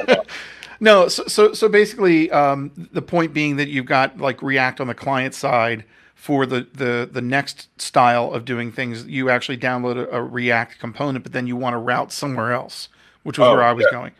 no, 0.80 1.08
so, 1.08 1.26
so 1.28 1.54
so 1.54 1.70
basically, 1.70 2.32
um, 2.32 2.72
the 2.92 3.02
point 3.02 3.34
being 3.34 3.58
that 3.58 3.68
you've 3.70 3.86
got 3.86 4.18
like 4.18 4.42
React 4.42 4.82
on 4.82 4.88
the 4.88 4.96
client 4.96 5.36
side 5.36 5.84
for 6.16 6.46
the 6.46 6.68
the 6.74 7.08
the 7.12 7.22
next 7.22 7.70
style 7.80 8.34
of 8.34 8.46
doing 8.46 8.72
things. 8.72 9.06
You 9.06 9.30
actually 9.30 9.58
download 9.58 9.98
a, 9.98 10.18
a 10.18 10.24
React 10.24 10.80
component, 10.80 11.24
but 11.24 11.32
then 11.32 11.46
you 11.46 11.56
want 11.56 11.76
to 11.76 11.78
route 11.78 12.12
somewhere 12.12 12.52
else, 12.52 12.90
which 13.24 13.38
was 13.38 13.48
oh, 13.48 13.54
where 13.54 13.64
I 13.64 13.74
was 13.74 13.86
yeah. 13.92 13.98
going. 13.98 14.12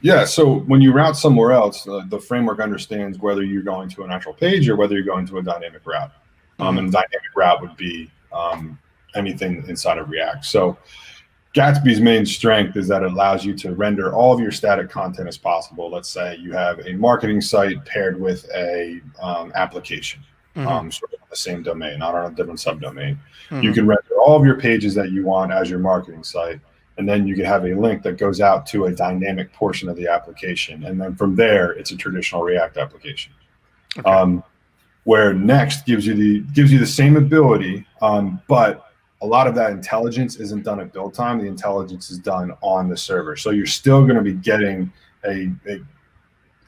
Yeah. 0.00 0.24
So 0.24 0.60
when 0.60 0.80
you 0.80 0.92
route 0.92 1.16
somewhere 1.16 1.52
else, 1.52 1.86
uh, 1.86 2.02
the 2.08 2.18
framework 2.18 2.60
understands 2.60 3.18
whether 3.18 3.42
you're 3.44 3.62
going 3.62 3.88
to 3.90 4.04
an 4.04 4.10
actual 4.10 4.32
page 4.32 4.68
or 4.68 4.76
whether 4.76 4.94
you're 4.94 5.04
going 5.04 5.26
to 5.28 5.38
a 5.38 5.42
dynamic 5.42 5.86
route. 5.86 6.12
Um, 6.58 6.68
mm-hmm. 6.68 6.78
And 6.78 6.92
dynamic 6.92 7.36
route 7.36 7.60
would 7.60 7.76
be 7.76 8.10
um, 8.32 8.78
anything 9.18 9.64
inside 9.68 9.98
of 9.98 10.08
React. 10.08 10.44
So 10.44 10.78
Gatsby's 11.54 12.00
main 12.00 12.24
strength 12.24 12.76
is 12.76 12.88
that 12.88 13.02
it 13.02 13.10
allows 13.10 13.44
you 13.44 13.54
to 13.54 13.74
render 13.74 14.14
all 14.14 14.32
of 14.32 14.40
your 14.40 14.52
static 14.52 14.90
content 14.90 15.28
as 15.28 15.38
possible. 15.38 15.90
Let's 15.90 16.08
say 16.08 16.36
you 16.36 16.52
have 16.52 16.78
a 16.86 16.92
marketing 16.92 17.40
site 17.40 17.84
paired 17.84 18.20
with 18.20 18.48
a 18.54 19.00
um, 19.20 19.52
application, 19.54 20.20
mm-hmm. 20.54 20.68
um, 20.68 20.92
sort 20.92 21.14
of 21.14 21.20
the 21.30 21.36
same 21.36 21.62
domain, 21.62 21.98
not 21.98 22.14
on 22.14 22.32
a 22.32 22.34
different 22.34 22.60
subdomain. 22.60 23.18
Mm-hmm. 23.48 23.62
You 23.62 23.72
can 23.72 23.86
render 23.86 24.14
all 24.20 24.36
of 24.36 24.44
your 24.44 24.60
pages 24.60 24.94
that 24.94 25.10
you 25.10 25.24
want 25.24 25.50
as 25.50 25.68
your 25.70 25.78
marketing 25.78 26.22
site, 26.22 26.60
and 26.98 27.08
then 27.08 27.26
you 27.26 27.34
can 27.34 27.44
have 27.44 27.64
a 27.64 27.74
link 27.74 28.02
that 28.02 28.18
goes 28.18 28.40
out 28.40 28.66
to 28.66 28.84
a 28.84 28.92
dynamic 28.92 29.52
portion 29.52 29.88
of 29.88 29.96
the 29.96 30.06
application, 30.06 30.84
and 30.84 31.00
then 31.00 31.14
from 31.16 31.34
there, 31.34 31.72
it's 31.72 31.90
a 31.90 31.96
traditional 31.96 32.42
React 32.42 32.76
application. 32.76 33.32
Okay. 33.98 34.08
Um, 34.08 34.44
where 35.04 35.32
Next 35.32 35.86
gives 35.86 36.06
you 36.06 36.12
the 36.12 36.40
gives 36.52 36.70
you 36.70 36.78
the 36.78 36.86
same 36.86 37.16
ability, 37.16 37.86
um, 38.02 38.42
but 38.46 38.87
a 39.20 39.26
lot 39.26 39.46
of 39.46 39.54
that 39.56 39.72
intelligence 39.72 40.36
isn't 40.36 40.62
done 40.62 40.80
at 40.80 40.92
build 40.92 41.14
time. 41.14 41.38
The 41.38 41.46
intelligence 41.46 42.10
is 42.10 42.18
done 42.18 42.52
on 42.60 42.88
the 42.88 42.96
server. 42.96 43.36
So 43.36 43.50
you're 43.50 43.66
still 43.66 44.02
going 44.02 44.16
to 44.16 44.22
be 44.22 44.34
getting 44.34 44.92
a, 45.24 45.50
a, 45.66 45.80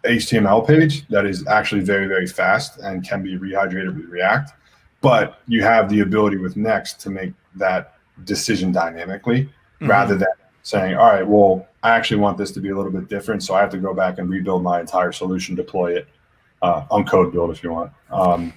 HTML 0.02 0.66
page 0.66 1.06
that 1.08 1.26
is 1.26 1.46
actually 1.46 1.82
very, 1.82 2.06
very 2.06 2.26
fast 2.26 2.78
and 2.78 3.06
can 3.06 3.22
be 3.22 3.36
rehydrated 3.36 3.94
with 3.94 4.06
React. 4.06 4.52
But 5.02 5.40
you 5.46 5.62
have 5.62 5.90
the 5.90 6.00
ability 6.00 6.38
with 6.38 6.56
Next 6.56 7.00
to 7.00 7.10
make 7.10 7.34
that 7.56 7.98
decision 8.24 8.72
dynamically 8.72 9.42
mm-hmm. 9.42 9.90
rather 9.90 10.16
than 10.16 10.28
saying, 10.62 10.94
all 10.96 11.06
right, 11.06 11.26
well, 11.26 11.68
I 11.82 11.90
actually 11.90 12.18
want 12.18 12.38
this 12.38 12.50
to 12.52 12.60
be 12.60 12.70
a 12.70 12.74
little 12.76 12.90
bit 12.90 13.08
different. 13.08 13.42
So 13.42 13.54
I 13.54 13.60
have 13.60 13.70
to 13.70 13.78
go 13.78 13.92
back 13.92 14.18
and 14.18 14.30
rebuild 14.30 14.62
my 14.62 14.80
entire 14.80 15.12
solution, 15.12 15.54
deploy 15.54 15.96
it 15.96 16.08
uh, 16.62 16.84
on 16.90 17.04
code 17.04 17.30
build 17.30 17.50
if 17.50 17.62
you 17.62 17.70
want. 17.70 17.92
Um, 18.10 18.54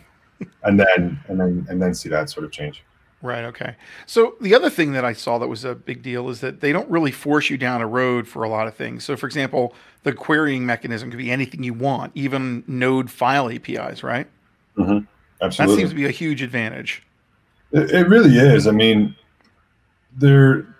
and 0.63 0.79
then, 0.79 1.19
and 1.27 1.37
then, 1.37 1.65
and 1.69 1.81
then 1.81 1.93
see 1.93 2.07
that 2.07 2.29
sort 2.29 2.45
of 2.45 2.51
change. 2.51 2.83
Right. 3.23 3.45
Okay. 3.45 3.77
So 4.05 4.35
the 4.41 4.53
other 4.53 4.69
thing 4.69 4.91
that 4.91 5.05
I 5.05 5.13
saw 5.13 5.37
that 5.37 5.47
was 5.47 5.63
a 5.63 5.73
big 5.73 6.03
deal 6.03 6.29
is 6.29 6.41
that 6.41 6.59
they 6.59 6.73
don't 6.73 6.89
really 6.89 7.09
force 7.11 7.49
you 7.49 7.57
down 7.57 7.79
a 7.79 7.87
road 7.87 8.27
for 8.27 8.43
a 8.43 8.49
lot 8.49 8.67
of 8.67 8.75
things. 8.75 9.05
So, 9.05 9.15
for 9.15 9.27
example, 9.27 9.73
the 10.03 10.11
querying 10.11 10.65
mechanism 10.65 11.09
could 11.09 11.17
be 11.17 11.31
anything 11.31 11.63
you 11.63 11.73
want, 11.73 12.11
even 12.15 12.65
Node 12.67 13.09
file 13.09 13.49
APIs, 13.49 14.03
right? 14.03 14.27
Mm-hmm. 14.77 15.05
Absolutely. 15.41 15.75
That 15.75 15.79
seems 15.79 15.89
to 15.91 15.95
be 15.95 16.05
a 16.05 16.11
huge 16.11 16.41
advantage. 16.41 17.01
It, 17.71 17.91
it 17.91 18.09
really 18.09 18.35
is. 18.35 18.67
I 18.67 18.71
mean, 18.71 19.15
there, 20.17 20.75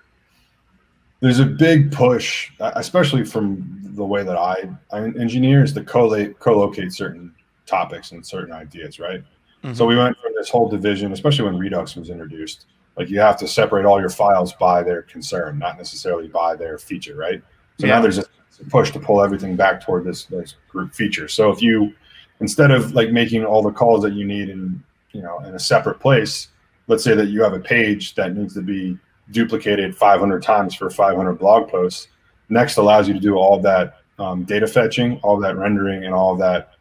there's 1.22 1.40
a 1.40 1.46
big 1.46 1.94
push, 1.94 2.52
especially 2.60 3.24
from 3.24 3.80
the 3.96 4.04
way 4.04 4.24
that 4.24 4.38
I, 4.38 4.70
I 4.92 5.00
engineer, 5.00 5.64
is 5.64 5.72
to 5.74 5.84
co-locate, 5.84 6.40
co-locate 6.40 6.92
certain 6.92 7.34
topics 7.66 8.12
and 8.12 8.26
certain 8.26 8.54
ideas, 8.54 9.00
right? 9.00 9.24
Mm-hmm. 9.64 9.74
So 9.74 9.86
we 9.86 9.96
went 9.96 10.18
from 10.18 10.34
this 10.36 10.50
whole 10.50 10.68
division, 10.68 11.14
especially 11.14 11.46
when 11.46 11.58
Redux 11.58 11.96
was 11.96 12.10
introduced. 12.10 12.66
Like 12.98 13.10
you 13.10 13.20
have 13.20 13.38
to 13.38 13.48
separate 13.48 13.86
all 13.86 14.00
your 14.00 14.10
files 14.10 14.54
by 14.54 14.84
their 14.84 15.04
concern, 15.04 15.58
not 15.58 15.78
necessarily 15.78 16.28
by 16.28 16.56
their 16.56 16.78
feature, 16.78 17.16
right? 17.16 17.42
So 17.80 17.88
yeah. 17.88 17.96
now 17.96 18.02
there's 18.02 18.20
a 18.20 18.26
push 18.70 18.92
to 18.92 19.00
pull 19.00 19.22
everything 19.24 19.56
back 19.56 19.84
toward 19.84 20.04
this, 20.04 20.26
this 20.26 20.56
group 20.70 20.94
feature. 20.94 21.28
So 21.28 21.50
if 21.50 21.62
you 21.62 21.94
instead 22.40 22.72
of 22.72 22.94
like 22.94 23.12
making 23.12 23.46
all 23.46 23.64
the 23.64 23.72
calls 23.72 24.04
that 24.04 24.14
you 24.14 24.26
need 24.26 24.50
in 24.50 24.84
you 25.12 25.22
know 25.22 25.40
in 25.40 25.56
a 25.56 25.60
separate 25.60 26.00
place, 26.00 26.50
let's 26.88 27.04
say 27.04 27.16
that 27.16 27.28
you 27.28 27.42
have 27.42 27.54
a 27.54 27.60
page 27.60 28.16
that 28.16 28.36
needs 28.36 28.54
to 28.56 28.62
be 28.62 28.98
duplicated 29.32 29.96
500 29.96 30.44
times 30.44 30.76
for 30.76 30.90
500 30.90 31.34
blog 31.34 31.70
posts. 31.70 32.10
Next 32.50 32.78
allows 32.78 33.08
you 33.08 33.14
to 33.14 33.20
do 33.20 33.36
all 33.36 33.60
that 33.62 34.02
um, 34.20 34.44
data 34.44 34.68
fetching, 34.68 35.20
all 35.24 35.40
that 35.40 35.58
rendering, 35.58 36.04
and 36.06 36.14
all 36.14 36.36
that, 36.36 36.74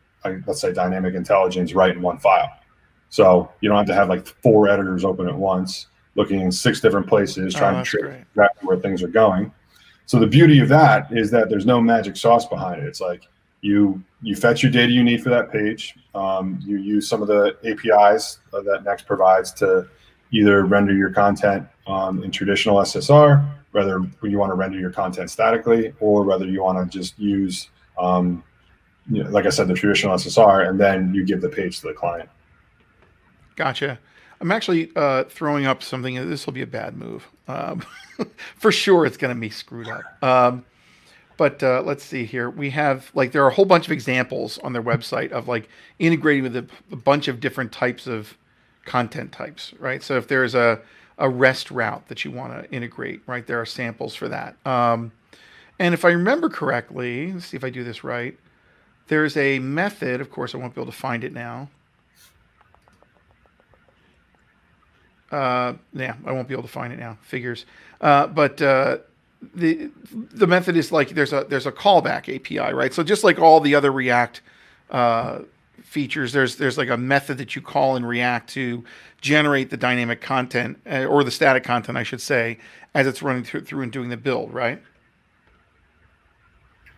let's 0.47 0.61
say, 0.61 0.73
dynamic 0.73 1.15
intelligence 1.15 1.73
right 1.73 1.95
in 1.95 2.03
one 2.03 2.19
file. 2.19 2.51
So 3.13 3.53
you 3.61 3.69
don't 3.69 3.77
have 3.77 3.87
to 3.89 3.95
have 3.95 4.09
like 4.09 4.27
four 4.27 4.69
editors 4.69 5.05
open 5.05 5.29
at 5.29 5.37
once, 5.37 5.89
looking 6.15 6.41
in 6.41 6.51
six 6.51 6.81
different 6.81 7.07
places, 7.07 7.55
trying 7.55 7.77
oh, 7.77 7.85
to 7.85 7.91
track 7.91 8.27
exactly 8.31 8.67
where 8.67 8.79
things 8.79 9.03
are 9.03 9.09
going. 9.09 9.53
So 10.07 10.19
the 10.19 10.27
beauty 10.27 10.61
of 10.61 10.71
that 10.71 11.13
is 11.13 11.31
that 11.31 11.51
there's 11.51 11.67
no 11.67 11.79
magic 11.79 12.17
sauce 12.17 12.47
behind 12.47 12.83
it. 12.83 12.87
It's 12.87 13.03
like 13.03 13.29
you 13.61 14.03
you 14.23 14.35
fetch 14.35 14.63
your 14.63 14.73
data 14.73 14.91
you 14.91 15.05
need 15.05 15.23
for 15.23 15.29
that 15.29 15.53
page. 15.53 15.95
Um, 16.15 16.59
you 16.65 16.79
use 16.79 17.07
some 17.07 17.21
of 17.21 17.29
the 17.29 17.55
APIs 17.65 18.39
that 18.51 18.83
Next 18.83 19.07
provides 19.07 19.53
to 19.55 19.87
either 20.31 20.65
render 20.65 20.95
your 20.95 21.11
content 21.11 21.69
um, 21.87 22.25
in 22.25 22.31
traditional 22.31 22.77
SSR, 22.79 23.47
whether 23.73 24.01
you 24.23 24.39
want 24.39 24.53
to 24.53 24.57
render 24.57 24.79
your 24.79 24.91
content 24.91 25.31
statically, 25.31 25.93
or 26.01 26.23
whether 26.23 26.47
you 26.47 26.63
want 26.63 26.79
to 26.91 26.99
just 26.99 27.19
use, 27.19 27.69
um, 27.99 28.43
you 29.11 29.23
know, 29.23 29.29
like 29.29 29.45
I 29.45 29.51
said, 29.51 29.69
the 29.69 29.75
traditional 29.75 30.17
SSR, 30.17 30.67
and 30.67 30.81
then 30.81 31.13
you 31.13 31.27
give 31.27 31.43
the 31.43 31.51
page 31.51 31.81
to 31.81 31.89
the 31.89 31.93
client. 31.93 32.31
Gotcha. 33.57 33.99
I'm 34.41 34.51
actually 34.51 34.91
uh, 34.97 35.25
throwing 35.25 35.67
up 35.67 35.83
something. 35.83 36.15
This 36.29 36.47
will 36.47 36.53
be 36.53 36.63
a 36.63 36.67
bad 36.67 36.97
move. 36.97 37.29
Um, 37.47 37.83
for 38.57 38.73
sure, 38.73 39.07
it's 39.07 39.17
going 39.17 39.35
to 39.35 39.41
be 39.41 39.51
screwed 39.51 39.89
up. 39.89 40.03
Um, 40.23 40.65
but 41.37 41.63
uh, 41.63 41.83
let's 41.83 42.05
see 42.05 42.25
here. 42.25 42.51
We 42.51 42.71
have 42.71 43.11
like 43.15 43.33
there 43.33 43.45
are 43.45 43.49
a 43.49 43.55
whole 43.55 43.65
bunch 43.65 43.87
of 43.87 43.93
examples 43.93 44.59
on 44.59 44.73
their 44.73 44.83
website 44.83 45.31
of 45.31 45.49
like 45.49 45.69
integrating 45.99 46.43
with 46.43 46.57
a, 46.57 46.67
a 46.91 46.97
bunch 46.97 47.29
of 47.29 47.41
different 47.41 47.73
types 47.73 48.07
of 48.07 48.37
content 48.85 49.33
types, 49.33 49.73
right? 49.79 50.03
So 50.03 50.17
if 50.17 50.29
there's 50.29 50.55
a 50.55 50.81
a 51.19 51.29
REST 51.29 51.71
route 51.71 52.09
that 52.09 52.25
you 52.25 52.31
want 52.31 52.53
to 52.53 52.71
integrate, 52.73 53.23
right? 53.27 53.47
There 53.47 53.61
are 53.61 53.67
samples 53.67 54.15
for 54.15 54.29
that. 54.29 54.57
Um, 54.67 55.13
and 55.79 55.95
if 55.95 56.05
I 56.05 56.11
remember 56.11 56.49
correctly, 56.49 57.33
let's 57.33 57.47
see 57.47 57.57
if 57.57 57.65
I 57.65 57.71
do 57.71 57.85
this 57.85 58.03
right. 58.03 58.37
There's 59.09 59.37
a 59.37 59.59
method. 59.59 60.21
Of 60.21 60.31
course, 60.31 60.55
I 60.55 60.59
won't 60.59 60.75
be 60.75 60.81
able 60.81 60.91
to 60.91 60.99
find 60.99 61.23
it 61.23 61.33
now. 61.33 61.69
Uh, 65.33 65.75
yeah, 65.95 66.15
I 66.27 66.33
won't 66.33 66.47
be 66.47 66.55
able 66.55 66.63
to 66.63 66.69
find 66.69 66.93
it 66.93 66.99
now. 66.99 67.19
Figures, 67.23 67.65
uh, 68.01 68.27
but 68.27 68.61
uh, 68.61 68.99
the 69.55 69.91
the 70.13 70.47
method 70.47 70.77
is 70.77 70.93
like 70.93 71.11
there's 71.11 71.33
a 71.33 71.47
there's 71.49 71.67
a 71.67 71.73
callback 71.73 72.35
API, 72.35 72.75
right? 72.75 72.93
So 72.93 73.03
just 73.03 73.25
like 73.25 73.39
all 73.39 73.61
the 73.61 73.75
other 73.75 73.91
React 73.91 74.43
uh, 74.91 75.41
features. 75.83 76.33
There's 76.33 76.57
there's 76.57 76.79
like 76.79 76.89
a 76.89 76.97
method 76.97 77.39
that 77.39 77.57
you 77.57 77.63
call 77.63 77.97
in 77.97 78.05
React 78.05 78.49
to 78.51 78.85
generate 79.21 79.71
the 79.71 79.77
dynamic 79.77 80.21
content 80.21 80.81
uh, 80.91 81.05
or 81.05 81.23
the 81.25 81.31
static 81.31 81.65
content, 81.65 81.99
I 81.99 82.03
should 82.03 82.21
say, 82.21 82.59
as 82.95 83.07
it's 83.07 83.23
running 83.23 83.45
through 83.45 83.63
through 83.63 83.83
and 83.83 83.93
doing 83.93 84.09
the 84.09 84.17
build, 84.17 84.53
right? 84.53 84.83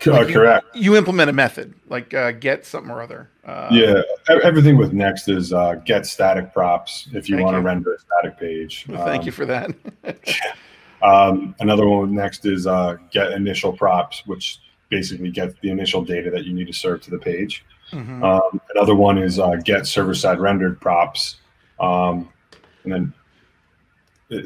Like 0.06 0.28
correct. 0.28 0.66
You, 0.74 0.82
you, 0.82 0.96
implement 0.96 1.30
a 1.30 1.32
method 1.32 1.74
like 1.88 2.12
uh, 2.14 2.32
get 2.32 2.66
something 2.66 2.90
or 2.90 3.00
other. 3.00 3.30
Uh, 3.44 3.68
yeah, 3.70 4.02
everything 4.42 4.76
with 4.76 4.92
Next 4.92 5.28
is 5.28 5.52
uh, 5.52 5.74
get 5.84 6.06
static 6.06 6.52
props 6.52 7.08
if 7.12 7.28
you 7.28 7.38
want 7.38 7.54
to 7.54 7.60
render 7.60 7.94
a 7.94 7.98
static 7.98 8.38
page. 8.38 8.86
Well, 8.88 9.04
thank 9.04 9.20
um, 9.20 9.26
you 9.26 9.32
for 9.32 9.46
that. 9.46 9.70
um, 11.02 11.54
another 11.60 11.86
one 11.86 12.02
with 12.02 12.10
Next 12.10 12.46
is 12.46 12.66
uh, 12.66 12.96
get 13.10 13.32
initial 13.32 13.72
props, 13.72 14.26
which 14.26 14.60
basically 14.88 15.30
gets 15.30 15.54
the 15.60 15.70
initial 15.70 16.02
data 16.02 16.30
that 16.30 16.44
you 16.44 16.52
need 16.52 16.66
to 16.66 16.72
serve 16.72 17.02
to 17.02 17.10
the 17.10 17.18
page. 17.18 17.64
Mm-hmm. 17.92 18.24
Um, 18.24 18.60
another 18.74 18.94
one 18.94 19.18
is 19.18 19.38
uh, 19.38 19.56
get 19.64 19.86
server 19.86 20.14
side 20.14 20.40
rendered 20.40 20.80
props, 20.80 21.36
um, 21.78 22.28
and 22.84 22.92
then 22.92 23.14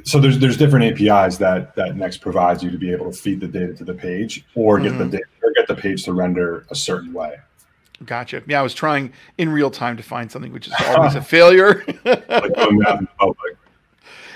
so 0.04 0.18
there's 0.18 0.38
there's 0.38 0.56
different 0.56 1.00
APIs 1.00 1.38
that 1.38 1.74
that 1.76 1.96
Next 1.96 2.18
provides 2.18 2.62
you 2.62 2.70
to 2.70 2.78
be 2.78 2.90
able 2.92 3.11
to 3.11 3.16
feed 3.16 3.40
the 3.40 3.48
data 3.48 3.74
to 3.74 3.84
the 3.84 3.94
page 3.94 4.44
or 4.54 4.80
get 4.80 4.92
mm-hmm. 4.92 4.98
the 4.98 5.18
data 5.18 5.24
the 5.68 5.74
page 5.74 6.04
to 6.04 6.12
render 6.12 6.66
a 6.70 6.74
certain 6.74 7.12
way. 7.12 7.36
Gotcha. 8.04 8.42
Yeah, 8.46 8.60
I 8.60 8.62
was 8.62 8.74
trying 8.74 9.12
in 9.38 9.48
real 9.48 9.70
time 9.70 9.96
to 9.96 10.02
find 10.02 10.30
something, 10.30 10.52
which 10.52 10.68
is 10.68 10.74
always 10.86 11.14
a 11.16 11.22
failure. 11.22 11.84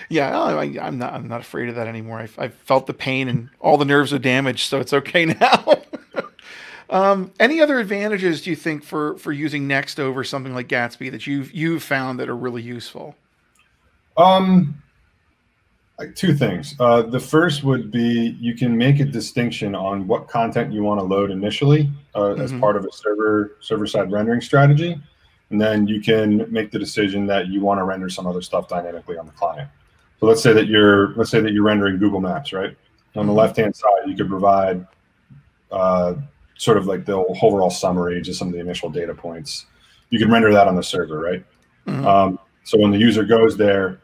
yeah, 0.09 0.41
I, 0.41 0.65
am 0.65 0.99
not. 0.99 1.13
I'm 1.13 1.29
not 1.29 1.41
afraid 1.41 1.69
of 1.69 1.77
that 1.77 1.87
anymore. 1.87 2.19
I, 2.19 2.29
I 2.45 2.49
felt 2.49 2.87
the 2.87 2.95
pain 2.95 3.29
and 3.29 3.51
all 3.61 3.77
the 3.77 3.85
nerves 3.85 4.13
are 4.13 4.19
damaged, 4.19 4.69
so 4.69 4.81
it's 4.81 4.93
okay 4.93 5.25
now. 5.41 5.83
um, 6.91 7.33
any 7.39 7.61
other 7.61 7.79
advantages 7.79 8.43
do 8.43 8.51
you 8.51 8.57
think 8.57 8.83
for 8.83 9.17
for 9.19 9.31
using 9.31 9.69
Next 9.69 10.01
over 10.01 10.25
something 10.25 10.55
like 10.55 10.67
Gatsby 10.69 11.13
that 11.13 11.29
you've 11.29 11.53
you've 11.53 11.85
found 11.85 12.19
that 12.19 12.29
are 12.29 12.37
really 12.37 12.63
useful? 12.63 13.15
Um, 14.17 14.83
two 16.15 16.35
things. 16.35 16.75
Uh, 16.81 17.03
the 17.03 17.21
first 17.21 17.65
would 17.65 17.91
be 17.91 18.37
you 18.41 18.55
can 18.55 18.77
make 18.77 19.01
a 19.01 19.05
distinction 19.05 19.75
on 19.75 20.07
what 20.07 20.29
content 20.29 20.73
you 20.73 20.83
want 20.83 21.01
to 21.01 21.05
load 21.05 21.31
initially 21.31 21.91
uh, 22.15 22.21
mm-hmm. 22.21 22.41
as 22.41 22.53
part 22.55 22.77
of 22.77 22.85
a 22.85 22.93
server 22.93 23.57
server 23.61 23.87
side 23.87 24.11
rendering 24.11 24.41
strategy, 24.41 25.01
and 25.51 25.61
then 25.61 25.87
you 25.87 26.01
can 26.01 26.51
make 26.53 26.71
the 26.71 26.79
decision 26.79 27.27
that 27.27 27.49
you 27.49 27.61
want 27.61 27.79
to 27.79 27.85
render 27.85 28.09
some 28.09 28.27
other 28.27 28.43
stuff 28.43 28.69
dynamically 28.69 29.17
on 29.17 29.27
the 29.27 29.33
client. 29.33 29.69
So 30.19 30.27
let's 30.27 30.43
say 30.43 30.53
that 30.53 30.67
you're 30.67 31.15
let's 31.15 31.31
say 31.31 31.41
that 31.41 31.53
you're 31.53 31.65
rendering 31.65 31.99
Google 31.99 32.21
Maps, 32.21 32.53
right? 32.53 32.77
On 33.15 33.27
the 33.27 33.33
mm-hmm. 33.33 33.39
left 33.39 33.57
hand 33.57 33.75
side, 33.77 34.07
you 34.07 34.17
could 34.17 34.29
provide 34.29 34.87
uh, 35.71 36.15
sort 36.57 36.77
of 36.77 36.87
like 36.87 37.05
the 37.05 37.15
overall 37.43 37.71
summary, 37.71 38.21
just 38.23 38.39
some 38.39 38.49
of 38.49 38.55
the 38.55 38.61
initial 38.61 38.89
data 38.89 39.15
points. 39.15 39.67
You 40.11 40.19
can 40.19 40.31
render 40.31 40.53
that 40.53 40.69
on 40.69 40.77
the 40.77 40.83
server, 40.83 41.19
right? 41.19 41.45
Mm-hmm. 41.87 42.07
Um, 42.07 42.39
so 42.65 42.79
when 42.79 42.91
the 42.91 42.99
user 42.99 43.25
goes 43.25 43.57
there, 43.57 44.02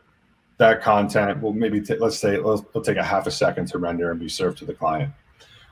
that 0.58 0.82
content 0.82 1.40
will 1.40 1.52
maybe 1.52 1.80
let's 1.98 2.18
say 2.18 2.34
it'll, 2.34 2.54
it'll 2.54 2.82
take 2.82 2.96
a 2.96 3.02
half 3.02 3.26
a 3.26 3.30
second 3.30 3.66
to 3.68 3.78
render 3.78 4.10
and 4.10 4.20
be 4.20 4.28
served 4.28 4.58
to 4.58 4.64
the 4.64 4.74
client. 4.74 5.12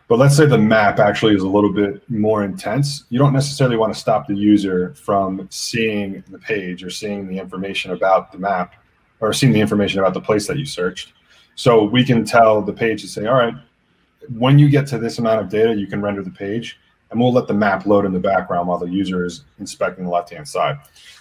But 0.09 0.20
let's 0.20 0.37
say 0.37 0.47
the 0.47 0.57
map 0.57 1.01
actually 1.01 1.34
is 1.34 1.43
a 1.43 1.49
little 1.49 1.72
bit 1.72 2.09
more 2.09 2.45
intense. 2.45 3.05
You 3.11 3.18
don't 3.18 3.32
necessarily 3.32 3.76
want 3.76 3.93
to 3.93 3.99
stop 3.99 4.28
the 4.28 4.37
user 4.37 4.95
from 4.95 5.49
seeing 5.51 6.22
the 6.30 6.39
page 6.39 6.84
or 6.84 6.91
seeing 6.91 7.26
the 7.26 7.39
information 7.39 7.91
about 7.91 8.30
the 8.30 8.39
map 8.39 8.74
or 9.18 9.32
seeing 9.32 9.53
the 9.53 9.61
information 9.61 9.99
about 9.99 10.14
the 10.14 10.20
place 10.20 10.47
that 10.47 10.59
you 10.59 10.64
searched. 10.64 11.12
So 11.57 11.82
we 11.82 12.05
can 12.05 12.24
tell 12.24 12.62
the 12.62 12.72
page 12.72 13.03
to 13.03 13.09
say, 13.09 13.26
all 13.26 13.34
right, 13.34 13.55
when 14.39 14.61
you 14.61 14.68
get 14.68 14.87
to 14.89 14.99
this 14.99 15.18
amount 15.18 15.41
of 15.41 15.49
data, 15.49 15.74
you 15.74 15.89
can 15.89 16.01
render 16.01 16.22
the 16.22 16.30
page 16.30 16.78
and 17.11 17.18
we'll 17.18 17.32
let 17.32 17.49
the 17.49 17.55
map 17.55 17.87
load 17.87 18.05
in 18.05 18.12
the 18.12 18.20
background 18.20 18.68
while 18.68 18.78
the 18.78 18.87
user 18.87 19.24
is 19.24 19.45
inspecting 19.59 20.05
the 20.05 20.11
left-hand 20.11 20.47
side. 20.47 20.78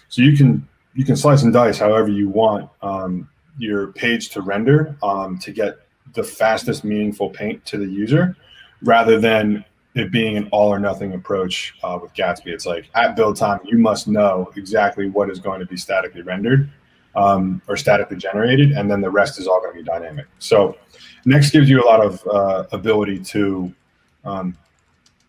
So 0.09 0.21
you 0.21 0.37
can 0.37 0.67
you 0.93 1.03
can 1.03 1.15
slice 1.15 1.43
and 1.43 1.51
dice 1.51 1.77
however 1.77 2.07
you 2.07 2.29
want 2.29 2.69
um, 2.81 3.27
your 3.57 3.87
page 3.93 4.29
to 4.29 4.41
render 4.41 4.95
um, 5.03 5.37
to 5.39 5.51
get 5.51 5.79
the 6.13 6.23
fastest 6.23 6.83
meaningful 6.83 7.29
paint 7.29 7.65
to 7.65 7.77
the 7.77 7.85
user 7.85 8.35
rather 8.81 9.19
than 9.19 9.63
it 9.95 10.11
being 10.11 10.35
an 10.37 10.47
all 10.51 10.69
or 10.69 10.79
nothing 10.79 11.13
approach 11.13 11.73
uh, 11.83 11.97
with 12.01 12.13
Gatsby. 12.13 12.47
It's 12.47 12.65
like 12.65 12.89
at 12.95 13.15
build 13.15 13.37
time, 13.37 13.59
you 13.63 13.77
must 13.77 14.07
know 14.07 14.51
exactly 14.55 15.09
what 15.09 15.29
is 15.29 15.39
going 15.39 15.59
to 15.61 15.65
be 15.65 15.77
statically 15.77 16.21
rendered 16.21 16.69
um, 17.15 17.61
or 17.67 17.77
statically 17.77 18.17
generated, 18.17 18.73
and 18.73 18.91
then 18.91 18.99
the 18.99 19.09
rest 19.09 19.39
is 19.39 19.47
all 19.47 19.61
going 19.61 19.73
to 19.73 19.79
be 19.79 19.83
dynamic. 19.83 20.27
So 20.39 20.77
Next 21.25 21.49
gives 21.49 21.67
you 21.67 21.83
a 21.83 21.85
lot 21.85 22.05
of 22.05 22.25
uh, 22.27 22.65
ability 22.71 23.19
to, 23.19 23.73
um, 24.25 24.55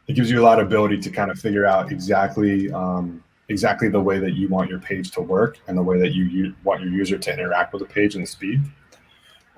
it 0.09 0.13
gives 0.13 0.31
you 0.31 0.43
a 0.43 0.45
lot 0.45 0.61
of 0.61 0.67
ability 0.67 0.99
to 0.99 1.11
kind 1.11 1.31
of 1.31 1.39
figure 1.39 1.65
out 1.65 1.91
exactly 1.91 2.71
um, 2.71 3.25
exactly 3.49 3.89
the 3.89 4.01
way 4.01 4.19
that 4.19 4.35
you 4.35 4.49
want 4.49 4.69
your 4.69 4.79
page 4.79 5.11
to 5.13 5.21
work 5.21 5.59
and 5.69 5.79
the 5.79 5.83
way 5.83 5.99
that 6.01 6.13
you, 6.13 6.25
you 6.25 6.55
want 6.65 6.83
your 6.83 6.91
user 6.91 7.17
to 7.17 7.33
interact 7.33 7.73
with 7.73 7.81
the 7.81 7.89
page 7.89 8.15
and 8.15 8.25
the 8.25 8.27
speed. 8.27 8.61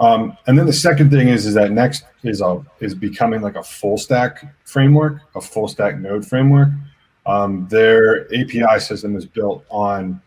Um, 0.01 0.37
and 0.47 0.59
then 0.59 0.67
the 0.67 0.73
second 0.73 1.11
thing 1.11 1.29
is 1.29 1.45
is 1.45 1.55
that 1.55 1.73
Next 1.73 2.05
is 2.23 2.41
a 2.41 2.65
is 2.81 2.95
becoming 2.95 3.43
like 3.43 3.57
a 3.57 3.63
full 3.63 3.99
stack 3.99 4.55
framework, 4.65 5.23
a 5.35 5.41
full 5.41 5.67
stack 5.67 5.99
node 5.99 6.25
framework. 6.25 6.69
Um, 7.27 7.67
their 7.69 8.27
API 8.27 8.79
system 8.79 9.17
is 9.17 9.27
built 9.27 9.65
on 9.71 10.21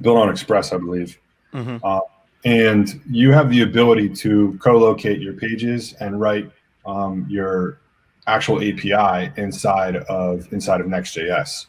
built 0.00 0.18
on 0.18 0.28
Express, 0.28 0.72
I 0.72 0.78
believe, 0.78 1.18
mm-hmm. 1.54 1.76
uh, 1.84 2.00
and 2.44 3.00
you 3.08 3.32
have 3.32 3.50
the 3.50 3.62
ability 3.62 4.08
to 4.10 4.58
co-locate 4.60 5.20
your 5.20 5.34
pages 5.34 5.94
and 6.00 6.20
write 6.20 6.50
um, 6.84 7.24
your 7.28 7.78
actual 8.26 8.56
API 8.58 9.32
inside 9.40 9.96
of 9.96 10.52
inside 10.52 10.80
of 10.80 10.88
Next.js. 10.88 11.66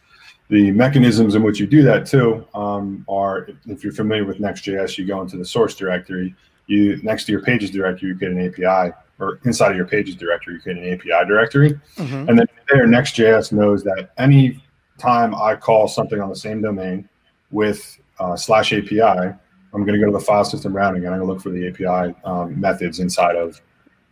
The 0.49 0.71
mechanisms 0.71 1.35
in 1.35 1.43
which 1.43 1.59
you 1.59 1.67
do 1.67 1.83
that 1.83 2.07
too 2.07 2.45
um, 2.55 3.05
are, 3.07 3.49
if 3.67 3.83
you're 3.83 3.93
familiar 3.93 4.25
with 4.25 4.39
Next.js, 4.39 4.97
you 4.97 5.05
go 5.05 5.21
into 5.21 5.37
the 5.37 5.45
source 5.45 5.75
directory. 5.75 6.35
You 6.65 7.01
next 7.03 7.25
to 7.25 7.31
your 7.31 7.41
pages 7.41 7.71
directory, 7.71 8.09
you 8.09 8.17
create 8.17 8.33
an 8.33 8.47
API, 8.47 8.93
or 9.19 9.39
inside 9.45 9.71
of 9.71 9.77
your 9.77 9.85
pages 9.85 10.15
directory, 10.15 10.55
you 10.55 10.59
create 10.61 10.77
an 10.77 10.93
API 10.93 11.27
directory, 11.27 11.79
mm-hmm. 11.97 12.29
and 12.29 12.39
then 12.39 12.47
there, 12.71 12.85
Next.js 12.87 13.51
knows 13.51 13.83
that 13.83 14.11
any 14.17 14.63
time 14.99 15.33
I 15.33 15.55
call 15.55 15.87
something 15.87 16.21
on 16.21 16.29
the 16.29 16.35
same 16.35 16.61
domain 16.61 17.07
with 17.51 17.97
uh, 18.19 18.35
slash 18.35 18.73
API, 18.73 19.01
I'm 19.01 19.85
going 19.85 19.93
to 19.93 19.99
go 19.99 20.05
to 20.05 20.11
the 20.11 20.19
file 20.19 20.45
system 20.45 20.75
routing 20.75 21.05
and 21.05 21.13
I'm 21.13 21.19
going 21.19 21.27
to 21.27 21.33
look 21.33 21.41
for 21.41 21.49
the 21.49 21.67
API 21.67 22.15
um, 22.23 22.59
methods 22.59 22.99
inside 22.99 23.35
of 23.35 23.61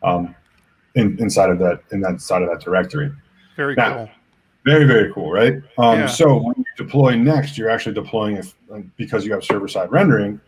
um, 0.04 0.36
in, 0.96 1.20
inside 1.20 1.50
of 1.50 1.60
that 1.60 1.82
in 1.92 2.02
that 2.02 2.22
side 2.22 2.42
of 2.42 2.50
that 2.50 2.62
directory. 2.62 3.12
Very 3.56 3.76
now, 3.76 3.96
cool. 3.96 4.10
Very, 4.68 4.84
very 4.84 5.14
cool, 5.14 5.32
right? 5.32 5.54
Um, 5.78 6.00
yeah. 6.00 6.06
So 6.08 6.36
when 6.36 6.56
you 6.58 6.66
deploy 6.76 7.16
next, 7.16 7.58
you're 7.58 7.70
actually 7.70 7.96
deploying 7.96 8.36
it 8.36 8.54
because 8.98 9.26
you 9.26 9.32
have 9.32 9.42
server 9.42 9.70
side 9.70 9.90
rendering. 9.90 10.42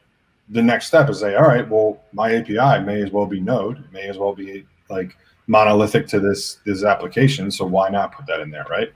The 0.50 0.62
next 0.62 0.88
step 0.88 1.10
is 1.10 1.22
say, 1.22 1.36
all 1.36 1.44
right, 1.44 1.66
well, 1.70 2.04
my 2.12 2.36
API 2.36 2.84
may 2.84 3.02
as 3.02 3.12
well 3.12 3.26
be 3.26 3.40
Node, 3.40 3.82
may 3.94 4.10
as 4.10 4.18
well 4.18 4.36
be 4.36 4.66
like 4.90 5.16
monolithic 5.48 6.06
to 6.08 6.20
this 6.20 6.60
this 6.66 6.84
application. 6.84 7.50
So 7.50 7.66
why 7.66 7.88
not 7.88 8.12
put 8.12 8.26
that 8.26 8.42
in 8.42 8.52
there, 8.52 8.66
right? 8.70 8.92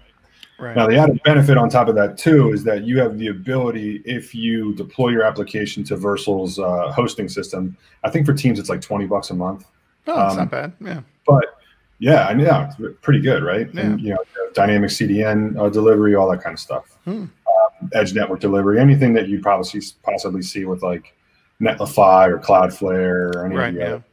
Right. 0.60 0.76
Now 0.76 0.88
the 0.88 0.98
added 0.98 1.24
benefit 1.24 1.58
on 1.58 1.70
top 1.70 1.88
of 1.88 1.96
that 1.96 2.18
too 2.18 2.52
is 2.52 2.66
that 2.66 2.84
you 2.84 3.00
have 3.00 3.18
the 3.18 3.28
ability 3.28 4.02
if 4.04 4.36
you 4.36 4.74
deploy 4.76 5.08
your 5.08 5.24
application 5.24 5.86
to 5.86 5.96
Vercel's 5.96 6.60
uh, 6.60 6.92
hosting 6.92 7.30
system. 7.30 7.78
I 8.04 8.10
think 8.10 8.26
for 8.26 8.34
teams 8.34 8.60
it's 8.60 8.70
like 8.70 8.82
twenty 8.82 9.06
bucks 9.06 9.30
a 9.30 9.36
month. 9.36 9.68
Oh, 10.06 10.18
that's 10.18 10.34
um, 10.34 10.40
not 10.40 10.52
bad. 10.52 10.74
Yeah. 10.82 11.00
But 11.26 11.63
yeah, 12.00 12.28
I 12.28 12.34
mean, 12.34 12.46
yeah, 12.46 12.70
it's 12.70 12.98
pretty 13.02 13.22
good, 13.22 13.44
right? 13.44 13.70
Yeah. 13.74 13.82
And, 13.82 14.02
you 14.02 14.10
know, 14.12 14.20
dynamic 14.54 14.90
CDN 14.90 15.58
uh, 15.58 15.70
delivery, 15.70 16.16
all 16.16 16.30
that 16.32 16.44
kind 16.44 16.54
of 16.54 16.60
stuff. 16.60 16.98
Hmm. 17.06 17.26
Um, 17.48 17.90
edge 17.94 18.14
network 18.14 18.40
delivery, 18.40 18.80
anything 18.80 19.14
that 19.14 19.28
you 19.28 19.42
probably 19.42 19.82
possibly 20.04 20.42
see 20.42 20.66
with 20.66 20.84
like 20.84 21.14
Netlify 21.62 22.28
or 22.28 22.40
Cloudflare 22.40 23.36
or 23.36 23.46
any 23.46 23.56
right, 23.56 23.70
of 23.70 23.74
the 23.76 23.80
yeah. 23.80 23.86
other, 23.88 24.04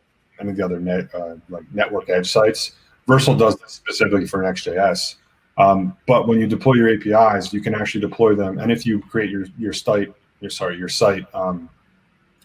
any 0.40 0.50
of 0.50 0.56
the 0.56 0.64
other 0.64 0.80
net 0.80 1.14
uh, 1.14 1.36
like 1.48 1.64
network 1.72 2.08
edge 2.08 2.30
sites. 2.30 2.72
Vercel 3.08 3.38
does 3.38 3.56
this 3.56 3.72
specifically 3.72 4.26
for 4.26 4.42
Next.js. 4.42 5.16
Um, 5.58 5.96
but 6.06 6.28
when 6.28 6.38
you 6.38 6.46
deploy 6.46 6.74
your 6.74 6.94
APIs, 6.94 7.52
you 7.52 7.60
can 7.60 7.74
actually 7.74 8.00
deploy 8.00 8.34
them. 8.34 8.58
And 8.58 8.70
if 8.70 8.86
you 8.86 9.00
create 9.00 9.30
your 9.30 9.46
your 9.58 9.72
site, 9.72 10.12
your 10.40 10.50
sorry, 10.50 10.78
your 10.78 10.88
site 10.88 11.26
um, 11.34 11.68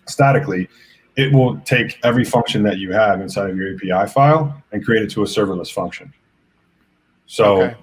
statically, 0.07 0.67
it 1.15 1.31
will 1.31 1.57
take 1.61 1.99
every 2.03 2.25
function 2.25 2.61
that 2.63 2.77
you 2.77 2.91
have 2.91 3.21
inside 3.21 3.49
of 3.49 3.57
your 3.57 3.73
API 3.73 4.11
file 4.11 4.61
and 4.71 4.83
create 4.83 5.03
it 5.03 5.09
to 5.11 5.23
a 5.23 5.25
serverless 5.25 5.71
function. 5.71 6.13
So 7.25 7.61
okay. 7.61 7.75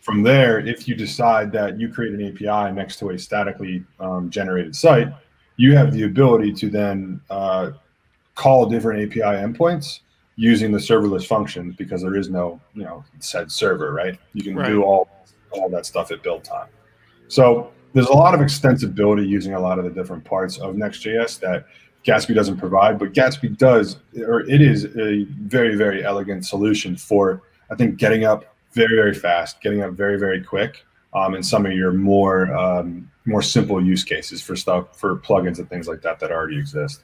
from 0.00 0.22
there, 0.22 0.58
if 0.60 0.88
you 0.88 0.94
decide 0.94 1.52
that 1.52 1.78
you 1.78 1.92
create 1.92 2.14
an 2.14 2.26
API 2.26 2.72
next 2.74 2.98
to 3.00 3.10
a 3.10 3.18
statically 3.18 3.84
um, 4.00 4.30
generated 4.30 4.74
site, 4.74 5.08
you 5.56 5.76
have 5.76 5.92
the 5.92 6.04
ability 6.04 6.52
to 6.54 6.70
then 6.70 7.20
uh, 7.30 7.72
call 8.34 8.66
different 8.66 9.02
API 9.02 9.20
endpoints 9.20 10.00
using 10.36 10.70
the 10.70 10.78
serverless 10.78 11.26
functions 11.26 11.74
because 11.76 12.00
there 12.00 12.16
is 12.16 12.30
no, 12.30 12.60
you 12.74 12.84
know, 12.84 13.04
said 13.18 13.50
server, 13.50 13.92
right? 13.92 14.18
You 14.32 14.42
can 14.42 14.56
right. 14.56 14.68
do 14.68 14.82
all 14.82 15.08
all 15.50 15.68
that 15.70 15.86
stuff 15.86 16.10
at 16.10 16.22
build 16.22 16.44
time. 16.44 16.68
So 17.28 17.72
there's 17.92 18.08
a 18.08 18.12
lot 18.12 18.34
of 18.34 18.40
extensibility 18.40 19.26
using 19.26 19.54
a 19.54 19.60
lot 19.60 19.78
of 19.78 19.84
the 19.84 19.90
different 19.90 20.24
parts 20.24 20.58
of 20.58 20.76
Next.js 20.76 21.40
that 21.40 21.66
Gatsby 22.08 22.34
doesn't 22.34 22.56
provide, 22.56 22.98
but 22.98 23.12
Gatsby 23.12 23.58
does, 23.58 23.98
or 24.26 24.40
it 24.40 24.62
is 24.62 24.86
a 24.96 25.24
very, 25.24 25.76
very 25.76 26.02
elegant 26.02 26.46
solution 26.46 26.96
for, 26.96 27.42
I 27.70 27.74
think, 27.74 27.98
getting 27.98 28.24
up 28.24 28.56
very, 28.72 28.96
very 28.96 29.12
fast, 29.12 29.60
getting 29.60 29.82
up 29.82 29.92
very, 29.92 30.18
very 30.18 30.42
quick 30.42 30.86
um, 31.14 31.34
and 31.34 31.44
some 31.44 31.66
of 31.66 31.72
your 31.72 31.92
more 31.92 32.54
um, 32.56 33.10
more 33.24 33.42
simple 33.42 33.84
use 33.84 34.04
cases 34.04 34.42
for 34.42 34.56
stuff 34.56 34.98
for 34.98 35.16
plugins 35.16 35.58
and 35.58 35.68
things 35.68 35.86
like 35.86 36.00
that 36.02 36.18
that 36.20 36.30
already 36.30 36.58
exist. 36.58 37.02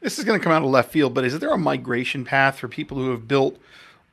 This 0.00 0.18
is 0.18 0.24
going 0.24 0.38
to 0.38 0.42
come 0.42 0.52
out 0.52 0.62
of 0.62 0.68
left 0.68 0.90
field, 0.90 1.14
but 1.14 1.24
is 1.24 1.38
there 1.38 1.52
a 1.52 1.58
migration 1.58 2.24
path 2.24 2.58
for 2.58 2.68
people 2.68 2.98
who 2.98 3.10
have 3.10 3.26
built 3.26 3.58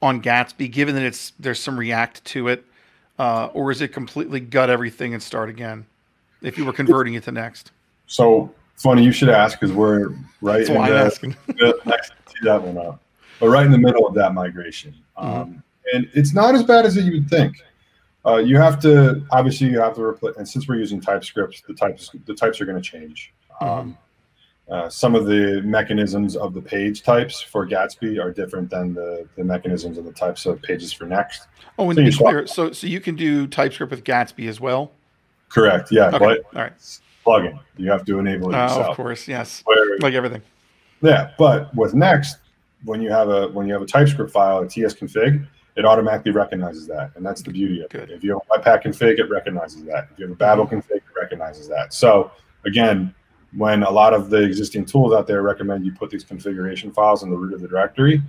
on 0.01 0.21
Gatsby, 0.21 0.71
given 0.71 0.95
that 0.95 1.03
it's 1.03 1.33
there's 1.39 1.59
some 1.59 1.77
React 1.77 2.23
to 2.25 2.47
it, 2.47 2.63
uh, 3.17 3.49
or 3.53 3.71
is 3.71 3.81
it 3.81 3.89
completely 3.89 4.39
gut 4.39 4.69
everything 4.69 5.13
and 5.13 5.21
start 5.21 5.49
again? 5.49 5.85
If 6.41 6.57
you 6.57 6.63
were 6.63 6.71
converting 6.71 7.15
it 7.15 7.23
to 7.23 7.33
Next. 7.33 7.71
So 8.07 8.53
funny 8.79 9.03
you 9.03 9.11
should 9.11 9.29
ask 9.29 9.59
because 9.59 9.75
we're 9.75 10.09
right 10.41 10.65
That's 10.65 10.69
why 10.69 10.87
I'm 10.87 10.93
asking. 10.93 11.35
next 11.85 12.13
to 12.27 12.35
that 12.43 12.61
one 12.61 12.77
up, 12.77 13.01
but 13.39 13.49
right 13.49 13.65
in 13.65 13.71
the 13.71 13.77
middle 13.77 14.07
of 14.07 14.13
that 14.15 14.33
migration. 14.33 14.95
Mm-hmm. 15.17 15.41
Um, 15.41 15.63
and 15.93 16.09
it's 16.13 16.33
not 16.33 16.55
as 16.55 16.63
bad 16.63 16.85
as 16.85 16.95
you 16.95 17.11
would 17.11 17.29
think. 17.29 17.55
Uh, 18.25 18.37
you 18.37 18.57
have 18.57 18.79
to 18.81 19.23
obviously 19.31 19.67
you 19.67 19.79
have 19.79 19.95
to 19.95 20.03
replace, 20.03 20.35
and 20.37 20.47
since 20.47 20.67
we're 20.67 20.75
using 20.75 20.99
TypeScript, 20.99 21.63
the 21.67 21.73
types 21.73 22.11
the 22.25 22.33
types 22.33 22.59
are 22.59 22.65
going 22.65 22.81
to 22.81 22.89
change. 22.89 23.33
Um, 23.61 23.97
uh, 24.69 24.87
some 24.87 25.15
of 25.15 25.25
the 25.25 25.61
mechanisms 25.63 26.35
of 26.35 26.53
the 26.53 26.61
page 26.61 27.01
types 27.01 27.41
for 27.41 27.65
Gatsby 27.65 28.23
are 28.23 28.31
different 28.31 28.69
than 28.69 28.93
the, 28.93 29.27
the 29.35 29.43
mechanisms 29.43 29.97
of 29.97 30.05
the 30.05 30.11
types 30.11 30.45
of 30.45 30.61
pages 30.61 30.93
for 30.93 31.05
Next. 31.05 31.47
Oh, 31.79 31.89
and 31.89 31.97
So 31.97 32.01
to 32.01 32.05
you 32.05 32.11
be 32.11 32.17
clear, 32.17 32.47
so 32.47 32.71
so 32.71 32.85
you 32.85 32.99
can 32.99 33.15
do 33.15 33.47
TypeScript 33.47 33.89
with 33.89 34.03
Gatsby 34.03 34.47
as 34.47 34.59
well. 34.59 34.91
Correct. 35.47 35.91
Yeah, 35.91 36.09
Okay, 36.09 36.19
but 36.19 36.39
all 36.55 36.61
right. 36.61 36.99
Plugin 37.29 37.59
you 37.77 37.89
have 37.89 38.03
to 38.05 38.19
enable 38.19 38.49
it 38.51 38.55
Oh, 38.57 38.61
yourself. 38.63 38.87
of 38.87 38.95
course, 38.97 39.27
yes, 39.27 39.61
Where 39.65 39.97
like 39.99 40.13
everything. 40.13 40.41
Yeah, 41.01 41.31
but 41.37 41.73
with 41.75 41.93
Next, 41.93 42.37
when 42.83 43.01
you 43.01 43.09
have 43.11 43.29
a 43.29 43.47
when 43.49 43.67
you 43.67 43.73
have 43.73 43.81
a 43.81 43.85
TypeScript 43.85 44.31
file, 44.31 44.59
a 44.59 44.67
TS 44.67 44.93
config, 44.95 45.47
it 45.77 45.85
automatically 45.85 46.31
recognizes 46.31 46.87
that, 46.87 47.11
and 47.15 47.25
that's 47.25 47.41
the 47.41 47.51
beauty 47.51 47.81
of 47.81 47.89
Good. 47.89 48.09
it. 48.09 48.15
If 48.15 48.23
you 48.23 48.31
have 48.33 48.41
a 48.51 48.59
Webpack 48.59 48.83
config, 48.83 49.19
it 49.19 49.29
recognizes 49.29 49.83
that. 49.85 50.09
If 50.11 50.19
you 50.19 50.25
have 50.25 50.33
a 50.33 50.35
Babel 50.35 50.67
config, 50.67 50.91
it 50.97 51.03
recognizes 51.19 51.67
that. 51.69 51.93
So 51.93 52.31
again, 52.65 53.13
when 53.55 53.83
a 53.83 53.89
lot 53.89 54.13
of 54.13 54.29
the 54.29 54.43
existing 54.43 54.85
tools 54.85 55.13
out 55.13 55.25
there 55.25 55.41
recommend 55.41 55.85
you 55.85 55.91
put 55.93 56.09
these 56.09 56.23
configuration 56.23 56.91
files 56.91 57.23
in 57.23 57.29
the 57.29 57.37
root 57.37 57.53
of 57.53 57.61
the 57.61 57.67
directory, 57.67 58.21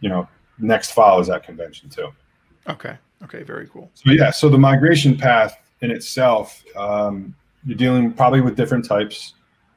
you 0.00 0.08
know, 0.08 0.28
Next 0.60 0.90
file 0.90 1.20
is 1.20 1.28
that 1.28 1.44
convention 1.44 1.88
too. 1.88 2.08
Okay, 2.68 2.96
okay, 3.22 3.42
very 3.44 3.68
cool. 3.68 3.90
So 3.94 4.10
yeah, 4.10 4.30
so 4.30 4.48
the 4.48 4.58
migration 4.58 5.16
path 5.16 5.56
in 5.80 5.90
itself, 5.92 6.62
um, 6.76 7.34
you're 7.66 7.76
dealing 7.76 8.12
probably 8.12 8.40
with 8.40 8.56
different 8.56 8.84
types. 8.84 9.34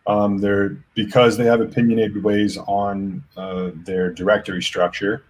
Um, 0.07 0.37
they're 0.39 0.77
because 0.95 1.37
they 1.37 1.45
have 1.45 1.61
opinionated 1.61 2.23
ways 2.23 2.57
on 2.57 3.23
uh, 3.37 3.71
their 3.85 4.11
directory 4.11 4.61
structure. 4.63 5.23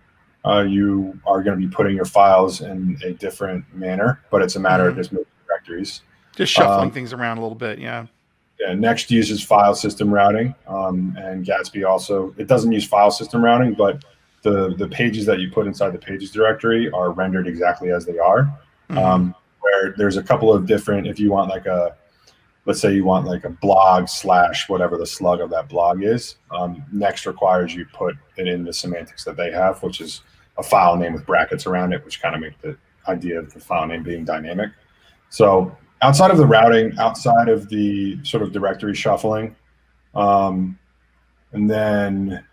Uh, 0.45 0.61
you 0.61 1.19
are 1.27 1.43
going 1.43 1.59
to 1.59 1.67
be 1.67 1.71
putting 1.73 1.95
your 1.95 2.05
files 2.05 2.61
in 2.61 2.97
a 3.03 3.11
different 3.11 3.63
manner, 3.75 4.21
but 4.31 4.41
it's 4.41 4.55
a 4.55 4.59
matter 4.59 4.87
of 4.87 4.93
Mhm. 4.95 4.97
just 4.97 5.11
moving 5.11 5.25
directories. 5.47 6.01
Just 6.35 6.53
shuffling 6.53 6.87
Um, 6.87 6.91
things 6.91 7.13
around 7.13 7.37
a 7.37 7.41
little 7.41 7.55
bit, 7.57 7.79
yeah. 7.79 8.05
Yeah, 8.59 8.73
Next 8.73 9.11
uses 9.11 9.43
file 9.43 9.75
system 9.75 10.11
routing, 10.13 10.55
um, 10.67 11.15
and 11.19 11.45
Gatsby 11.45 11.85
also. 11.87 12.33
It 12.37 12.47
doesn't 12.47 12.71
use 12.71 12.85
file 12.87 13.11
system 13.11 13.43
routing, 13.43 13.73
but 13.73 14.03
the 14.43 14.73
the 14.77 14.87
pages 14.87 15.25
that 15.25 15.39
you 15.39 15.51
put 15.51 15.67
inside 15.67 15.91
the 15.93 15.99
pages 15.99 16.31
directory 16.31 16.89
are 16.91 17.11
rendered 17.11 17.47
exactly 17.47 17.91
as 17.91 18.05
they 18.05 18.17
are. 18.19 18.49
Mhm. 18.89 18.97
um, 18.97 19.35
where 19.61 19.93
there's 19.97 20.17
a 20.17 20.23
couple 20.23 20.51
of 20.53 20.65
different 20.65 21.07
if 21.07 21.17
you 21.19 21.29
want 21.31 21.49
like 21.49 21.65
a 21.65 21.95
let's 22.66 22.80
say 22.80 22.93
you 22.93 23.03
want 23.03 23.26
like 23.26 23.43
a 23.43 23.49
blog 23.49 24.07
slash 24.07 24.70
whatever 24.70 24.97
the 24.97 25.05
slug 25.05 25.41
of 25.41 25.49
that 25.49 25.68
blog 25.68 26.03
is 26.03 26.36
um, 26.51 26.84
next 26.91 27.26
requires 27.26 27.74
you 27.74 27.86
put 27.93 28.16
it 28.38 28.47
in 28.47 28.64
the 28.64 28.74
semantics 28.74 29.24
that 29.24 29.36
they 29.36 29.51
have 29.51 29.82
which 29.84 30.01
is 30.01 30.22
a 30.57 30.64
file 30.64 30.95
name 30.95 31.14
with 31.14 31.26
brackets 31.26 31.66
around 31.66 31.93
it 31.93 32.03
which 32.05 32.22
kind 32.22 32.36
of 32.36 32.41
make 32.41 32.59
the 32.62 32.78
idea 33.07 33.39
of 33.39 33.53
the 33.53 33.59
file 33.59 33.88
name 33.88 34.03
being 34.03 34.24
dynamic. 34.24 34.72
So 35.30 35.76
outside 36.01 36.32
of 36.32 36.38
the 36.38 36.45
routing 36.45 36.97
outside 36.99 37.49
of 37.49 37.70
the 37.70 38.24
sort 38.24 38.43
of 38.43 38.51
directory 38.51 38.95
shuffling 38.95 39.55
um, 40.14 40.78
and 41.51 41.70
then 41.70 42.43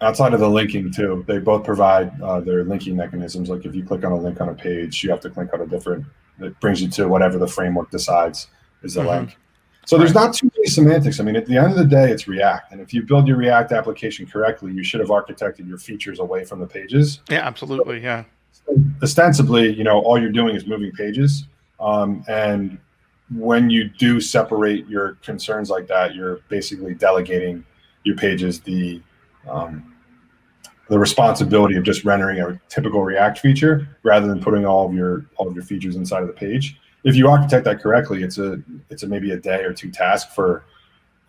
outside 0.00 0.34
of 0.34 0.40
the 0.40 0.48
linking 0.48 0.92
too 0.92 1.24
they 1.28 1.38
both 1.38 1.64
provide 1.64 2.20
uh, 2.20 2.40
their 2.40 2.64
linking 2.64 2.96
mechanisms. 2.96 3.48
Like 3.48 3.64
if 3.64 3.74
you 3.74 3.84
click 3.84 4.04
on 4.04 4.12
a 4.12 4.18
link 4.18 4.40
on 4.40 4.48
a 4.48 4.54
page 4.54 5.04
you 5.04 5.10
have 5.10 5.20
to 5.20 5.30
click 5.30 5.52
on 5.52 5.60
a 5.60 5.66
different 5.66 6.04
it 6.44 6.58
brings 6.60 6.80
you 6.82 6.88
to 6.88 7.06
whatever 7.08 7.38
the 7.38 7.46
framework 7.46 7.90
decides 7.90 8.48
is 8.82 8.94
the 8.94 9.02
Mhm. 9.02 9.08
link 9.18 9.36
so 9.84 9.98
there's 9.98 10.14
not 10.14 10.32
too 10.34 10.48
many 10.56 10.66
semantics 10.68 11.18
i 11.20 11.22
mean 11.24 11.36
at 11.36 11.46
the 11.46 11.56
end 11.56 11.72
of 11.72 11.76
the 11.76 11.84
day 11.84 12.10
it's 12.10 12.26
react 12.28 12.72
and 12.72 12.80
if 12.80 12.92
you 12.94 13.02
build 13.02 13.26
your 13.26 13.36
react 13.36 13.72
application 13.72 14.26
correctly 14.26 14.72
you 14.72 14.82
should 14.84 15.00
have 15.00 15.08
architected 15.10 15.66
your 15.68 15.78
features 15.78 16.18
away 16.20 16.44
from 16.44 16.60
the 16.60 16.66
pages 16.66 17.20
Yeah, 17.28 17.46
absolutely, 17.46 18.00
yeah. 18.02 18.24
ostensibly, 19.02 19.72
you 19.74 19.84
know, 19.84 20.00
all 20.00 20.18
you're 20.20 20.30
doing 20.30 20.54
is 20.54 20.66
moving 20.66 20.92
pages. 20.92 21.46
Um, 21.80 22.24
and 22.28 22.78
when 23.34 23.70
you 23.70 23.88
do 23.88 24.20
separate 24.20 24.86
your 24.88 25.14
concerns 25.22 25.68
like 25.70 25.86
that, 25.88 26.14
you're 26.14 26.40
basically 26.48 26.94
delegating 26.94 27.64
your 28.04 28.14
pages 28.16 28.60
the 28.60 29.00
um, 29.50 29.91
the 30.92 30.98
responsibility 30.98 31.74
of 31.76 31.84
just 31.84 32.04
rendering 32.04 32.38
a 32.40 32.60
typical 32.68 33.02
React 33.02 33.38
feature 33.38 33.88
rather 34.02 34.26
than 34.26 34.42
putting 34.42 34.66
all 34.66 34.86
of 34.86 34.92
your 34.94 35.24
all 35.36 35.48
of 35.48 35.54
your 35.54 35.64
features 35.64 35.96
inside 35.96 36.20
of 36.20 36.26
the 36.26 36.34
page. 36.34 36.78
If 37.04 37.16
you 37.16 37.28
architect 37.30 37.64
that 37.64 37.80
correctly, 37.80 38.22
it's 38.22 38.36
a 38.36 38.60
it's 38.90 39.02
a 39.02 39.06
maybe 39.06 39.30
a 39.30 39.38
day 39.38 39.64
or 39.64 39.72
two 39.72 39.90
task 39.90 40.32
for 40.34 40.66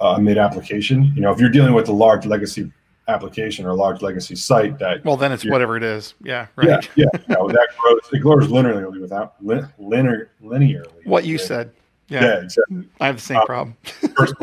a 0.02 0.20
mid 0.20 0.38
application. 0.38 1.14
You 1.16 1.22
know, 1.22 1.32
if 1.32 1.40
you're 1.40 1.50
dealing 1.50 1.74
with 1.74 1.88
a 1.88 1.94
large 1.94 2.26
legacy 2.26 2.74
application 3.08 3.66
or 3.66 3.70
a 3.70 3.74
large 3.76 4.02
legacy 4.02 4.36
site 4.36 4.78
that 4.80 5.06
Well, 5.06 5.16
then 5.16 5.32
it's 5.32 5.46
whatever 5.46 5.78
it 5.78 5.84
is. 5.84 6.14
Yeah, 6.22 6.48
right. 6.58 6.68
yeah, 6.98 7.06
yeah. 7.14 7.20
No, 7.30 7.48
that 7.48 7.70
grows. 7.80 8.02
It 8.12 8.20
grows 8.20 8.48
linearly 8.50 9.00
without 9.00 9.36
lin, 9.42 9.66
linear 9.80 10.30
linearly. 10.44 11.06
What 11.06 11.24
you 11.24 11.38
Yeah. 11.38 11.46
said. 11.46 11.72
Yeah, 12.10 12.24
Yeah, 12.26 12.42
exactly. 12.42 12.84
I 13.00 13.06
have 13.06 13.16
the 13.16 13.22
same 13.22 13.38
Uh, 13.38 13.46
problem. 13.46 13.78
First, 14.18 14.36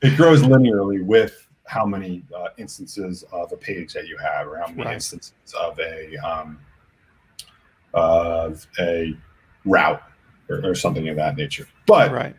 it 0.00 0.16
grows 0.16 0.40
linearly 0.42 1.04
with 1.04 1.45
how 1.66 1.84
many 1.84 2.22
uh, 2.34 2.48
instances 2.58 3.24
of 3.32 3.52
a 3.52 3.56
page 3.56 3.92
that 3.92 4.06
you 4.06 4.16
have, 4.18 4.46
or 4.46 4.56
how 4.56 4.68
many 4.68 4.84
Right. 4.84 4.94
instances 4.94 5.34
of 5.60 5.78
a 5.78 6.16
um, 6.18 6.58
of 7.94 8.66
a 8.78 9.16
route, 9.64 10.02
or, 10.48 10.64
or 10.64 10.74
something 10.74 11.08
of 11.08 11.16
that 11.16 11.36
nature. 11.36 11.66
But 11.86 12.12
Right. 12.12 12.36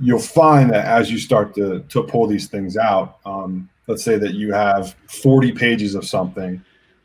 you'll 0.00 0.18
find 0.18 0.70
that 0.70 0.86
as 0.86 1.10
you 1.10 1.18
start 1.18 1.54
to 1.54 1.80
to 1.88 2.02
pull 2.02 2.26
these 2.26 2.48
things 2.48 2.76
out, 2.76 3.18
um, 3.24 3.68
let's 3.86 4.02
say 4.04 4.16
that 4.18 4.34
you 4.34 4.52
have 4.52 4.94
40 5.08 5.52
pages 5.52 5.94
of 5.94 6.04
something, 6.04 6.62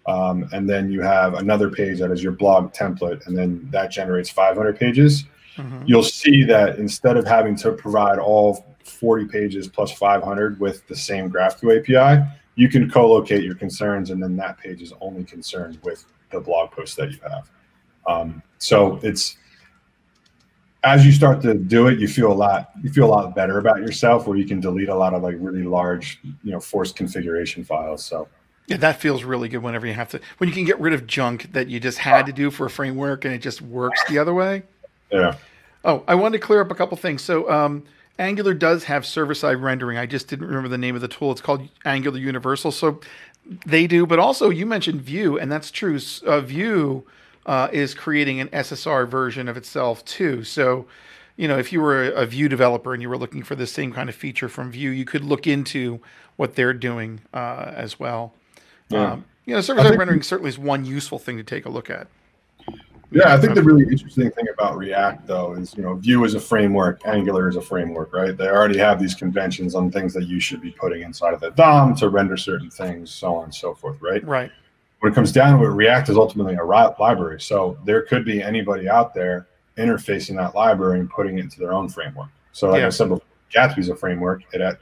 um, 0.08 0.48
and 0.52 0.70
then 0.70 0.91
you 0.91 1.02
have 1.02 1.36
another 1.36 1.70
page 1.70 2.00
that 2.00 2.12
is 2.12 2.24
your 2.24 2.32
blog 2.34 2.74
template, 2.74 3.26
and 3.28 3.38
then 3.38 3.68
that 3.72 3.91
generates 3.91 4.30
500 4.30 4.80
pages. 4.80 5.26
Mhm. 5.58 5.84
You'll 5.86 6.04
see 6.04 6.43
that 6.43 6.80
instead 6.80 7.18
of 7.18 7.26
having 7.28 7.56
to 7.58 7.72
provide 7.72 8.20
all 8.20 8.66
40 9.06 9.26
pages 9.26 9.68
plus 9.68 9.91
500 9.91 10.60
with 10.60 10.88
the 10.88 10.95
same 10.95 11.30
GraphQL 11.32 11.78
API, 11.78 12.28
you 12.56 12.68
can 12.68 12.89
co-locate 12.89 13.43
your 13.43 13.53
concerns, 13.53 14.10
and 14.10 14.22
then 14.22 14.36
that 14.38 14.58
page 14.58 14.82
is 14.82 14.93
only 14.99 15.24
concerned 15.24 15.78
with 15.84 16.06
the 16.32 16.39
blog 16.39 16.72
post 16.72 16.97
that 16.97 17.12
you 17.12 17.20
have. 17.22 17.51
Um, 18.08 18.41
so 18.58 18.99
it's 19.03 19.38
as 20.84 21.06
you 21.06 21.12
start 21.12 21.39
to 21.43 21.53
do 21.53 21.86
it, 21.88 21.99
you 21.99 22.08
feel 22.08 22.32
a 22.32 22.34
lot 22.34 22.72
you 22.82 22.89
feel 22.89 23.06
a 23.06 23.14
lot 23.14 23.36
better 23.36 23.60
about 23.60 23.78
yourself, 23.78 24.26
where 24.26 24.39
you 24.39 24.45
can 24.45 24.60
delete 24.60 24.89
a 24.89 24.95
lot 24.95 25.14
of 25.14 25.22
like 25.22 25.36
really 25.38 25.62
large, 25.62 26.20
you 26.24 26.51
know, 26.51 26.60
forced 26.60 26.95
configuration 26.95 27.64
files. 27.64 28.03
So 28.03 28.28
Yeah, 28.66 28.78
that 28.78 28.99
feels 28.99 29.24
really 29.24 29.49
good 29.49 29.62
whenever 29.62 29.86
you 29.86 29.93
have 29.93 30.10
to 30.10 30.20
when 30.39 30.47
you 30.49 30.56
can 30.56 30.66
get 30.66 30.80
rid 30.80 30.93
of 30.93 31.06
junk 31.06 31.53
that 31.53 31.68
you 31.68 31.80
just 31.80 31.99
had 31.99 32.26
to 32.26 32.34
do 32.34 32.49
for 32.49 32.66
a 32.66 32.72
framework 32.72 33.24
and 33.24 33.36
it 33.36 33.43
just 33.43 33.62
works 33.62 34.03
the 34.10 34.18
other 34.18 34.34
way. 34.34 34.64
yeah, 35.12 35.36
Oh, 35.84 36.03
I 36.08 36.16
wanted 36.16 36.39
to 36.39 36.43
clear 36.43 36.62
up 36.62 36.72
a 36.72 36.76
couple 36.76 36.97
things. 36.97 37.22
So, 37.22 37.47
um, 37.51 37.84
Angular 38.18 38.53
does 38.53 38.86
have 38.86 39.05
server-side 39.05 39.57
rendering. 39.57 39.97
I 39.97 40.05
just 40.05 40.28
didn't 40.28 40.47
remember 40.47 40.70
the 40.70 40.78
name 40.78 40.95
of 40.95 41.01
the 41.01 41.07
tool. 41.07 41.32
It's 41.32 41.41
called 41.41 41.68
Angular 41.84 42.18
Universal. 42.18 42.72
So 42.72 43.01
they 43.66 43.88
do, 43.88 44.05
but 44.05 44.20
also 44.20 44.49
you 44.49 44.66
mentioned 44.66 45.01
Vue, 45.01 45.38
and 45.38 45.51
that's 45.51 45.70
true. 45.70 45.99
Uh, 46.26 46.41
Vue 46.41 47.03
uh, 47.45 47.70
is 47.72 47.93
creating 47.93 48.39
an 48.39 48.47
SSR 48.49 49.07
version 49.07 49.47
of 49.47 49.57
itself 49.57 50.03
too. 50.05 50.43
So, 50.43 50.86
you 51.36 51.47
know, 51.47 51.57
if 51.57 51.74
you 51.74 51.82
were 51.82 52.05
a, 52.05 52.22
a 52.22 52.26
Vue 52.26 52.47
developer 52.49 52.93
and 52.93 53.01
you 53.01 53.09
were 53.09 53.18
looking 53.18 53.43
for 53.43 53.55
the 53.55 53.68
same 53.68 53.91
kind 53.91 54.09
of 54.09 54.16
feature 54.16 54.49
from 54.49 54.72
Vue, 54.72 54.89
you 54.89 55.05
could 55.05 55.24
look 55.24 55.45
into 55.45 55.99
what 56.38 56.55
they're 56.55 56.74
doing 56.74 57.22
uh, 57.34 57.72
as 57.76 57.99
well. 57.99 58.34
Yeah. 58.89 59.13
Um, 59.13 59.26
you 59.45 59.53
know, 59.53 59.61
server-side 59.61 59.97
rendering 59.97 60.24
certainly 60.24 60.49
is 60.49 60.57
one 60.57 60.86
useful 60.86 61.20
thing 61.20 61.38
to 61.38 61.43
take 61.43 61.66
a 61.66 61.70
look 61.70 61.89
at. 61.89 62.07
Yeah, 63.12 63.34
I 63.34 63.38
think 63.38 63.56
the 63.56 63.64
really 63.64 63.84
interesting 63.84 64.30
thing 64.32 64.45
about 64.53 64.78
React, 64.78 65.28
though, 65.28 65.53
is 65.53 65.76
you 65.76 65.84
know 65.84 65.95
Vue 65.95 66.24
is 66.26 66.34
a 66.34 66.39
framework, 66.39 67.06
Angular 67.06 67.47
is 67.47 67.56
a 67.56 67.62
framework, 67.62 68.14
right? 68.14 68.36
They 68.36 68.47
already 68.47 68.78
have 68.78 68.99
these 68.99 69.16
conventions 69.16 69.76
on 69.76 69.91
things 69.91 70.14
that 70.14 70.28
you 70.28 70.39
should 70.39 70.62
be 70.62 70.72
putting 70.72 71.01
inside 71.03 71.34
of 71.34 71.39
the 71.39 71.51
DOM 71.51 71.95
to 71.97 72.10
render 72.10 72.36
certain 72.36 72.70
things, 72.70 73.12
so 73.12 73.36
on 73.36 73.45
and 73.45 73.56
so 73.56 73.74
forth, 73.74 74.01
right? 74.01 74.24
Right. 74.26 74.51
When 74.99 75.12
it 75.12 75.16
comes 75.16 75.32
down 75.32 75.60
to 75.60 75.66
it, 75.66 75.70
React 75.70 76.10
is 76.10 76.18
ultimately 76.18 76.56
a 76.56 76.64
library, 76.64 77.39
so 77.41 77.78
there 77.86 78.01
could 78.01 78.26
be 78.26 78.41
anybody 78.41 78.89
out 78.89 79.14
there 79.14 79.47
interfacing 79.78 80.36
that 80.38 80.56
library 80.56 80.99
and 80.99 81.10
putting 81.10 81.38
it 81.38 81.41
into 81.43 81.60
their 81.60 81.74
own 81.74 81.89
framework. 81.89 82.30
So, 82.53 82.70
like 82.70 82.80
Yeah. 82.80 82.88
I 82.88 82.89
said, 82.89 83.10
before, 83.10 83.26
Gatsby's 83.53 83.89
a 83.89 83.95
framework. 83.95 84.41
It, 84.53 84.62
at, 84.62 84.80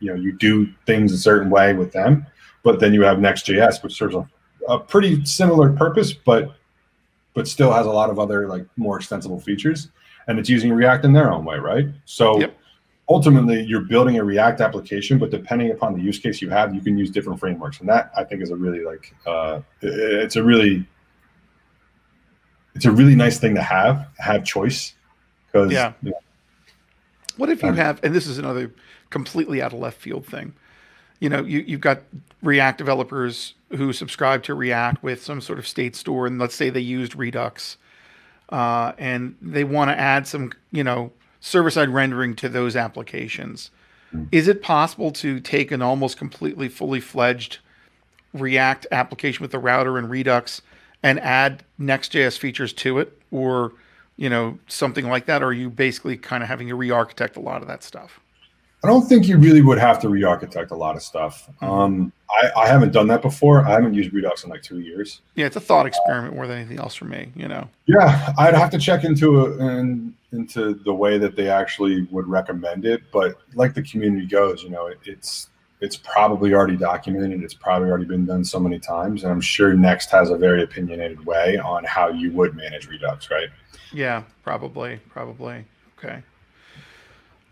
you 0.00 0.08
know, 0.08 0.14
you 0.14 0.32
do 0.32 0.68
things 0.86 1.12
a 1.12 1.18
certain 1.18 1.48
way 1.48 1.74
with 1.74 1.92
them, 1.92 2.26
but 2.62 2.80
then 2.80 2.92
you 2.92 3.02
have 3.02 3.20
Next.js, 3.20 3.82
which 3.82 3.94
serves 3.94 4.14
a, 4.14 4.28
a 4.68 4.78
pretty 4.78 5.24
similar 5.24 5.72
purpose, 5.72 6.12
but 6.12 6.54
but 7.34 7.48
still 7.48 7.72
has 7.72 7.86
a 7.86 7.90
lot 7.90 8.10
of 8.10 8.18
other 8.18 8.48
like 8.48 8.66
more 8.76 8.96
extensible 8.96 9.40
features, 9.40 9.88
and 10.26 10.38
it's 10.38 10.48
using 10.48 10.72
React 10.72 11.06
in 11.06 11.12
their 11.12 11.32
own 11.32 11.44
way, 11.44 11.58
right? 11.58 11.86
So. 12.04 12.40
Yep. 12.40 12.58
Ultimately, 13.08 13.62
you're 13.64 13.80
building 13.82 14.16
a 14.16 14.24
React 14.24 14.60
application, 14.60 15.18
but 15.18 15.30
depending 15.30 15.70
upon 15.72 15.92
the 15.94 16.00
use 16.00 16.18
case 16.18 16.40
you 16.40 16.48
have, 16.48 16.72
you 16.72 16.80
can 16.80 16.96
use 16.96 17.10
different 17.10 17.38
frameworks, 17.40 17.80
and 17.80 17.88
that 17.88 18.10
I 18.16 18.22
think 18.24 18.42
is 18.42 18.50
a 18.50 18.56
really 18.56 18.84
like 18.84 19.12
uh, 19.26 19.60
it's 19.82 20.36
a 20.36 20.42
really 20.42 20.86
it's 22.76 22.84
a 22.84 22.92
really 22.92 23.16
nice 23.16 23.38
thing 23.38 23.56
to 23.56 23.60
have 23.60 24.08
have 24.18 24.44
choice 24.44 24.94
because 25.46 25.72
Yeah. 25.72 25.92
know, 26.00 26.12
What 27.36 27.50
if 27.50 27.62
you 27.62 27.70
Um, 27.70 27.76
have, 27.76 28.00
and 28.04 28.14
this 28.14 28.26
is 28.26 28.38
another 28.38 28.70
completely 29.10 29.60
out 29.60 29.72
of 29.72 29.80
left 29.80 30.00
field 30.00 30.24
thing. 30.24 30.54
You 31.22 31.28
know, 31.28 31.42
you, 31.44 31.60
you've 31.60 31.80
got 31.80 32.02
React 32.42 32.78
developers 32.78 33.54
who 33.70 33.92
subscribe 33.92 34.42
to 34.42 34.54
React 34.54 35.04
with 35.04 35.22
some 35.22 35.40
sort 35.40 35.60
of 35.60 35.68
state 35.68 35.94
store, 35.94 36.26
and 36.26 36.36
let's 36.36 36.56
say 36.56 36.68
they 36.68 36.80
used 36.80 37.14
Redux, 37.14 37.76
uh, 38.48 38.90
and 38.98 39.36
they 39.40 39.62
want 39.62 39.90
to 39.90 39.96
add 39.96 40.26
some, 40.26 40.52
you 40.72 40.82
know, 40.82 41.12
server 41.38 41.70
side 41.70 41.90
rendering 41.90 42.34
to 42.34 42.48
those 42.48 42.74
applications. 42.74 43.70
Is 44.32 44.48
it 44.48 44.62
possible 44.62 45.12
to 45.12 45.38
take 45.38 45.70
an 45.70 45.80
almost 45.80 46.16
completely 46.16 46.68
fully 46.68 46.98
fledged 47.00 47.60
React 48.34 48.88
application 48.90 49.42
with 49.42 49.52
the 49.52 49.60
router 49.60 49.98
and 49.98 50.10
Redux 50.10 50.60
and 51.04 51.20
add 51.20 51.62
Next.js 51.78 52.36
features 52.36 52.72
to 52.72 52.98
it, 52.98 53.16
or 53.30 53.74
you 54.16 54.28
know 54.28 54.58
something 54.66 55.08
like 55.08 55.26
that? 55.26 55.40
Or 55.40 55.46
are 55.46 55.52
you 55.52 55.70
basically 55.70 56.16
kind 56.16 56.42
of 56.42 56.48
having 56.48 56.66
to 56.66 56.74
re-architect 56.74 57.36
a 57.36 57.40
lot 57.40 57.62
of 57.62 57.68
that 57.68 57.84
stuff? 57.84 58.18
I 58.84 58.88
don't 58.88 59.08
think 59.08 59.28
you 59.28 59.38
really 59.38 59.62
would 59.62 59.78
have 59.78 60.00
to 60.00 60.08
re-architect 60.08 60.72
a 60.72 60.74
lot 60.74 60.96
of 60.96 61.02
stuff. 61.02 61.48
Um, 61.60 62.12
I, 62.28 62.50
I 62.62 62.66
haven't 62.66 62.92
done 62.92 63.06
that 63.08 63.22
before. 63.22 63.64
I 63.64 63.70
haven't 63.70 63.94
used 63.94 64.12
Redux 64.12 64.42
in 64.42 64.50
like 64.50 64.62
two 64.62 64.80
years. 64.80 65.20
Yeah, 65.36 65.46
it's 65.46 65.54
a 65.54 65.60
thought 65.60 65.86
experiment 65.86 66.34
more 66.34 66.48
than 66.48 66.58
anything 66.58 66.80
else 66.80 66.94
for 66.94 67.04
me. 67.04 67.30
You 67.36 67.46
know. 67.46 67.68
Yeah, 67.86 68.32
I'd 68.38 68.54
have 68.54 68.70
to 68.70 68.78
check 68.78 69.04
into 69.04 69.44
it 69.44 69.60
and 69.60 70.14
into 70.32 70.74
the 70.74 70.92
way 70.92 71.18
that 71.18 71.36
they 71.36 71.48
actually 71.48 72.02
would 72.10 72.26
recommend 72.26 72.84
it. 72.84 73.02
But 73.12 73.36
like 73.54 73.74
the 73.74 73.82
community 73.82 74.26
goes, 74.26 74.64
you 74.64 74.70
know, 74.70 74.86
it, 74.86 74.98
it's 75.04 75.48
it's 75.80 75.96
probably 75.96 76.54
already 76.54 76.76
documented. 76.76 77.42
It's 77.42 77.54
probably 77.54 77.88
already 77.88 78.06
been 78.06 78.24
done 78.24 78.44
so 78.44 78.58
many 78.58 78.80
times, 78.80 79.22
and 79.22 79.32
I'm 79.32 79.40
sure 79.40 79.74
Next 79.74 80.10
has 80.10 80.30
a 80.30 80.36
very 80.36 80.62
opinionated 80.62 81.24
way 81.24 81.58
on 81.58 81.84
how 81.84 82.08
you 82.08 82.32
would 82.32 82.56
manage 82.56 82.88
Redux, 82.88 83.30
right? 83.30 83.48
Yeah, 83.92 84.22
probably, 84.42 85.00
probably. 85.08 85.64
Okay. 85.98 86.22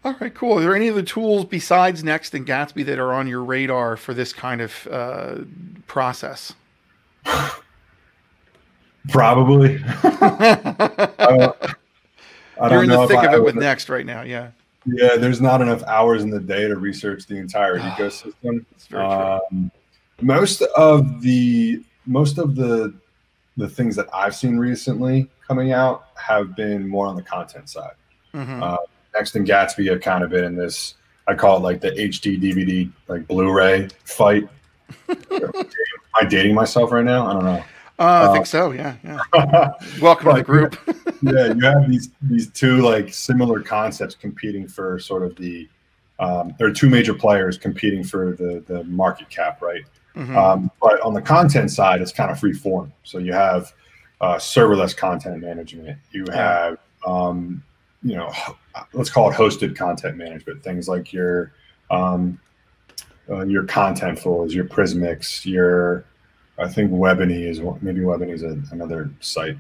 All 0.05 0.17
right, 0.19 0.35
cool. 0.35 0.59
Are 0.59 0.61
there 0.63 0.75
any 0.75 0.89
other 0.89 1.03
tools 1.03 1.45
besides 1.45 2.03
Next 2.03 2.33
and 2.35 2.47
Gatsby 2.47 2.87
that 2.87 2.99
are 2.99 3.13
on 3.13 3.27
your 3.29 3.45
radar 3.45 3.97
for 3.99 4.15
this 4.15 4.33
kind 4.33 4.63
of 4.63 4.89
uh, 4.91 5.37
process? 5.87 6.55
Probably. 9.11 9.83
I 10.03 11.15
don't, 11.19 11.57
I 12.61 12.71
You're 12.71 12.83
in 12.85 12.89
know 12.89 13.03
the 13.03 13.09
thick 13.09 13.19
I 13.19 13.27
of 13.27 13.35
it 13.35 13.45
with 13.45 13.57
Next 13.57 13.89
right 13.89 14.07
now. 14.07 14.23
Yeah, 14.23 14.51
Yeah, 14.87 15.17
there's 15.17 15.41
not 15.41 15.61
enough 15.61 15.83
hours 15.85 16.23
in 16.23 16.31
the 16.31 16.41
day 16.41 16.67
to 16.69 16.77
research 16.77 17.27
the 17.27 17.37
entire 17.37 17.79
ecosystem. 17.79 18.65
it's 18.73 18.87
very 18.87 19.05
true. 19.07 19.13
Um, 19.13 19.71
most 20.23 20.63
of 20.63 21.21
the 21.23 21.83
most 22.07 22.39
of 22.39 22.55
the 22.55 22.95
the 23.57 23.69
things 23.69 23.97
that 23.97 24.07
I've 24.15 24.35
seen 24.35 24.57
recently 24.59 25.29
coming 25.47 25.73
out 25.73 26.05
have 26.15 26.55
been 26.57 26.87
more 26.89 27.07
on 27.07 27.17
the 27.17 27.23
content 27.23 27.69
side. 27.69 27.93
Mhm. 28.35 28.63
Uh, 28.63 28.77
Next 29.15 29.35
and 29.35 29.47
Gatsby 29.47 29.91
have 29.91 30.01
kind 30.01 30.23
of 30.25 30.31
been 30.31 30.45
in 30.45 30.57
this. 30.57 30.95
I 31.27 31.35
call 31.35 31.57
it 31.57 31.61
like 31.61 31.81
the 31.81 31.91
HD 31.91 32.41
DVD 32.41 32.91
like 33.09 33.27
Blu-ray 33.27 33.89
fight. 34.05 34.49
Am 35.09 35.53
I 36.21 36.25
dating 36.25 36.55
myself 36.55 36.93
right 36.93 37.05
now? 37.05 37.27
I 37.27 37.33
don't 37.33 37.45
know. 37.45 37.65
Uh, 37.99 38.03
I 38.03 38.25
uh, 38.25 38.33
think 38.33 38.47
so. 38.47 38.73
Yeah, 38.73 38.97
yeah. 39.05 39.19
Welcome 40.01 40.31
to 40.31 40.37
the 40.37 40.43
group. 40.43 40.77
yeah, 41.23 41.53
you 41.53 41.61
have 41.61 41.89
these 41.89 42.11
these 42.23 42.51
two 42.51 42.79
like 42.79 43.13
similar 43.13 43.61
concepts 43.61 44.15
competing 44.15 44.67
for 44.67 44.99
sort 44.99 45.23
of 45.23 45.37
the 45.37 45.69
um, 46.19 46.55
there 46.59 46.67
are 46.67 46.73
two 46.73 46.89
major 46.89 47.13
players 47.13 47.59
competing 47.59 48.03
for 48.03 48.33
the 48.37 48.65
the 48.67 48.85
market 48.85 49.29
cap, 49.29 49.61
right? 49.61 49.85
Mhm. 50.17 50.35
Um, 50.35 50.71
but 50.81 51.01
on 51.03 51.13
the 51.13 51.23
content 51.23 51.71
side, 51.71 52.01
it's 52.01 52.13
kind 52.13 52.31
of 52.31 52.41
free 52.41 52.55
form. 52.55 52.93
So 53.05 53.19
you 53.19 53.33
have 53.35 53.73
uh, 54.21 54.37
serverless 54.37 54.97
content 54.97 55.41
management. 55.43 55.99
You 56.11 56.25
have 56.33 56.79
um, 57.07 57.63
you 58.03 58.17
know 58.17 58.33
let's 58.93 59.11
call 59.11 59.31
it 59.31 59.35
hosted 59.35 59.77
content 59.77 60.17
management. 60.17 60.63
Things 60.63 60.89
like 60.89 61.13
your 61.13 61.53
um, 61.91 62.39
uh, 63.29 63.45
your 63.45 63.65
contentfuls, 63.65 64.53
your 64.53 64.65
Prismics, 64.65 65.45
your 65.45 66.05
I 66.59 66.69
think 66.69 66.91
Webiny 66.91 67.49
is 67.49 67.61
maybe 67.83 68.01
Webiny 68.01 68.33
is 68.33 68.43
a, 68.43 68.61
another 68.73 69.11
site. 69.21 69.57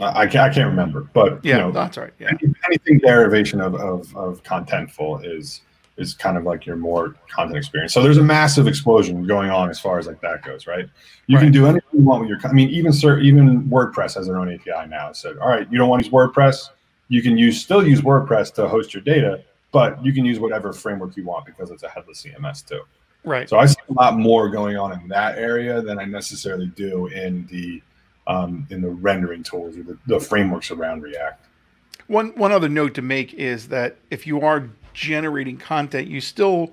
I, 0.00 0.22
I 0.22 0.26
can't 0.26 0.50
I 0.50 0.54
can't 0.54 0.68
remember, 0.68 1.08
but 1.12 1.44
yeah, 1.44 1.56
you 1.56 1.62
know 1.62 1.72
that's 1.72 1.96
right. 1.96 2.12
Yeah. 2.18 2.28
any- 2.30 2.54
anything 2.66 2.98
derivation 2.98 3.60
of, 3.60 3.74
of, 3.74 4.14
of 4.16 4.42
contentful 4.42 5.24
is 5.24 5.62
is 5.96 6.14
kind 6.14 6.36
of 6.36 6.44
like 6.44 6.64
your 6.64 6.76
more 6.76 7.16
content 7.28 7.56
experience. 7.58 7.92
So 7.92 8.02
there's 8.02 8.18
a 8.18 8.22
massive 8.22 8.68
explosion 8.68 9.26
going 9.26 9.50
on 9.50 9.68
as 9.68 9.80
far 9.80 9.98
as 9.98 10.06
like 10.06 10.20
that 10.20 10.44
goes, 10.44 10.68
right? 10.68 10.88
You 11.26 11.36
Right. 11.36 11.42
can 11.42 11.52
do 11.52 11.66
anything 11.66 11.88
you 11.92 12.04
want 12.04 12.20
with 12.20 12.30
your. 12.30 12.38
I 12.44 12.52
mean, 12.52 12.68
even 12.70 12.92
sir, 12.92 13.18
even 13.18 13.64
WordPress 13.64 14.14
has 14.14 14.28
their 14.28 14.38
own 14.38 14.52
API 14.52 14.88
now. 14.88 15.10
So 15.12 15.36
all 15.40 15.48
right, 15.48 15.66
you 15.72 15.76
don't 15.78 15.88
want 15.88 16.00
to 16.02 16.06
use 16.06 16.14
WordPress, 16.14 16.70
you 17.08 17.22
can 17.22 17.36
use 17.36 17.60
still 17.60 17.86
use 17.86 18.00
WordPress 18.00 18.54
to 18.54 18.68
host 18.68 18.94
your 18.94 19.02
data, 19.02 19.42
but 19.72 20.02
you 20.04 20.12
can 20.12 20.24
use 20.24 20.38
whatever 20.38 20.72
framework 20.72 21.16
you 21.16 21.24
want 21.24 21.46
because 21.46 21.70
it's 21.70 21.82
a 21.82 21.88
headless 21.88 22.22
CMS 22.22 22.66
too. 22.66 22.82
Right. 23.24 23.48
So 23.48 23.58
I 23.58 23.66
see 23.66 23.76
a 23.88 23.92
lot 23.92 24.16
more 24.16 24.48
going 24.48 24.76
on 24.76 24.92
in 24.92 25.08
that 25.08 25.38
area 25.38 25.82
than 25.82 25.98
I 25.98 26.04
necessarily 26.04 26.66
do 26.66 27.06
in 27.08 27.46
the 27.46 27.82
um, 28.26 28.66
in 28.70 28.82
the 28.82 28.90
rendering 28.90 29.42
tools 29.42 29.76
or 29.76 29.82
the, 29.82 29.98
the 30.06 30.20
frameworks 30.20 30.70
around 30.70 31.02
React. 31.02 31.44
One 32.06 32.28
one 32.36 32.52
other 32.52 32.68
note 32.68 32.94
to 32.94 33.02
make 33.02 33.34
is 33.34 33.68
that 33.68 33.96
if 34.10 34.26
you 34.26 34.40
are 34.42 34.68
generating 34.94 35.56
content, 35.56 36.08
you 36.08 36.20
still 36.20 36.72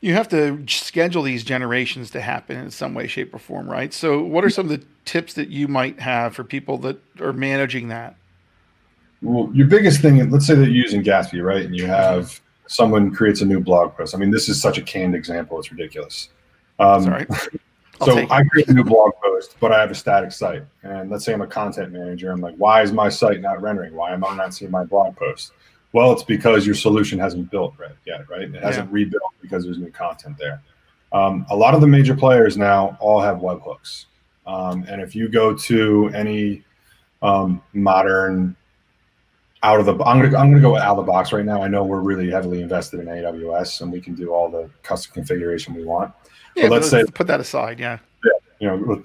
you 0.00 0.12
have 0.12 0.28
to 0.28 0.62
schedule 0.68 1.22
these 1.22 1.44
generations 1.44 2.10
to 2.10 2.20
happen 2.20 2.58
in 2.58 2.70
some 2.70 2.92
way, 2.92 3.06
shape, 3.06 3.34
or 3.34 3.38
form, 3.38 3.70
right? 3.70 3.92
So, 3.92 4.22
what 4.22 4.44
are 4.44 4.50
some 4.50 4.70
of 4.70 4.78
the 4.78 4.86
tips 5.06 5.32
that 5.34 5.48
you 5.48 5.66
might 5.66 5.98
have 6.00 6.34
for 6.34 6.44
people 6.44 6.76
that 6.78 6.98
are 7.20 7.32
managing 7.32 7.88
that? 7.88 8.16
Well, 9.22 9.50
your 9.54 9.66
biggest 9.66 10.00
thing, 10.00 10.30
let's 10.30 10.46
say 10.46 10.54
that 10.54 10.66
you're 10.66 10.82
using 10.82 11.02
Gatsby, 11.02 11.42
right? 11.42 11.64
And 11.64 11.74
you 11.74 11.86
have 11.86 12.40
someone 12.66 13.14
creates 13.14 13.40
a 13.40 13.44
new 13.44 13.60
blog 13.60 13.96
post. 13.96 14.14
I 14.14 14.18
mean, 14.18 14.30
this 14.30 14.48
is 14.48 14.60
such 14.60 14.78
a 14.78 14.82
canned 14.82 15.14
example; 15.14 15.58
it's 15.58 15.70
ridiculous. 15.70 16.30
Um, 16.78 17.04
Sorry. 17.04 17.26
So. 18.02 18.26
I 18.28 18.42
create 18.44 18.68
a 18.68 18.74
new 18.74 18.82
blog 18.82 19.12
post, 19.22 19.56
but 19.60 19.70
I 19.72 19.80
have 19.80 19.90
a 19.90 19.94
static 19.94 20.32
site, 20.32 20.64
and 20.82 21.10
let's 21.10 21.24
say 21.24 21.32
I'm 21.32 21.42
a 21.42 21.46
content 21.46 21.92
manager. 21.92 22.32
I'm 22.32 22.40
like, 22.40 22.56
why 22.56 22.82
is 22.82 22.92
my 22.92 23.08
site 23.08 23.40
not 23.40 23.62
rendering? 23.62 23.94
Why 23.94 24.12
am 24.12 24.24
I 24.24 24.34
not 24.34 24.52
seeing 24.52 24.70
my 24.70 24.84
blog 24.84 25.16
post? 25.16 25.52
Well, 25.92 26.12
it's 26.12 26.24
because 26.24 26.66
your 26.66 26.74
solution 26.74 27.20
hasn't 27.20 27.52
built 27.52 27.74
right 27.78 27.94
yet, 28.04 28.28
right? 28.28 28.42
It 28.42 28.62
hasn't 28.62 28.90
rebuilt 28.90 29.32
because 29.40 29.64
there's 29.64 29.78
new 29.78 29.92
content 29.92 30.36
there. 30.38 30.60
Um, 31.12 31.46
a 31.50 31.56
lot 31.56 31.74
of 31.74 31.80
the 31.80 31.86
major 31.86 32.16
players 32.16 32.56
now 32.56 32.98
all 33.00 33.20
have 33.20 33.36
webhooks, 33.36 34.06
um, 34.44 34.84
and 34.88 35.00
if 35.00 35.14
you 35.14 35.28
go 35.28 35.54
to 35.54 36.10
any 36.12 36.64
um, 37.22 37.62
modern 37.74 38.56
out 39.64 39.80
of 39.80 39.86
the 39.86 39.92
I'm 40.04 40.20
gonna 40.20 40.36
I'm 40.36 40.50
gonna 40.50 40.60
go 40.60 40.76
out 40.76 40.98
of 40.98 41.06
the 41.06 41.10
box 41.10 41.32
right 41.32 41.44
now. 41.44 41.62
I 41.62 41.68
know 41.68 41.82
we're 41.84 42.00
really 42.00 42.30
heavily 42.30 42.60
invested 42.60 43.00
in 43.00 43.06
AWS, 43.06 43.80
and 43.80 43.90
we 43.90 44.00
can 44.00 44.14
do 44.14 44.30
all 44.32 44.50
the 44.50 44.68
custom 44.82 45.14
configuration 45.14 45.74
we 45.74 45.84
want. 45.84 46.12
Yeah, 46.54 46.68
let's 46.68 46.92
let's 46.92 47.08
say- 47.08 47.12
put 47.12 47.26
that 47.28 47.40
aside. 47.40 47.80
Yeah. 47.80 47.98
yeah 48.24 48.30
You 48.60 48.68
know, 48.68 48.76
let- 48.94 49.02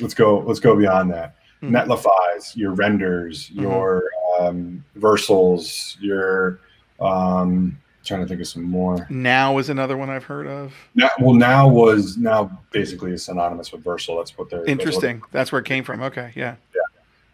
let's 0.00 0.14
go 0.14 0.40
let's 0.40 0.60
go 0.60 0.76
beyond 0.76 1.12
that. 1.12 1.36
Hmm. 1.60 1.74
Netlify's, 1.76 2.56
your 2.56 2.72
renders, 2.72 3.50
Mhm. 3.50 3.62
your 3.62 4.02
um, 4.40 4.84
Vercels, 4.98 5.96
your 6.00 6.58
um, 7.00 7.78
trying 8.04 8.22
to 8.22 8.26
think 8.26 8.40
of 8.40 8.48
some 8.48 8.64
more. 8.64 9.06
Now 9.10 9.58
is 9.58 9.68
another 9.70 9.96
one 9.96 10.10
I've 10.10 10.24
heard 10.24 10.46
of. 10.46 10.74
Now, 10.94 11.10
well, 11.20 11.34
now 11.34 11.68
was 11.68 12.16
now 12.16 12.58
basically 12.72 13.12
is 13.12 13.24
synonymous 13.24 13.70
with 13.72 13.84
Vercel. 13.84 14.18
That's 14.18 14.36
what 14.36 14.50
they're 14.50 14.60
that's 14.60 14.68
what- 14.68 14.72
Interesting. 14.72 15.22
That's 15.30 15.52
where 15.52 15.60
it 15.60 15.66
came 15.66 15.84
from. 15.84 16.02
Okay. 16.02 16.32
Yeah. 16.34 16.56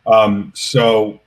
Um, 0.06 0.52
so 0.54 1.20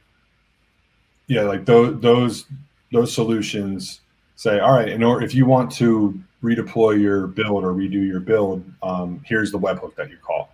yeah, 1.29 1.43
like 1.43 1.63
those 1.63 2.01
those 2.01 2.45
those 2.91 3.13
solutions 3.13 4.01
say, 4.35 4.59
all 4.59 4.73
right, 4.73 4.89
in 4.89 5.03
order 5.03 5.23
if 5.23 5.33
you 5.33 5.45
want 5.45 5.71
to 5.73 6.19
redeploy 6.43 6.99
your 6.99 7.27
build 7.27 7.63
or 7.63 7.73
redo 7.73 8.05
your 8.05 8.19
build, 8.19 8.63
um, 8.81 9.21
here's 9.23 9.51
the 9.51 9.59
webhook 9.59 9.95
that 9.95 10.09
you 10.09 10.17
call. 10.17 10.49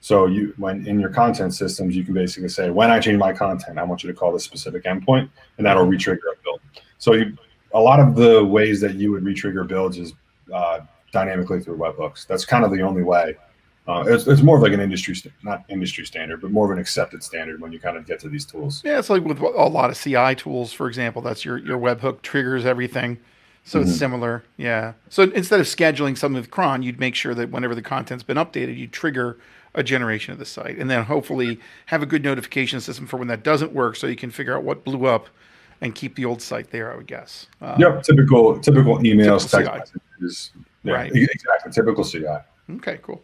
So 0.00 0.26
you 0.26 0.54
when 0.58 0.86
in 0.86 1.00
your 1.00 1.10
content 1.10 1.54
systems, 1.54 1.96
you 1.96 2.04
can 2.04 2.14
basically 2.14 2.48
say, 2.48 2.70
when 2.70 2.90
I 2.90 3.00
change 3.00 3.18
my 3.18 3.32
content, 3.32 3.78
I 3.78 3.82
want 3.82 4.04
you 4.04 4.12
to 4.12 4.16
call 4.16 4.32
this 4.32 4.44
specific 4.44 4.84
endpoint, 4.84 5.28
and 5.58 5.66
that'll 5.66 5.86
retrigger 5.86 6.18
a 6.32 6.42
build. 6.44 6.60
So 6.98 7.14
you, 7.14 7.36
a 7.74 7.80
lot 7.80 7.98
of 7.98 8.14
the 8.14 8.44
ways 8.44 8.80
that 8.80 8.94
you 8.94 9.10
would 9.10 9.24
retrigger 9.24 9.66
builds 9.66 9.98
is 9.98 10.12
uh, 10.54 10.80
dynamically 11.10 11.60
through 11.60 11.78
webhooks. 11.78 12.28
That's 12.28 12.44
kind 12.44 12.64
of 12.64 12.70
the 12.70 12.82
only 12.82 13.02
way. 13.02 13.36
Uh, 13.88 14.04
it's, 14.06 14.26
it's 14.28 14.42
more 14.42 14.56
of 14.56 14.62
like 14.62 14.72
an 14.72 14.80
industry, 14.80 15.14
st- 15.14 15.34
not 15.42 15.64
industry 15.68 16.06
standard, 16.06 16.40
but 16.40 16.52
more 16.52 16.66
of 16.66 16.70
an 16.70 16.78
accepted 16.78 17.22
standard 17.22 17.60
when 17.60 17.72
you 17.72 17.80
kind 17.80 17.96
of 17.96 18.06
get 18.06 18.20
to 18.20 18.28
these 18.28 18.44
tools. 18.44 18.80
Yeah, 18.84 18.98
it's 18.98 19.10
like 19.10 19.24
with 19.24 19.40
a 19.40 19.44
lot 19.44 19.90
of 19.90 19.98
CI 19.98 20.36
tools, 20.36 20.72
for 20.72 20.86
example. 20.86 21.20
That's 21.20 21.44
your 21.44 21.58
your 21.58 21.78
webhook 21.78 22.22
triggers 22.22 22.64
everything, 22.64 23.18
so 23.64 23.80
it's 23.80 23.90
Mhm. 23.90 23.98
similar. 23.98 24.44
Yeah. 24.56 24.92
So 25.08 25.24
instead 25.24 25.58
of 25.58 25.66
scheduling 25.66 26.16
something 26.16 26.40
with 26.40 26.50
cron, 26.50 26.82
you'd 26.84 27.00
make 27.00 27.16
sure 27.16 27.34
that 27.34 27.50
whenever 27.50 27.74
the 27.74 27.82
content's 27.82 28.22
been 28.22 28.36
updated, 28.36 28.76
you 28.78 28.86
trigger 28.86 29.38
a 29.74 29.82
generation 29.82 30.32
of 30.32 30.38
the 30.38 30.44
site, 30.44 30.78
and 30.78 30.88
then 30.88 31.02
hopefully 31.04 31.58
have 31.86 32.02
a 32.02 32.06
good 32.06 32.22
notification 32.22 32.78
system 32.80 33.06
for 33.06 33.16
when 33.16 33.26
that 33.28 33.42
doesn't 33.42 33.72
work, 33.72 33.96
so 33.96 34.06
you 34.06 34.14
can 34.16 34.30
figure 34.30 34.54
out 34.56 34.62
what 34.62 34.84
blew 34.84 35.06
up 35.06 35.28
and 35.80 35.94
keep 35.96 36.14
the 36.14 36.24
old 36.24 36.40
site 36.40 36.70
there. 36.70 36.92
I 36.92 36.96
would 36.96 37.08
guess. 37.08 37.48
Um, 37.60 37.80
yep, 37.80 38.04
typical 38.04 38.60
typical 38.60 38.98
emails, 38.98 39.50
typical 39.50 39.74
text 39.74 39.94
messages. 40.20 40.52
Yeah, 40.84 40.92
right. 40.94 41.10
Exactly, 41.12 41.72
typical 41.72 42.04
CI. 42.04 42.26
Okay, 42.76 42.98
cool. 43.02 43.20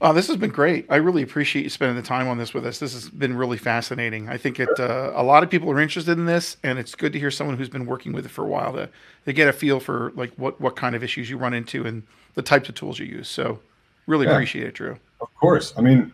Uh, 0.00 0.12
this 0.12 0.28
has 0.28 0.36
been 0.36 0.50
great. 0.50 0.86
I 0.88 0.96
really 0.96 1.22
appreciate 1.22 1.62
you 1.62 1.70
spending 1.70 1.96
the 1.96 2.02
time 2.02 2.28
on 2.28 2.38
this 2.38 2.54
with 2.54 2.64
us. 2.64 2.78
This 2.78 2.92
has 2.94 3.08
been 3.08 3.36
really 3.36 3.58
fascinating. 3.58 4.28
I 4.28 4.36
think 4.36 4.60
it 4.60 4.68
uh, 4.78 5.12
a 5.14 5.24
lot 5.24 5.42
of 5.42 5.50
people 5.50 5.70
are 5.72 5.80
interested 5.80 6.16
in 6.16 6.26
this, 6.26 6.56
and 6.62 6.78
it's 6.78 6.94
good 6.94 7.12
to 7.14 7.18
hear 7.18 7.32
someone 7.32 7.56
who's 7.56 7.68
been 7.68 7.86
working 7.86 8.12
with 8.12 8.24
it 8.24 8.28
for 8.28 8.44
a 8.44 8.48
while 8.48 8.72
to 8.74 8.88
to 9.24 9.32
get 9.32 9.48
a 9.48 9.52
feel 9.52 9.80
for 9.80 10.12
like 10.14 10.32
what 10.36 10.60
what 10.60 10.76
kind 10.76 10.94
of 10.94 11.02
issues 11.02 11.28
you 11.28 11.36
run 11.36 11.52
into 11.52 11.84
and 11.84 12.04
the 12.34 12.42
types 12.42 12.68
of 12.68 12.76
tools 12.76 13.00
you 13.00 13.06
use. 13.06 13.28
So, 13.28 13.58
really 14.06 14.26
yeah. 14.26 14.32
appreciate 14.32 14.68
it, 14.68 14.74
Drew. 14.74 14.96
Of 15.20 15.34
course. 15.34 15.74
I 15.76 15.80
mean, 15.80 16.12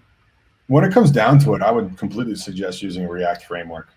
when 0.69 0.85
it 0.85 0.93
comes 0.93 1.11
down 1.11 1.39
to 1.41 1.55
it, 1.55 1.61
I 1.61 1.71
would 1.71 1.99
completely 1.99 2.37
suggest 2.37 2.83
using 2.83 3.05
a 3.05 3.09
React 3.09 3.45
framework. 3.45 3.89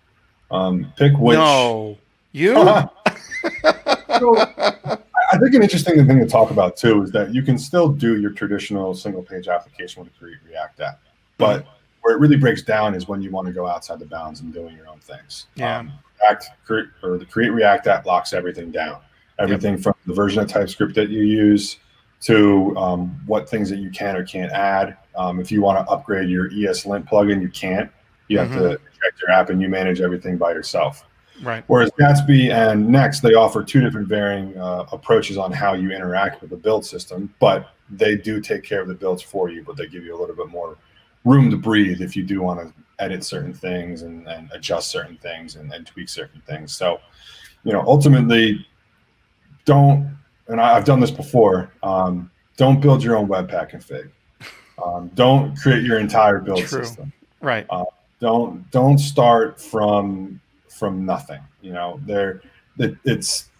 Um, 0.50 0.92
pick 0.96 1.16
which. 1.16 1.38
No, 1.38 1.96
you. 2.32 2.54
so, 4.18 4.97
I 5.30 5.38
think 5.38 5.54
an 5.54 5.62
interesting 5.62 6.06
thing 6.06 6.18
to 6.18 6.26
talk 6.26 6.50
about 6.50 6.76
too 6.76 7.02
is 7.02 7.10
that 7.12 7.34
you 7.34 7.42
can 7.42 7.58
still 7.58 7.88
do 7.88 8.20
your 8.20 8.30
traditional 8.30 8.94
single 8.94 9.22
page 9.22 9.48
application 9.48 10.02
with 10.02 10.12
a 10.14 10.18
Create 10.18 10.38
React 10.48 10.80
app, 10.80 11.00
but 11.36 11.66
where 12.02 12.14
it 12.14 12.20
really 12.20 12.36
breaks 12.36 12.62
down 12.62 12.94
is 12.94 13.08
when 13.08 13.20
you 13.20 13.30
want 13.30 13.46
to 13.46 13.52
go 13.52 13.66
outside 13.66 13.98
the 13.98 14.06
bounds 14.06 14.40
and 14.40 14.52
doing 14.52 14.76
your 14.76 14.88
own 14.88 15.00
things. 15.00 15.46
Yeah. 15.54 15.78
Um, 15.78 15.92
React 16.22 16.50
or 17.02 17.18
the 17.18 17.26
Create 17.26 17.50
React 17.50 17.86
app 17.88 18.06
locks 18.06 18.32
everything 18.32 18.70
down, 18.70 19.00
everything 19.38 19.74
yep. 19.74 19.82
from 19.82 19.94
the 20.06 20.14
version 20.14 20.42
of 20.42 20.48
TypeScript 20.48 20.94
that 20.94 21.10
you 21.10 21.22
use 21.22 21.78
to 22.22 22.76
um, 22.76 23.20
what 23.26 23.48
things 23.48 23.70
that 23.70 23.78
you 23.78 23.90
can 23.90 24.16
or 24.16 24.24
can't 24.24 24.50
add. 24.52 24.96
Um, 25.16 25.40
if 25.40 25.52
you 25.52 25.60
want 25.60 25.84
to 25.84 25.92
upgrade 25.92 26.28
your 26.28 26.50
ESLint 26.50 27.08
plugin, 27.08 27.40
you 27.40 27.48
can't. 27.48 27.90
You 28.28 28.38
have 28.38 28.48
mm-hmm. 28.48 28.58
to 28.60 28.70
check 28.70 29.20
your 29.20 29.30
app 29.30 29.50
and 29.50 29.60
you 29.60 29.68
manage 29.68 30.00
everything 30.00 30.36
by 30.36 30.52
yourself. 30.52 31.04
Right. 31.42 31.64
Whereas 31.66 31.90
Gatsby 31.98 32.50
and 32.52 32.88
Next, 32.88 33.20
they 33.20 33.34
offer 33.34 33.62
two 33.62 33.80
different 33.80 34.08
varying 34.08 34.56
uh, 34.58 34.86
approaches 34.92 35.36
on 35.36 35.52
how 35.52 35.74
you 35.74 35.92
interact 35.92 36.40
with 36.40 36.50
the 36.50 36.56
build 36.56 36.84
system, 36.84 37.32
but 37.38 37.70
they 37.90 38.16
do 38.16 38.40
take 38.40 38.62
care 38.62 38.80
of 38.80 38.88
the 38.88 38.94
builds 38.94 39.22
for 39.22 39.48
you, 39.48 39.62
but 39.62 39.76
they 39.76 39.86
give 39.86 40.04
you 40.04 40.16
a 40.16 40.18
little 40.18 40.36
bit 40.36 40.48
more 40.48 40.76
room 41.24 41.50
to 41.50 41.56
breathe 41.56 42.00
if 42.00 42.16
you 42.16 42.22
do 42.22 42.42
want 42.42 42.60
to 42.60 42.72
edit 42.98 43.24
certain 43.24 43.54
things 43.54 44.02
and, 44.02 44.26
and 44.28 44.50
adjust 44.52 44.90
certain 44.90 45.16
things 45.18 45.56
and, 45.56 45.72
and 45.72 45.86
tweak 45.86 46.08
certain 46.08 46.40
things. 46.46 46.74
So, 46.74 47.00
you 47.64 47.72
know, 47.72 47.82
ultimately, 47.86 48.66
don't, 49.64 50.16
and 50.48 50.60
I, 50.60 50.74
have 50.74 50.84
done 50.84 51.00
this 51.00 51.10
before, 51.10 51.70
um, 51.82 52.30
don't 52.56 52.80
build 52.80 53.02
your 53.02 53.16
own 53.16 53.28
Webpack 53.28 53.70
config. 53.70 54.10
Um, 54.82 55.10
don't 55.14 55.56
create 55.56 55.82
your 55.84 55.98
entire 55.98 56.38
build 56.38 56.60
True. 56.60 56.84
system. 56.84 57.12
Right. 57.40 57.66
Uh, 57.70 57.84
don't 58.20 58.68
don't 58.72 58.98
start 58.98 59.60
from 59.60 60.40
from 60.78 61.04
nothing. 61.04 61.40
You 61.60 61.72
know, 61.72 62.00
there 62.04 62.42
it, 62.78 62.96
it's 63.04 63.50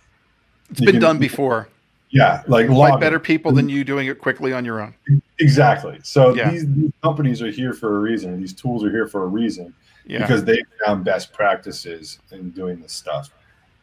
it's 0.70 0.80
been 0.80 0.92
can, 0.92 1.00
done 1.00 1.18
before. 1.18 1.68
Yeah, 2.10 2.42
like 2.46 2.68
like 2.70 3.00
better 3.00 3.18
people 3.18 3.52
than 3.52 3.68
you 3.68 3.84
doing 3.84 4.06
it 4.06 4.18
quickly 4.18 4.52
on 4.52 4.64
your 4.64 4.80
own. 4.80 4.94
Exactly. 5.40 5.98
So 6.02 6.34
yeah. 6.34 6.50
these, 6.50 6.66
these 6.74 6.92
companies 7.02 7.42
are 7.42 7.50
here 7.50 7.74
for 7.74 7.96
a 7.96 8.00
reason. 8.00 8.40
These 8.40 8.54
tools 8.54 8.82
are 8.82 8.90
here 8.90 9.06
for 9.06 9.24
a 9.24 9.26
reason 9.26 9.74
yeah. 10.06 10.20
because 10.20 10.42
they 10.44 10.58
found 10.84 11.04
best 11.04 11.32
practices 11.32 12.18
in 12.30 12.50
doing 12.50 12.80
this 12.80 12.92
stuff. 12.92 13.30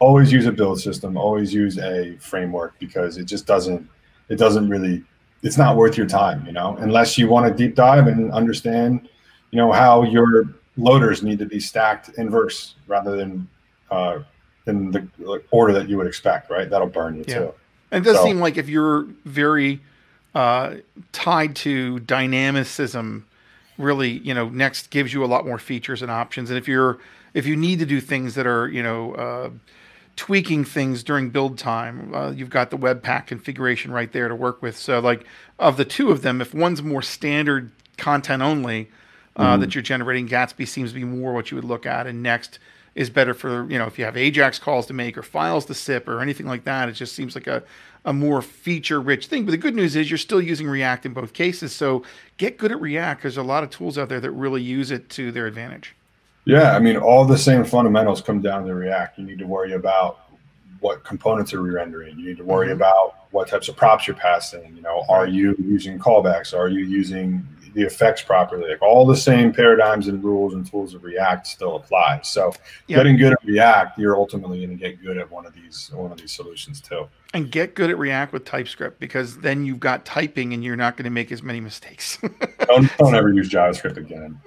Always 0.00 0.32
use 0.32 0.46
a 0.46 0.52
build 0.52 0.80
system. 0.80 1.16
Always 1.16 1.54
use 1.54 1.78
a 1.78 2.16
framework 2.18 2.78
because 2.78 3.16
it 3.16 3.24
just 3.24 3.46
doesn't. 3.46 3.88
It 4.28 4.36
doesn't 4.36 4.68
really. 4.68 5.04
It's 5.42 5.56
not 5.56 5.76
worth 5.76 5.96
your 5.96 6.06
time, 6.06 6.44
you 6.46 6.52
know, 6.52 6.76
unless 6.80 7.16
you 7.16 7.28
want 7.28 7.46
to 7.46 7.54
deep 7.54 7.76
dive 7.76 8.08
and 8.08 8.32
understand, 8.32 9.08
you 9.52 9.58
know, 9.58 9.70
how 9.70 10.02
your 10.02 10.55
loaders 10.76 11.22
need 11.22 11.38
to 11.38 11.46
be 11.46 11.60
stacked 11.60 12.10
inverse 12.18 12.74
rather 12.86 13.16
than 13.16 13.48
uh, 13.90 14.20
in 14.66 14.90
the 14.90 15.08
order 15.50 15.72
that 15.72 15.88
you 15.88 15.96
would 15.96 16.06
expect, 16.06 16.50
right? 16.50 16.68
That'll 16.68 16.88
burn 16.88 17.16
you 17.16 17.24
yeah. 17.26 17.38
too. 17.38 17.54
And 17.90 18.04
it 18.04 18.08
does 18.08 18.18
so, 18.18 18.24
seem 18.24 18.40
like 18.40 18.56
if 18.56 18.68
you're 18.68 19.06
very 19.24 19.80
uh, 20.34 20.76
tied 21.12 21.56
to 21.56 22.00
dynamicism, 22.00 23.26
really, 23.78 24.10
you 24.10 24.34
know, 24.34 24.48
Next 24.48 24.90
gives 24.90 25.12
you 25.12 25.24
a 25.24 25.26
lot 25.26 25.46
more 25.46 25.58
features 25.58 26.02
and 26.02 26.10
options. 26.10 26.50
And 26.50 26.58
if 26.58 26.66
you're 26.68 26.98
if 27.34 27.46
you 27.46 27.54
need 27.54 27.78
to 27.78 27.86
do 27.86 28.00
things 28.00 28.34
that 28.34 28.46
are, 28.46 28.66
you 28.68 28.82
know, 28.82 29.14
uh, 29.14 29.50
tweaking 30.16 30.64
things 30.64 31.02
during 31.02 31.28
build 31.28 31.58
time, 31.58 32.14
uh, 32.14 32.30
you've 32.30 32.50
got 32.50 32.70
the 32.70 32.78
Webpack 32.78 33.26
configuration 33.26 33.92
right 33.92 34.10
there 34.10 34.28
to 34.28 34.34
work 34.34 34.62
with. 34.62 34.76
So, 34.76 34.98
like, 35.00 35.26
of 35.58 35.76
the 35.76 35.84
two 35.84 36.10
of 36.10 36.22
them, 36.22 36.40
if 36.40 36.54
one's 36.54 36.82
more 36.82 37.02
standard 37.02 37.70
content 37.98 38.42
only, 38.42 38.90
uh, 39.36 39.52
mm-hmm. 39.52 39.60
that 39.60 39.74
you're 39.74 39.82
generating. 39.82 40.28
Gatsby 40.28 40.66
seems 40.66 40.90
to 40.90 40.94
be 40.94 41.04
more 41.04 41.32
what 41.32 41.50
you 41.50 41.56
would 41.56 41.64
look 41.64 41.86
at, 41.86 42.06
and 42.06 42.22
Next 42.22 42.58
is 42.94 43.10
better 43.10 43.34
for 43.34 43.70
you 43.70 43.78
know 43.78 43.86
if 43.86 43.98
you 43.98 44.04
have 44.04 44.16
Ajax 44.16 44.58
calls 44.58 44.86
to 44.86 44.94
make 44.94 45.16
or 45.18 45.22
files 45.22 45.66
to 45.66 45.74
sip 45.74 46.08
or 46.08 46.20
anything 46.20 46.46
like 46.46 46.64
that. 46.64 46.88
It 46.88 46.92
just 46.92 47.14
seems 47.14 47.34
like 47.34 47.46
a 47.46 47.62
a 48.06 48.12
more 48.12 48.40
feature 48.40 49.00
rich 49.00 49.26
thing. 49.26 49.44
But 49.44 49.50
the 49.50 49.58
good 49.58 49.74
news 49.74 49.96
is 49.96 50.10
you're 50.10 50.16
still 50.16 50.40
using 50.40 50.68
React 50.68 51.06
in 51.06 51.12
both 51.12 51.32
cases. 51.32 51.74
So 51.74 52.04
get 52.38 52.56
good 52.56 52.70
at 52.70 52.80
React. 52.80 53.22
There's 53.22 53.36
a 53.36 53.42
lot 53.42 53.64
of 53.64 53.70
tools 53.70 53.98
out 53.98 54.08
there 54.08 54.20
that 54.20 54.30
really 54.30 54.62
use 54.62 54.92
it 54.92 55.10
to 55.10 55.32
their 55.32 55.46
advantage. 55.46 55.94
Yeah, 56.44 56.76
I 56.76 56.78
mean, 56.78 56.96
all 56.96 57.24
the 57.24 57.36
same 57.36 57.64
fundamentals 57.64 58.22
come 58.22 58.40
down 58.40 58.64
to 58.66 58.74
React. 58.74 59.18
You 59.18 59.26
need 59.26 59.40
to 59.40 59.46
worry 59.46 59.72
about 59.72 60.20
what 60.78 61.02
components 61.02 61.52
are 61.52 61.60
re-rendering. 61.60 62.16
You 62.16 62.26
need 62.26 62.36
to 62.36 62.44
worry 62.44 62.68
mm-hmm. 62.68 62.76
about 62.76 63.26
what 63.32 63.48
types 63.48 63.68
of 63.68 63.76
props 63.76 64.06
you're 64.06 64.14
passing. 64.14 64.76
You 64.76 64.82
know, 64.82 65.04
are 65.08 65.26
you 65.26 65.56
using 65.58 65.98
callbacks? 65.98 66.56
Are 66.56 66.68
you 66.68 66.84
using 66.84 67.44
the 67.76 67.82
effects 67.82 68.22
properly. 68.22 68.70
Like 68.70 68.80
all 68.80 69.04
the 69.04 69.14
same 69.14 69.52
paradigms 69.52 70.08
and 70.08 70.24
rules 70.24 70.54
and 70.54 70.68
tools 70.68 70.94
of 70.94 71.04
React 71.04 71.46
still 71.46 71.76
apply. 71.76 72.22
So 72.22 72.54
yep. 72.86 72.96
getting 72.96 73.18
good 73.18 73.34
at 73.34 73.44
React, 73.44 73.98
you're 73.98 74.16
ultimately 74.16 74.64
going 74.64 74.70
to 74.70 74.82
get 74.82 75.02
good 75.02 75.18
at 75.18 75.30
one 75.30 75.44
of 75.44 75.54
these 75.54 75.90
one 75.92 76.10
of 76.10 76.18
these 76.18 76.32
solutions 76.32 76.80
too. 76.80 77.06
And 77.34 77.50
get 77.50 77.74
good 77.74 77.90
at 77.90 77.98
React 77.98 78.32
with 78.32 78.46
TypeScript 78.46 78.98
because 78.98 79.36
then 79.38 79.66
you've 79.66 79.78
got 79.78 80.06
typing 80.06 80.54
and 80.54 80.64
you're 80.64 80.74
not 80.74 80.96
going 80.96 81.04
to 81.04 81.10
make 81.10 81.30
as 81.30 81.42
many 81.42 81.60
mistakes. 81.60 82.18
don't, 82.66 82.96
don't 82.96 83.14
ever 83.14 83.30
use 83.30 83.50
JavaScript 83.50 83.98
again. 83.98 84.40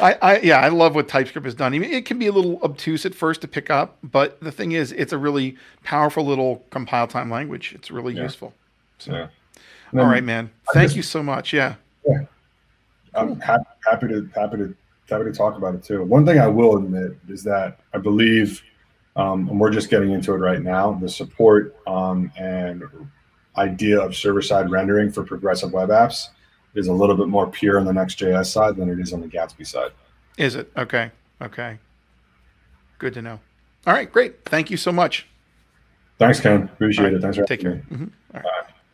I, 0.00 0.18
I, 0.20 0.38
yeah, 0.40 0.58
I 0.58 0.68
love 0.68 0.96
what 0.96 1.06
TypeScript 1.06 1.44
has 1.44 1.54
done. 1.54 1.74
I 1.74 1.78
mean, 1.78 1.92
it 1.92 2.06
can 2.06 2.18
be 2.18 2.26
a 2.26 2.32
little 2.32 2.60
obtuse 2.64 3.06
at 3.06 3.14
first 3.14 3.40
to 3.42 3.48
pick 3.48 3.70
up, 3.70 3.98
but 4.02 4.40
the 4.40 4.50
thing 4.50 4.72
is, 4.72 4.90
it's 4.90 5.12
a 5.12 5.18
really 5.18 5.56
powerful 5.84 6.26
little 6.26 6.64
compile 6.70 7.06
time 7.06 7.30
language. 7.30 7.72
It's 7.72 7.88
really 7.88 8.14
yeah. 8.14 8.22
useful. 8.22 8.52
So. 8.98 9.12
Yeah. 9.12 9.28
All 9.94 10.04
right, 10.04 10.24
man. 10.24 10.50
Thank 10.72 10.86
just, 10.86 10.96
you 10.96 11.02
so 11.02 11.22
much. 11.22 11.52
Yeah. 11.52 11.74
Yeah. 12.06 12.24
I'm 13.14 13.40
happy, 13.40 13.64
happy 13.88 14.08
to 14.08 14.28
happy 14.34 14.56
to 14.58 14.74
happy 15.08 15.24
to 15.24 15.32
talk 15.32 15.56
about 15.56 15.74
it 15.74 15.82
too. 15.82 16.02
One 16.04 16.26
thing 16.26 16.38
I 16.38 16.46
will 16.46 16.76
admit 16.76 17.16
is 17.28 17.42
that 17.44 17.80
I 17.94 17.98
believe, 17.98 18.62
um, 19.16 19.48
and 19.48 19.58
we're 19.58 19.70
just 19.70 19.90
getting 19.90 20.12
into 20.12 20.34
it 20.34 20.38
right 20.38 20.62
now, 20.62 20.92
the 20.92 21.08
support 21.08 21.76
um, 21.86 22.30
and 22.36 22.82
idea 23.56 23.98
of 24.00 24.14
server-side 24.14 24.70
rendering 24.70 25.10
for 25.10 25.24
progressive 25.24 25.72
web 25.72 25.88
apps 25.88 26.28
is 26.74 26.86
a 26.86 26.92
little 26.92 27.16
bit 27.16 27.28
more 27.28 27.50
pure 27.50 27.80
on 27.80 27.84
the 27.84 27.92
Next.js 27.92 28.46
side 28.46 28.76
than 28.76 28.88
it 28.88 29.00
is 29.00 29.12
on 29.12 29.20
the 29.20 29.26
Gatsby 29.26 29.66
side. 29.66 29.90
Is 30.36 30.54
it? 30.54 30.70
Okay. 30.76 31.10
Okay. 31.42 31.78
Good 32.98 33.14
to 33.14 33.22
know. 33.22 33.40
All 33.86 33.94
right, 33.94 34.10
great. 34.10 34.44
Thank 34.44 34.70
you 34.70 34.76
so 34.76 34.92
much. 34.92 35.26
Thanks, 36.18 36.40
Ken. 36.40 36.64
Appreciate 36.64 37.04
right. 37.04 37.14
it. 37.14 37.22
Thanks 37.22 37.36
for 37.36 37.44
Take 37.44 37.60
care. 37.60 37.82
Mm-hmm. 37.90 38.04
All 38.34 38.40
right. 38.40 38.44
Bye. 38.44 38.74